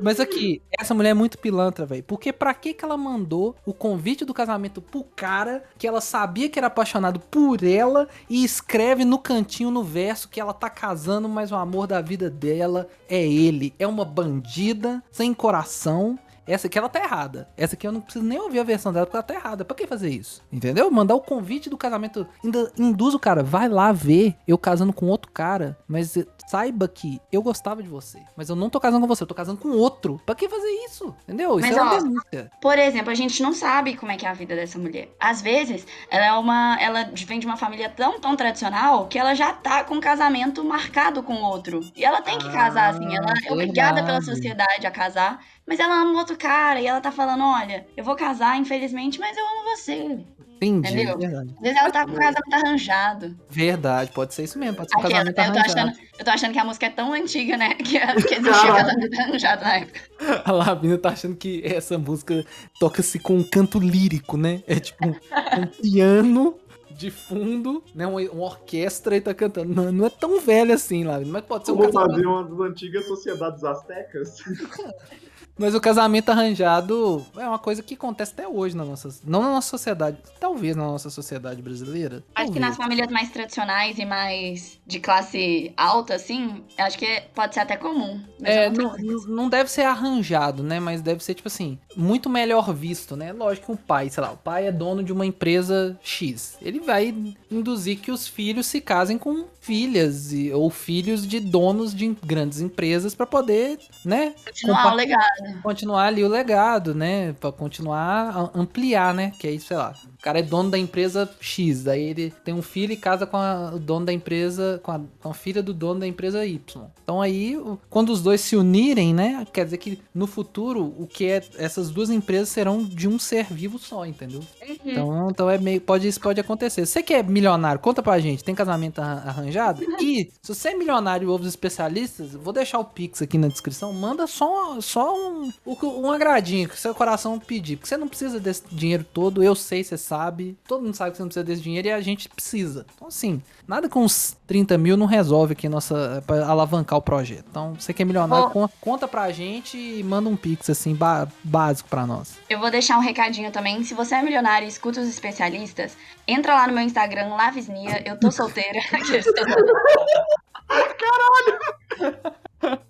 [0.00, 2.02] Mas aqui, essa mulher é muito pilantra, velho.
[2.04, 6.48] Porque pra que que ela mandou o convite do casamento pro cara que ela sabia
[6.48, 11.28] que era apaixonado por ela e escreve no cantinho, no verso, que ela tá casando,
[11.28, 13.74] mas o amor da vida dela é ele.
[13.78, 16.18] É uma bandida, sem coração.
[16.48, 17.46] Essa aqui ela tá errada.
[17.56, 19.64] Essa aqui eu não preciso nem ouvir a versão dela porque ela tá errada.
[19.64, 20.42] Pra que fazer isso?
[20.50, 20.90] Entendeu?
[20.90, 22.26] Mandar o convite do casamento.
[22.42, 25.76] Ainda induz o cara, vai lá ver eu casando com outro cara.
[25.86, 26.16] Mas
[26.48, 29.34] saiba que eu gostava de você, mas eu não tô casando com você, eu tô
[29.34, 30.20] casando com outro.
[30.24, 31.14] Pra que fazer isso?
[31.24, 31.58] Entendeu?
[31.58, 32.50] Isso Mas, é uma ó, denúncia.
[32.60, 35.10] Por exemplo, a gente não sabe como é que é a vida dessa mulher.
[35.20, 36.78] Às vezes, ela é uma.
[36.80, 40.64] Ela vem de uma família tão, tão tradicional que ela já tá com um casamento
[40.64, 41.80] marcado com outro.
[41.94, 43.14] E ela tem que casar, assim.
[43.14, 45.44] Ela é obrigada pela sociedade a casar.
[45.66, 49.36] Mas ela ama outro cara e ela tá falando: olha, eu vou casar, infelizmente, mas
[49.36, 50.24] eu amo você.
[50.60, 50.88] Entendi.
[50.88, 51.18] Entendeu?
[51.18, 51.54] Verdade.
[51.56, 53.36] Às vezes ela tá com o casamento arranjado.
[53.48, 55.90] Verdade, pode ser isso mesmo, pode ser um Aquela, casamento eu, tô arranjado.
[55.90, 57.74] achando, eu tô achando que a música é tão antiga, né?
[57.74, 60.00] Que, que existia casamento arranjado na época.
[60.44, 62.44] A Lavina tá achando que essa música
[62.80, 64.62] toca-se com um canto lírico, né?
[64.66, 66.58] É tipo um, um piano
[66.90, 68.06] de fundo, né?
[68.06, 69.72] Uma, uma orquestra e tá cantando.
[69.72, 72.10] Não, não é tão velho assim, Lavina, mas pode ser um casamento.
[72.10, 74.36] fazer uma das antigas sociedades astecas?
[75.58, 79.08] Mas o casamento arranjado é uma coisa que acontece até hoje na nossa.
[79.24, 80.18] Não na nossa sociedade.
[80.38, 82.22] Talvez na nossa sociedade brasileira.
[82.34, 82.60] Acho que talvez.
[82.60, 87.76] nas famílias mais tradicionais e mais de classe alta, assim, acho que pode ser até
[87.76, 88.22] comum.
[88.42, 89.28] É, não certeza.
[89.28, 90.78] não deve ser arranjado, né?
[90.78, 93.32] Mas deve ser, tipo assim, muito melhor visto, né?
[93.32, 96.56] Lógico que um pai, sei lá, o pai é dono de uma empresa X.
[96.62, 97.14] Ele vai
[97.50, 102.60] induzir que os filhos se casem com filhas e, ou filhos de donos de grandes
[102.60, 104.34] empresas pra poder, né?
[104.44, 105.47] Continuar o legado.
[105.62, 107.32] Continuar ali o legado, né?
[107.34, 109.32] Pra continuar ampliar, né?
[109.38, 112.62] Que aí, sei lá, o cara é dono da empresa X, daí ele tem um
[112.62, 115.72] filho e casa com a- o dono da empresa, com a, com a filha do
[115.72, 116.58] dono da empresa Y.
[117.02, 117.56] Então aí,
[117.88, 119.46] quando os dois se unirem, né?
[119.52, 123.44] Quer dizer que no futuro, o que é essas duas empresas serão de um ser
[123.46, 124.40] vivo só, entendeu?
[124.84, 126.84] Então, então é meio, pode isso pode acontecer.
[126.86, 129.82] Você que é milionário, conta pra gente, tem casamento arran- arranjado?
[130.08, 133.48] E se você é milionário e ouve os especialistas, vou deixar o Pix aqui na
[133.48, 138.08] descrição, manda só, só um, o- um agradinho que seu coração pedir, porque você não
[138.08, 141.44] precisa desse dinheiro todo, eu sei, você sabe, todo mundo sabe que você não precisa
[141.44, 142.86] desse dinheiro e a gente precisa.
[142.94, 147.44] Então assim, nada com uns 30 mil não resolve aqui nossa, pra alavancar o projeto.
[147.50, 148.50] Então, você que é milionário,
[148.80, 150.96] conta pra gente e manda um Pix assim,
[151.44, 152.38] básico pra nós.
[152.48, 153.84] Eu vou deixar um recadinho também.
[153.84, 155.96] Se você é milionário e escuta os especialistas,
[156.26, 158.02] entra lá no meu Instagram, Lavisnia.
[158.06, 158.78] Eu tô solteira.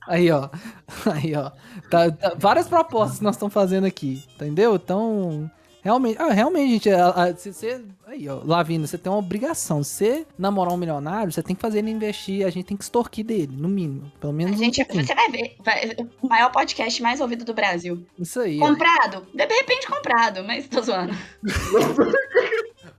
[0.07, 0.49] Aí, ó.
[1.13, 1.51] Aí, ó.
[1.91, 4.75] Tá- tá- várias propostas que nós estamos fazendo aqui, entendeu?
[4.77, 5.51] Então,
[5.83, 9.83] realmente, ah, realmente, gente, a- a- se você, aí, ó, Lavina, você tem uma obrigação.
[9.83, 12.85] Se você namorar um milionário, você tem que fazer ele investir, a gente tem que
[12.85, 15.57] extorquir dele, no mínimo, pelo A menos um gente, você vai ver.
[15.65, 18.03] vai- o maior podcast mais ouvido do Brasil.
[18.19, 18.59] Isso aí.
[18.63, 18.69] ó.
[18.69, 19.27] Comprado?
[19.35, 21.13] De repente comprado, mas tô zoando.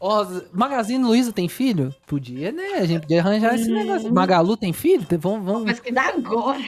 [0.01, 1.93] Ó, Magazine Luiza tem filho?
[2.07, 2.75] Podia, né?
[2.75, 3.75] A gente podia arranjar esse Hum.
[3.75, 4.13] negócio.
[4.13, 5.05] Magalu tem filho?
[5.19, 6.59] Vamos, vamos, Pesquisar agora.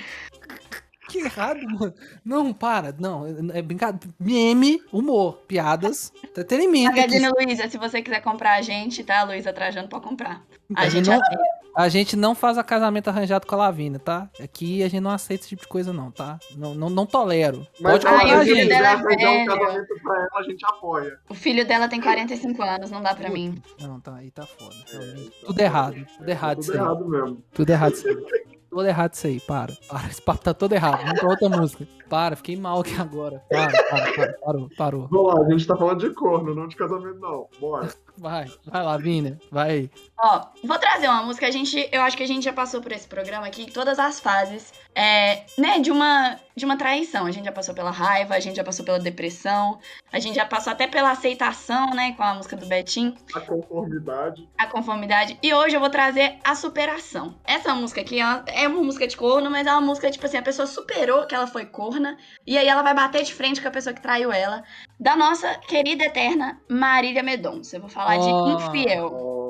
[1.12, 1.94] Que errado, mano.
[2.24, 2.96] Não, para.
[2.98, 4.14] Não, é brincadeira.
[4.18, 6.92] Meme, humor, piadas, entretenimento.
[6.92, 7.02] aqui.
[7.02, 9.24] Magazine Luiza, se você quiser comprar a gente, tá?
[9.24, 10.42] Luiza Trajano pra comprar.
[10.74, 11.44] A A gente não, aceita.
[11.76, 14.30] a gente não faz a casamento arranjado com a Lavina, tá?
[14.42, 16.40] Aqui a gente não aceita esse tipo de coisa, não, tá?
[16.56, 17.68] Não, não, não tolero.
[17.82, 18.70] Pode Ai, comprar o a filho gente.
[18.70, 21.20] dela é um casamento pra ela, a gente apoia.
[21.30, 23.62] O filho dela tem 45 anos, não dá pra mim.
[23.82, 24.76] Não, tá, aí tá foda.
[24.90, 25.32] realmente.
[25.46, 26.08] Tudo errado.
[26.18, 26.78] Tudo errado Tudo aí.
[26.80, 27.44] errado mesmo.
[27.54, 28.08] Tudo errado isso
[28.72, 28.78] aí.
[28.78, 29.74] Tudo errado isso aí, para.
[29.88, 31.02] Para, esse papo tá todo errado.
[31.04, 31.88] Vamos pra outra música.
[32.10, 33.44] Para, fiquei mal aqui agora.
[33.50, 35.08] Para, para, para, parou, parou.
[35.10, 37.48] Vamos lá, a gente tá falando de corno, não de casamento, não.
[37.60, 37.90] Bora.
[38.18, 39.38] Vai, vai lá, Vina.
[39.52, 39.92] Vai aí.
[40.24, 41.48] Ó, vou trazer uma música.
[41.48, 44.20] A gente, eu acho que a gente já passou por esse programa aqui, todas as
[44.20, 47.26] fases, é, né, de uma, de uma traição.
[47.26, 49.80] A gente já passou pela raiva, a gente já passou pela depressão,
[50.14, 54.48] a gente já passou até pela aceitação, né, com a música do Betim, A conformidade.
[54.60, 55.40] a conformidade.
[55.42, 57.36] E hoje eu vou trazer a superação.
[57.44, 60.38] Essa música aqui ó, é uma música de corno, mas é uma música, tipo assim,
[60.38, 62.16] a pessoa superou que ela foi corna,
[62.46, 64.64] e aí ela vai bater de frente com a pessoa que traiu ela,
[65.00, 67.78] da nossa querida eterna Marília Mendonça.
[67.78, 68.52] Eu vou falar de Oh.
[68.52, 69.41] infiel.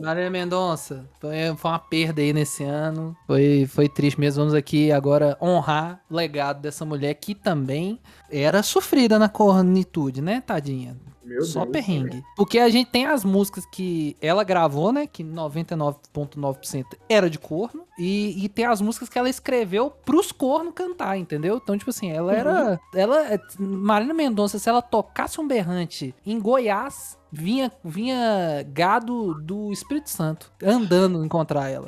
[0.00, 3.16] Marília Mendonça, foi, foi uma perda aí nesse ano.
[3.26, 4.40] Foi, foi triste mesmo.
[4.40, 10.40] Vamos aqui agora honrar o legado dessa mulher que também era sofrida na cornitude, né,
[10.40, 10.96] tadinha?
[11.30, 11.72] Meu Só Deus.
[11.72, 12.24] perrengue.
[12.34, 15.06] Porque a gente tem as músicas que ela gravou, né?
[15.06, 17.84] Que 99,9% era de corno.
[17.96, 21.60] E, e tem as músicas que ela escreveu pros cornos cantar, entendeu?
[21.62, 22.80] Então, tipo assim, ela era.
[22.94, 23.40] Ela.
[23.58, 30.52] Marina Mendonça, se ela tocasse um berrante em Goiás, vinha, vinha gado do Espírito Santo
[30.62, 31.86] andando encontrar ela.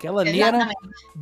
[0.00, 0.66] Aquela ali era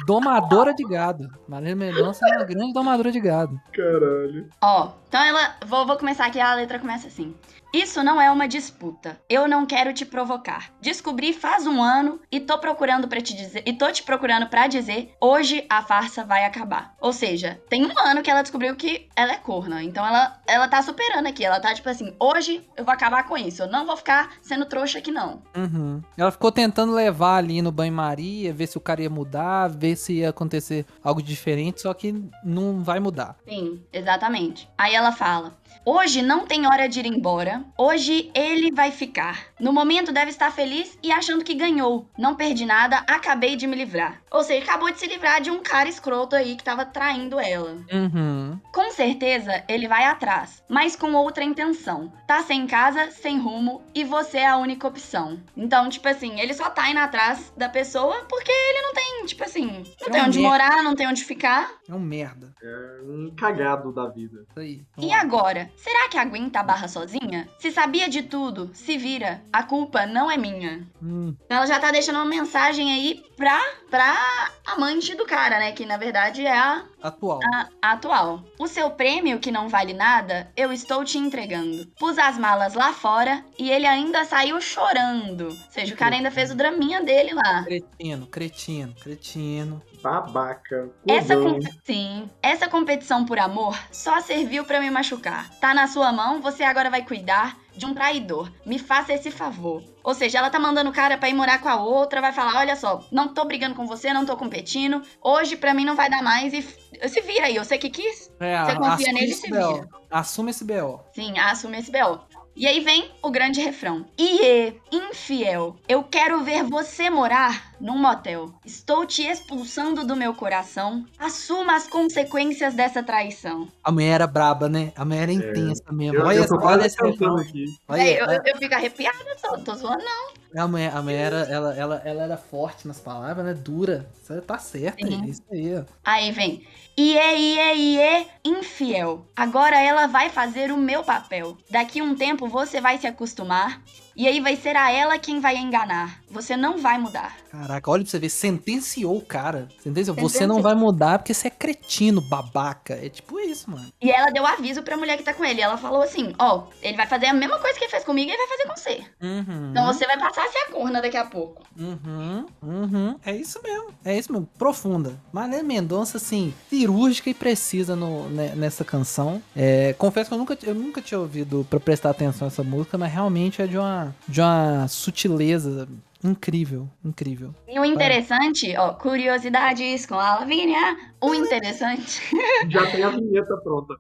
[0.07, 1.29] domadora de gado.
[1.49, 3.61] Marina Mendonça era uma grande domadora de gado.
[3.73, 4.49] Caralho.
[4.63, 5.57] Ó, então ela.
[5.67, 7.35] Vou, vou começar aqui, a letra começa assim.
[7.73, 9.21] Isso não é uma disputa.
[9.29, 10.71] Eu não quero te provocar.
[10.81, 14.67] Descobri faz um ano e tô procurando para te dizer, e tô te procurando para
[14.67, 16.95] dizer, hoje a farsa vai acabar.
[17.01, 19.83] Ou seja, tem um ano que ela descobriu que ela é corna.
[19.83, 21.45] Então ela, ela tá superando aqui.
[21.45, 23.63] Ela tá tipo assim, hoje eu vou acabar com isso.
[23.63, 25.43] Eu não vou ficar sendo trouxa aqui não.
[25.55, 26.03] Uhum.
[26.17, 30.15] Ela ficou tentando levar ali no banho-maria, ver se o cara ia mudar, ver se
[30.15, 33.37] ia acontecer algo diferente, só que não vai mudar.
[33.47, 34.69] Sim, exatamente.
[34.79, 37.65] Aí ela fala: Hoje não tem hora de ir embora.
[37.77, 39.48] Hoje ele vai ficar.
[39.61, 42.09] No momento deve estar feliz e achando que ganhou.
[42.17, 44.21] Não perdi nada, acabei de me livrar.
[44.31, 47.77] Ou seja, acabou de se livrar de um cara escroto aí que tava traindo ela.
[47.93, 48.61] Uhum.
[48.73, 52.13] Com certeza ele vai atrás, mas com outra intenção.
[52.27, 55.41] Tá sem casa, sem rumo e você é a única opção.
[55.57, 59.43] Então, tipo assim, ele só tá indo atrás da pessoa porque ele não tem, tipo
[59.45, 59.67] assim,
[60.01, 60.51] não É tem um onde merda.
[60.51, 61.71] morar, não tem onde ficar.
[61.89, 62.53] É um merda.
[62.63, 64.45] É um cagado da vida.
[64.51, 64.83] Isso aí.
[64.99, 65.71] E agora?
[65.77, 67.49] Será que aguenta a barra sozinha?
[67.59, 69.43] Se sabia de tudo, se vira.
[69.53, 70.87] A culpa não é minha.
[71.03, 73.59] Hum, Então ela já tá deixando uma mensagem aí pra,
[73.91, 75.73] pra amante do cara, né?
[75.73, 77.41] Que na verdade é a, atual.
[77.55, 78.43] a- a atual.
[78.59, 81.87] O seu prêmio, que não vale nada, eu estou te entregando.
[81.99, 85.47] Pus as malas lá fora e ele ainda saiu chorando.
[85.49, 87.65] Ou seja, o cara ainda fez o draminha dele lá.
[87.65, 89.83] Cretino, cretino, cretino.
[90.03, 90.91] Babaca.
[91.07, 95.49] Essa, com- sim, essa competição por amor só serviu pra me machucar.
[95.61, 98.53] Tá na sua mão, você agora vai cuidar de um traidor.
[98.67, 99.83] Me faça esse favor.
[100.05, 102.59] Ou seja, ela tá mandando o cara pra ir morar com a outra, vai falar:
[102.59, 105.01] olha só, não tô brigando com você, não tô competindo.
[105.23, 106.63] Hoje pra mim não vai dar mais e
[107.09, 107.57] se vira aí.
[107.57, 108.31] Eu sei que quis.
[108.41, 109.89] É, Você confia nele, esse se vira.
[110.11, 111.01] Assume esse BO.
[111.15, 112.21] Sim, assume esse BO.
[112.57, 114.05] E aí vem o grande refrão.
[114.19, 118.53] Iê, infiel, eu quero ver você morar num motel.
[118.65, 121.05] Estou te expulsando do meu coração.
[121.19, 123.69] Assuma as consequências dessa traição.
[123.83, 124.93] A mulher era braba, né?
[124.97, 126.17] A mulher era intensa mesmo.
[126.19, 127.37] Eu, olha eu essa- tô olha refrão.
[127.37, 127.65] aqui.
[127.89, 130.63] Olha, eu, a- eu, eu fico arrepiada, só, tô zoando não.
[130.65, 133.55] a mulher, a mulher era, ela, ela, ela era forte nas palavras, né?
[133.55, 134.09] Dura.
[134.23, 135.83] Você tá certo, é isso aí, ó.
[136.05, 136.67] Aí vem.
[136.97, 139.27] Iê, iê, iê, infiel.
[139.37, 141.57] Agora ela vai fazer o meu papel.
[141.71, 143.81] Daqui um tempo você vai se acostumar.
[144.19, 146.21] E aí vai ser a ela quem vai enganar.
[146.29, 147.37] Você não vai mudar.
[147.53, 149.69] Caraca, olha pra você ver, sentenciou o cara.
[149.81, 150.17] Sentenciou.
[150.17, 152.95] Você não vai mudar porque você é cretino, babaca.
[152.95, 153.87] É tipo isso, mano.
[154.03, 155.61] E ela deu aviso pra mulher que tá com ele.
[155.61, 158.35] Ela falou assim: Ó, ele vai fazer a mesma coisa que ele fez comigo e
[158.35, 159.05] ele vai fazer com você.
[159.25, 159.71] Uhum.
[159.71, 161.63] Então você vai passar a ser a corna daqui a pouco.
[161.79, 163.17] Uhum, uhum.
[163.25, 163.87] É isso mesmo.
[164.05, 164.49] É isso mesmo.
[164.59, 165.17] Profunda.
[165.33, 169.41] Marlene Mendonça, assim, cirúrgica e precisa no, ne- nessa canção.
[169.55, 173.13] É, confesso que eu nunca, eu nunca tinha ouvido pra prestar atenção nessa música, mas
[173.13, 175.89] realmente é de uma, de uma sutileza
[176.23, 176.89] incrível.
[177.05, 177.55] Incrível.
[177.67, 180.97] E o interessante, ó, curiosidades com a Lavínia.
[181.21, 182.23] O interessante.
[182.71, 183.95] Já tem a vinheta pronta.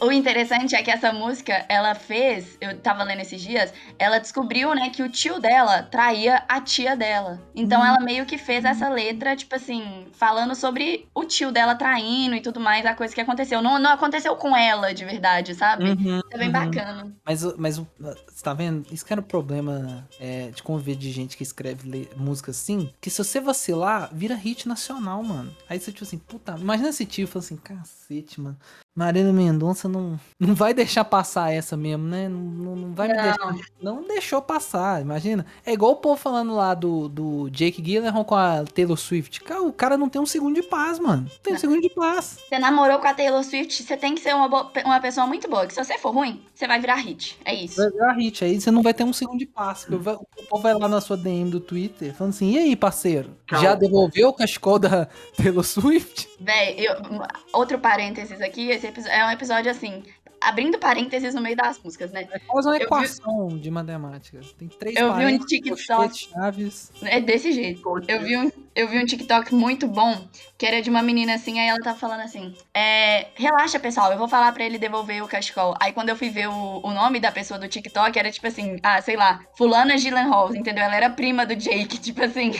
[0.00, 4.74] O interessante é que essa música, ela fez, eu tava lendo esses dias, ela descobriu,
[4.74, 7.42] né, que o tio dela traía a tia dela.
[7.54, 7.84] Então Hum.
[7.86, 12.40] ela meio que fez essa letra, tipo assim, falando sobre o tio dela traindo e
[12.40, 13.60] tudo mais, a coisa que aconteceu.
[13.60, 15.90] Não, não aconteceu com ela, de verdade, sabe?
[15.90, 16.52] Uhum, É bem uhum.
[16.52, 17.12] bacana.
[17.24, 18.86] Mas, o- mas o- você tá vendo?
[18.90, 23.10] Isso que era o problema é, de conviver de gente que escreve música assim, que
[23.10, 25.54] se você vacilar, vira hit nacional, mano.
[25.68, 28.58] Aí você, tipo assim, puta, imagina esse falando assim, cacete, mano.
[28.96, 32.28] Marina Mendonça não, não vai deixar passar essa mesmo, né?
[32.28, 33.22] Não, não, não vai me Não.
[33.24, 33.54] deixar.
[33.82, 35.44] Não deixou passar, imagina.
[35.66, 39.40] É igual o povo falando lá do, do Jake Gyllenhaal com a Taylor Swift.
[39.40, 41.22] Cara, o cara não tem um segundo de paz, mano.
[41.22, 42.38] Não tem um segundo de paz.
[42.48, 45.48] Você namorou com a Taylor Swift, você tem que ser uma, boa- uma pessoa muito
[45.48, 45.66] boa.
[45.66, 47.36] Que se você for ruim, você vai virar hit.
[47.44, 47.76] É isso.
[47.76, 49.48] Vai virar hit, aí você não vai ter um segundo de
[49.98, 53.30] vai- O povo vai lá na sua DM do Twitter falando assim: e aí, parceiro?
[53.46, 53.64] Calma.
[53.64, 56.28] Já devolveu o cachecol da Taylor Swift?
[56.40, 56.94] Véi, eu-
[57.52, 60.02] outro parênteses aqui, esse episo- é um episódio assim,
[60.40, 62.28] abrindo parênteses no meio das músicas, né?
[62.30, 64.40] É quase uma Eu vi- equação de matemática.
[64.58, 66.28] Tem três Eu vi um TikTok.
[66.28, 66.92] chaves.
[67.02, 67.82] É desse jeito.
[68.06, 70.28] Eu vi, um, eu vi um TikTok muito bom,
[70.58, 74.18] que era de uma menina assim, aí ela tava falando assim: é, relaxa, pessoal, eu
[74.18, 75.74] vou falar pra ele devolver o cachecol.
[75.80, 78.78] Aí quando eu fui ver o, o nome da pessoa do TikTok, era tipo assim,
[78.82, 80.84] ah, sei lá, Fulana Gyllenhaal, entendeu?
[80.84, 82.52] Ela era prima do Jake, tipo assim.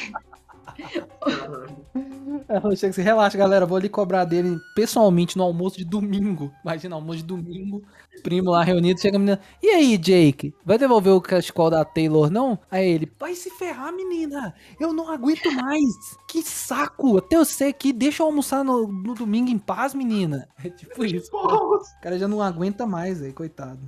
[2.72, 6.52] Assim: relaxa, galera, vou ali cobrar dele pessoalmente no almoço de domingo.
[6.64, 7.82] Imagina, almoço de domingo,
[8.22, 10.54] primo lá reunido, chega a menina: e aí, Jake?
[10.64, 12.58] Vai devolver o cachecol da Taylor, não?
[12.70, 15.84] Aí ele: vai se ferrar, menina, eu não aguento mais.
[16.28, 20.48] Que saco, até eu sei aqui, deixa eu almoçar no, no domingo em paz, menina.
[20.64, 21.28] É tipo isso.
[21.36, 23.80] O cara já não aguenta mais aí, coitado.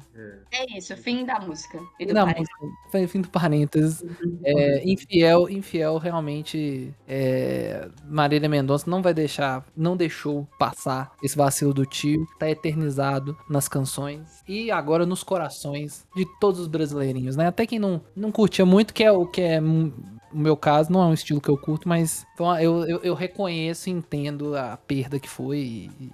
[0.53, 1.81] É isso, fim da música.
[2.13, 2.49] Na parênteses.
[2.61, 4.05] música, fim do parênteses.
[4.45, 11.73] É, infiel, infiel realmente é, Marília Mendonça não vai deixar, não deixou passar esse vacilo
[11.73, 14.16] do tio, tá eternizado nas canções
[14.47, 17.47] e agora nos corações de todos os brasileirinhos, né?
[17.47, 19.93] Até quem não, não curtia muito, que é o que é o
[20.39, 23.89] meu caso, não é um estilo que eu curto, mas uma- eu, eu, eu reconheço
[23.89, 26.11] e entendo a perda que foi e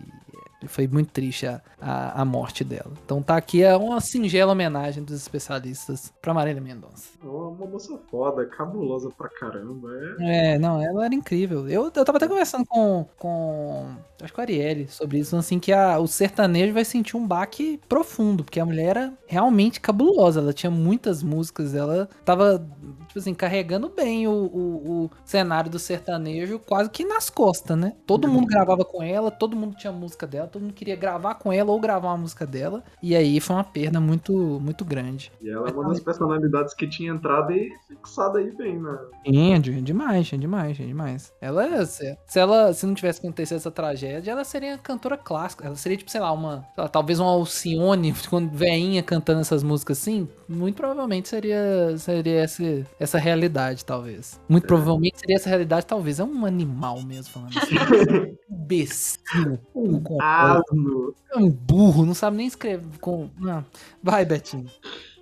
[0.69, 2.93] foi muito triste a, a, a morte dela.
[3.05, 7.11] Então tá aqui é uma singela homenagem dos especialistas pra Marília Mendonça.
[7.23, 9.89] É Uma, moça foda, cabulosa pra caramba.
[10.21, 10.55] É.
[10.55, 11.69] É, não, ela era incrível.
[11.69, 15.73] Eu, eu tava até conversando com, com acho que a Arielle sobre isso, assim, que
[15.73, 20.41] a, o sertanejo vai sentir um baque profundo, porque a mulher era realmente cabulosa.
[20.41, 22.67] Ela tinha muitas músicas, ela tava,
[23.13, 27.93] tipo assim, carregando bem o, o, o cenário do sertanejo quase que nas costas, né?
[28.07, 31.53] Todo mundo gravava com ela, todo mundo tinha música dela, todo mundo queria gravar com
[31.53, 32.83] ela ou gravar uma música dela.
[33.03, 35.31] E aí foi uma perda muito, muito grande.
[35.43, 38.99] E ela é uma das personalidades que tinha entrado e fixado aí bem, né?
[39.27, 41.33] Sim, é de- demais, é demais, é demais.
[41.41, 45.67] Ela, é- se, se ela, se não tivesse acontecido essa tragédia, ela seria cantora clássica.
[45.67, 49.63] Ela seria, tipo, sei lá, uma, sei lá, talvez uma Alcione, quando veinha cantando essas
[49.63, 52.63] músicas assim, muito provavelmente seria, seria essa,
[53.03, 54.41] essa realidade, talvez.
[54.49, 56.21] Muito provavelmente seria essa realidade, talvez.
[56.21, 57.75] É um animal mesmo, falando assim.
[58.51, 59.59] um imbecil.
[59.75, 61.15] Um, Asno.
[61.31, 63.29] é um burro, não sabe nem escrever com...
[63.39, 63.65] Não.
[64.03, 64.67] Vai, Betinho.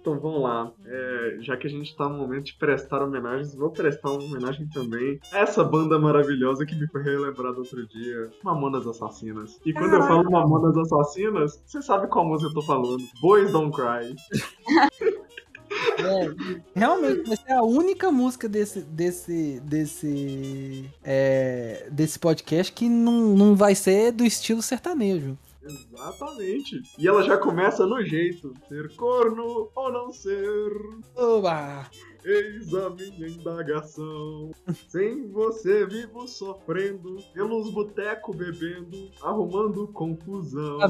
[0.00, 0.72] Então vamos lá.
[0.86, 4.66] É, já que a gente tá no momento de prestar homenagens, vou prestar uma homenagem
[4.68, 9.60] também a essa banda maravilhosa que me foi relembrada outro dia, Mamonas Assassinas.
[9.64, 13.02] E quando eu falo Mamonas Assassinas, você sabe qual música eu tô falando.
[13.20, 14.14] Boys Don't Cry.
[15.70, 16.34] É,
[16.74, 23.54] realmente, vai ser a única música desse, desse, desse, é, desse podcast que não, não
[23.54, 25.38] vai ser do estilo sertanejo.
[25.62, 26.82] Exatamente.
[26.98, 28.54] E ela já começa no jeito.
[28.68, 30.72] Ser corno ou não ser.
[31.14, 31.88] Oba!
[32.24, 34.50] Eis a minha indagação.
[34.88, 40.78] Sem você vivo sofrendo, pelos botecos bebendo, arrumando confusão.
[40.78, 40.88] Tá?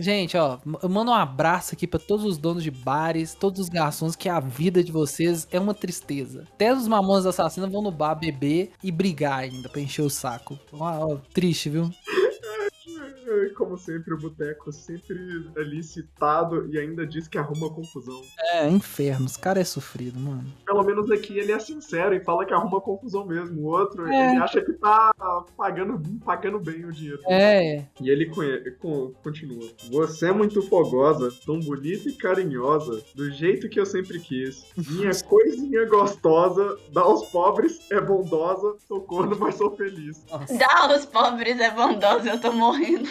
[0.00, 3.68] Gente, ó, eu mando um abraço aqui pra todos os donos de bares, todos os
[3.68, 6.46] garçons, que a vida de vocês é uma tristeza.
[6.52, 10.58] Até os mamonas assassinos vão no bar beber e brigar ainda pra encher o saco.
[10.72, 11.90] Ó, ó, triste, viu?
[13.32, 15.16] É, Como sempre, o boteco sempre
[15.56, 18.20] ali citado e ainda diz que arruma confusão.
[18.52, 19.26] É, inferno.
[19.26, 20.44] Os caras é sofrido, mano.
[20.66, 23.60] Pelo menos aqui ele é sincero e fala que arruma confusão mesmo.
[23.62, 24.30] O outro, É.
[24.30, 25.12] ele acha que tá
[25.56, 27.20] pagando, pagando bem o dinheiro.
[27.28, 28.30] É, E ele
[29.22, 29.68] continua.
[29.90, 34.64] Você é muito fogosa, tão bonita e carinhosa, do jeito que eu sempre quis.
[34.76, 40.24] Minha coisinha gostosa, dá aos pobres, é bondosa, sou corno, mas sou feliz.
[40.30, 40.56] nossa.
[40.56, 43.08] Dá aos pobres é bondoso, eu tô morrendo.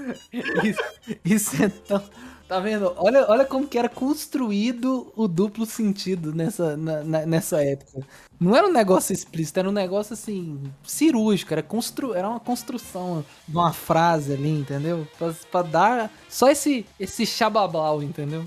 [0.64, 0.82] Isso,
[1.24, 2.02] isso é tão.
[2.48, 2.92] Tá vendo?
[2.98, 8.06] Olha, olha como que era construído o duplo sentido nessa, na- na- nessa época.
[8.38, 13.24] Não era um negócio explícito, era um negócio assim, cirúrgico, era, constru, era uma construção
[13.48, 15.06] de uma frase ali, entendeu?
[15.16, 18.44] Pra, pra dar só esse, esse chabablau, entendeu?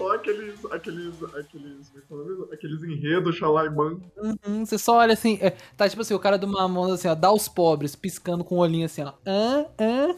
[0.00, 2.48] Só aqueles, aqueles, aqueles, é mesmo?
[2.50, 4.00] aqueles enredos xalaimã.
[4.16, 7.14] Uhum, você só olha assim, é, tá tipo assim, o cara do Mamonas assim, ó,
[7.14, 9.12] dá aos pobres, piscando com o olhinho assim, ó.
[9.26, 9.66] Hã?
[9.78, 10.16] Hã?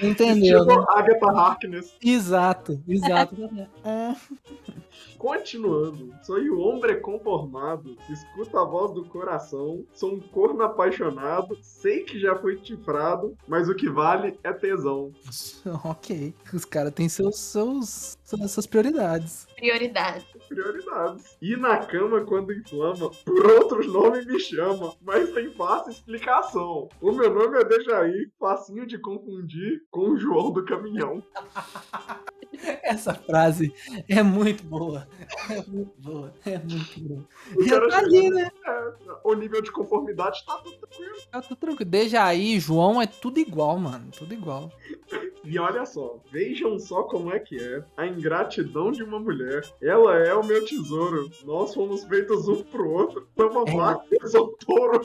[0.00, 0.74] Entendeu, né?
[0.90, 1.94] Agatha Harkness.
[2.02, 3.36] Exato, exato.
[3.84, 4.14] Hã?
[5.18, 12.04] Continuando, sou o homem conformado, escuta a voz do coração, sou um corno apaixonado, sei
[12.04, 15.12] que já foi chifrado, mas o que vale é tesão.
[15.84, 16.34] Ok.
[16.52, 19.46] Os caras têm seus, seus, suas suas prioridades.
[20.48, 20.88] Prioridade.
[20.88, 21.38] Prioridades.
[21.40, 26.88] E na cama quando inflama, por outros nomes me chama, mas tem fácil explicação.
[27.00, 31.22] O meu nome é Dejaí, facinho de confundir com o João do Caminhão.
[32.82, 33.72] Essa frase
[34.08, 35.06] é muito boa.
[35.50, 36.34] É muito boa.
[36.44, 37.28] É muito boa.
[37.54, 38.50] O tá ali, né?
[38.66, 38.92] É,
[39.22, 41.16] o nível de conformidade tá tudo tranquilo.
[41.30, 41.90] Tá tudo tranquilo.
[41.90, 44.10] Desde aí, João, é tudo igual, mano.
[44.10, 44.72] Tudo igual.
[45.44, 49.62] E olha só, vejam só como é que é a ingratidão de uma mulher.
[49.80, 51.30] Ela é o meu tesouro.
[51.44, 53.26] Nós fomos feitos um pro outro.
[53.36, 53.98] Tamo É.
[54.22, 55.00] eu sou touro.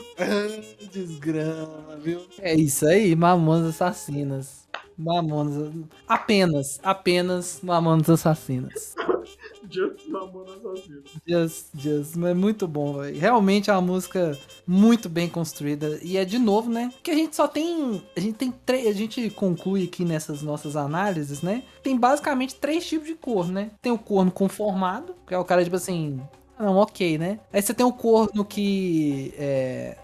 [0.92, 2.20] Desgrama, viu?
[2.38, 4.64] É isso aí, Mamonas Assassinas.
[4.96, 5.72] Mamonas.
[6.06, 8.94] Apenas, apenas Mamonas Assassinas.
[9.70, 11.02] Just Mamona Assassina.
[11.26, 13.18] Just, just, é muito bom, velho.
[13.18, 15.98] Realmente é uma música muito bem construída.
[16.02, 16.92] E é de novo, né?
[17.02, 18.02] Que a gente só tem.
[18.16, 18.86] A gente tem três.
[18.86, 21.62] A gente conclui aqui nessas nossas análises, né?
[21.82, 23.70] Tem basicamente três tipos de corno, né?
[23.80, 26.20] Tem o corno conformado, que é o cara, tipo assim.
[26.58, 27.40] Não, ok, né?
[27.52, 29.34] Aí você tem o corno que.
[29.36, 29.96] É.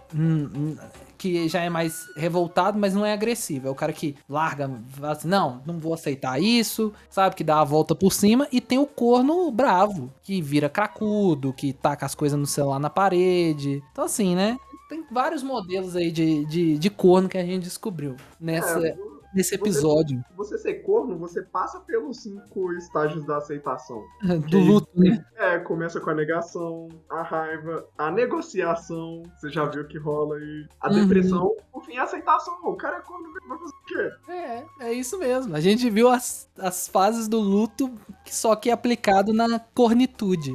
[1.20, 3.68] que já é mais revoltado, mas não é agressivo.
[3.68, 4.70] É o cara que larga,
[5.02, 7.36] assim, não, não vou aceitar isso, sabe?
[7.36, 8.48] Que dá a volta por cima.
[8.50, 12.88] E tem o corno bravo, que vira cracudo, que taca as coisas no celular na
[12.88, 13.82] parede.
[13.92, 14.56] Então, assim, né?
[14.88, 18.96] Tem vários modelos aí de, de, de corno que a gente descobriu nessa, É,
[19.34, 24.02] nesse episódio Você ser corno, você passa pelos cinco estágios da aceitação.
[24.50, 25.24] do luto, né?
[25.36, 30.66] É, começa com a negação, a raiva, a negociação, você já viu que rola aí,
[30.80, 31.00] a Uhum.
[31.02, 32.54] depressão, por fim, a aceitação.
[32.64, 34.32] O cara é corno, vai fazer o quê?
[34.32, 35.54] É, é isso mesmo.
[35.54, 37.90] A gente viu as, as fases do luto,
[38.24, 40.52] que só que é aplicado na cornitude.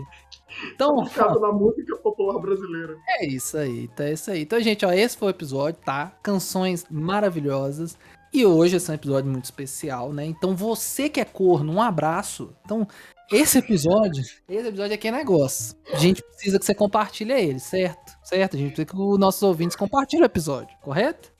[0.73, 2.95] Então, Aplicado na música popular brasileira.
[3.19, 4.06] é isso aí, tá?
[4.06, 4.41] É isso aí.
[4.43, 6.14] Então, gente, ó, esse foi o episódio, tá?
[6.23, 7.97] Canções maravilhosas.
[8.36, 10.26] E hoje esse é um episódio muito especial, né?
[10.26, 12.53] Então, você que é corno, um abraço.
[12.66, 12.86] Então,
[13.32, 15.74] esse episódio, esse episódio aqui é negócio.
[15.94, 18.12] A gente precisa que você compartilhe ele, certo?
[18.22, 18.57] Certo?
[18.57, 21.32] A gente precisa que os nossos ouvintes compartilhem o episódio, correto?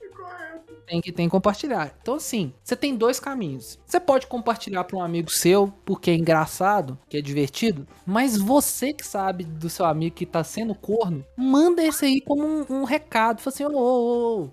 [0.86, 1.92] Tem que, tem que compartilhar.
[2.00, 3.78] Então, assim, você tem dois caminhos.
[3.84, 8.92] Você pode compartilhar para um amigo seu, porque é engraçado, que é divertido, mas você
[8.92, 12.84] que sabe do seu amigo que tá sendo corno, manda esse aí como um, um
[12.84, 13.40] recado.
[13.40, 14.50] Fala assim, ô, ô, ô,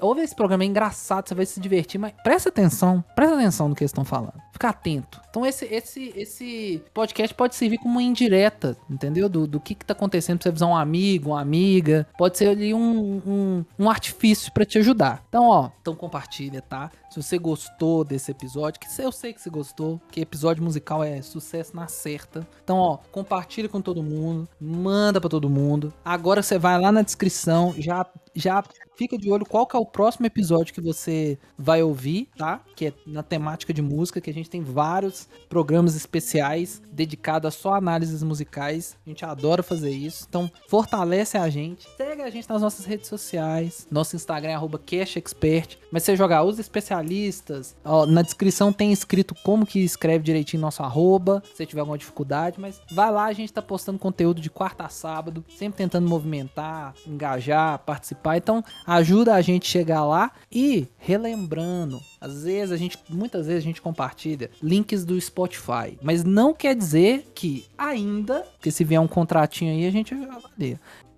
[0.00, 3.74] ouve esse programa, é engraçado, você vai se divertir, mas presta atenção, presta atenção no
[3.74, 4.49] que eles estão falando.
[4.52, 5.20] Fica atento.
[5.30, 9.28] Então, esse, esse, esse podcast pode servir como uma indireta, entendeu?
[9.28, 12.06] Do, do que, que tá acontecendo pra você avisar um amigo, uma amiga.
[12.18, 15.24] Pode ser ali um, um, um artifício pra te ajudar.
[15.28, 16.90] Então, ó, então compartilha, tá?
[17.10, 21.20] Se você gostou desse episódio, que eu sei que você gostou, que episódio musical é
[21.20, 22.46] sucesso na certa.
[22.62, 25.92] Então, ó, compartilha com todo mundo, manda pra todo mundo.
[26.04, 28.62] Agora você vai lá na descrição, já já
[28.96, 32.62] fica de olho qual que é o próximo episódio que você vai ouvir, tá?
[32.76, 37.50] Que é na temática de música, que a gente tem vários programas especiais dedicados a
[37.50, 38.96] só análises musicais.
[39.04, 40.26] A gente adora fazer isso.
[40.28, 41.88] Então, fortalece a gente.
[41.96, 43.86] Segue a gente nas nossas redes sociais.
[43.90, 45.78] Nosso Instagram é CashExpert.
[45.90, 46.99] Mas você jogar os especialistas,
[47.84, 52.60] ó, na descrição tem escrito como que escreve direitinho nosso arroba, se tiver alguma dificuldade,
[52.60, 56.94] mas vai lá, a gente tá postando conteúdo de quarta a sábado, sempre tentando movimentar,
[57.06, 58.36] engajar, participar.
[58.36, 63.66] Então, ajuda a gente chegar lá e relembrando, às vezes a gente, muitas vezes a
[63.66, 69.08] gente compartilha links do Spotify, mas não quer dizer que ainda, porque se vier um
[69.08, 70.14] contratinho aí a gente.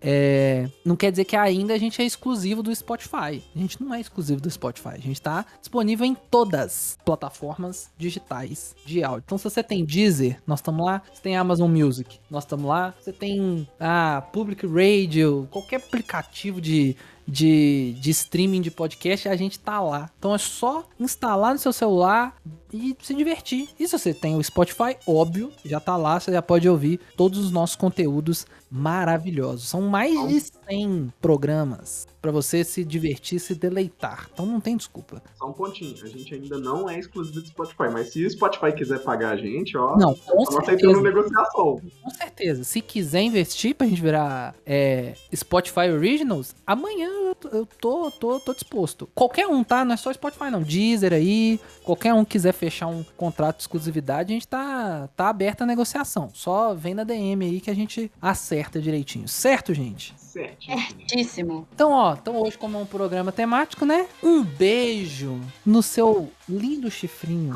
[0.03, 3.43] É, não quer dizer que ainda a gente é exclusivo do Spotify.
[3.55, 4.95] A gente não é exclusivo do Spotify.
[4.95, 9.23] A gente tá disponível em todas as plataformas digitais de áudio.
[9.25, 11.03] Então, se você tem Deezer, nós estamos lá.
[11.13, 12.93] Você tem Amazon Music, nós estamos lá.
[13.01, 16.97] Você tem a Public Radio, qualquer aplicativo de,
[17.27, 20.11] de, de streaming de podcast, a gente tá lá.
[20.19, 22.37] Então é só instalar no seu celular
[22.73, 23.69] e se divertir.
[23.79, 27.39] E se você tem o Spotify, óbvio, já tá lá, você já pode ouvir todos
[27.39, 29.69] os nossos conteúdos maravilhosos.
[29.69, 34.29] São mais de 100 programas para você se divertir, se deleitar.
[34.33, 35.21] Então não tem desculpa.
[35.37, 38.73] Só um pontinho, a gente ainda não é exclusivo do Spotify, mas se o Spotify
[38.73, 41.01] quiser pagar a gente, ó, Não, com nós certeza.
[41.03, 41.81] negociação.
[42.03, 42.65] Com certeza.
[42.65, 47.09] Se quiser investir pra gente virar é, Spotify Originals, amanhã
[47.51, 49.09] eu, tô- tô, tô, disposto.
[49.15, 49.85] Qualquer um, tá?
[49.85, 50.63] Não é só Spotify, não.
[50.63, 51.61] Deezer aí.
[51.83, 56.31] Qualquer um quiser fechar um contrato de exclusividade, a gente tá, tá aberto a negociação.
[56.33, 59.29] Só vem na DM aí que a gente acerta direitinho.
[59.29, 60.15] Certo, gente?
[60.17, 60.65] Certo.
[60.65, 61.69] Certíssimo.
[61.75, 64.07] Então, ó, então hoje, como é um programa temático, né?
[64.23, 67.55] Um beijo no seu lindo chifrinho.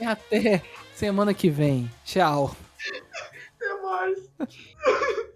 [0.00, 0.62] E até
[0.94, 1.90] semana que vem.
[2.04, 2.56] Tchau.
[3.56, 5.28] Até mais.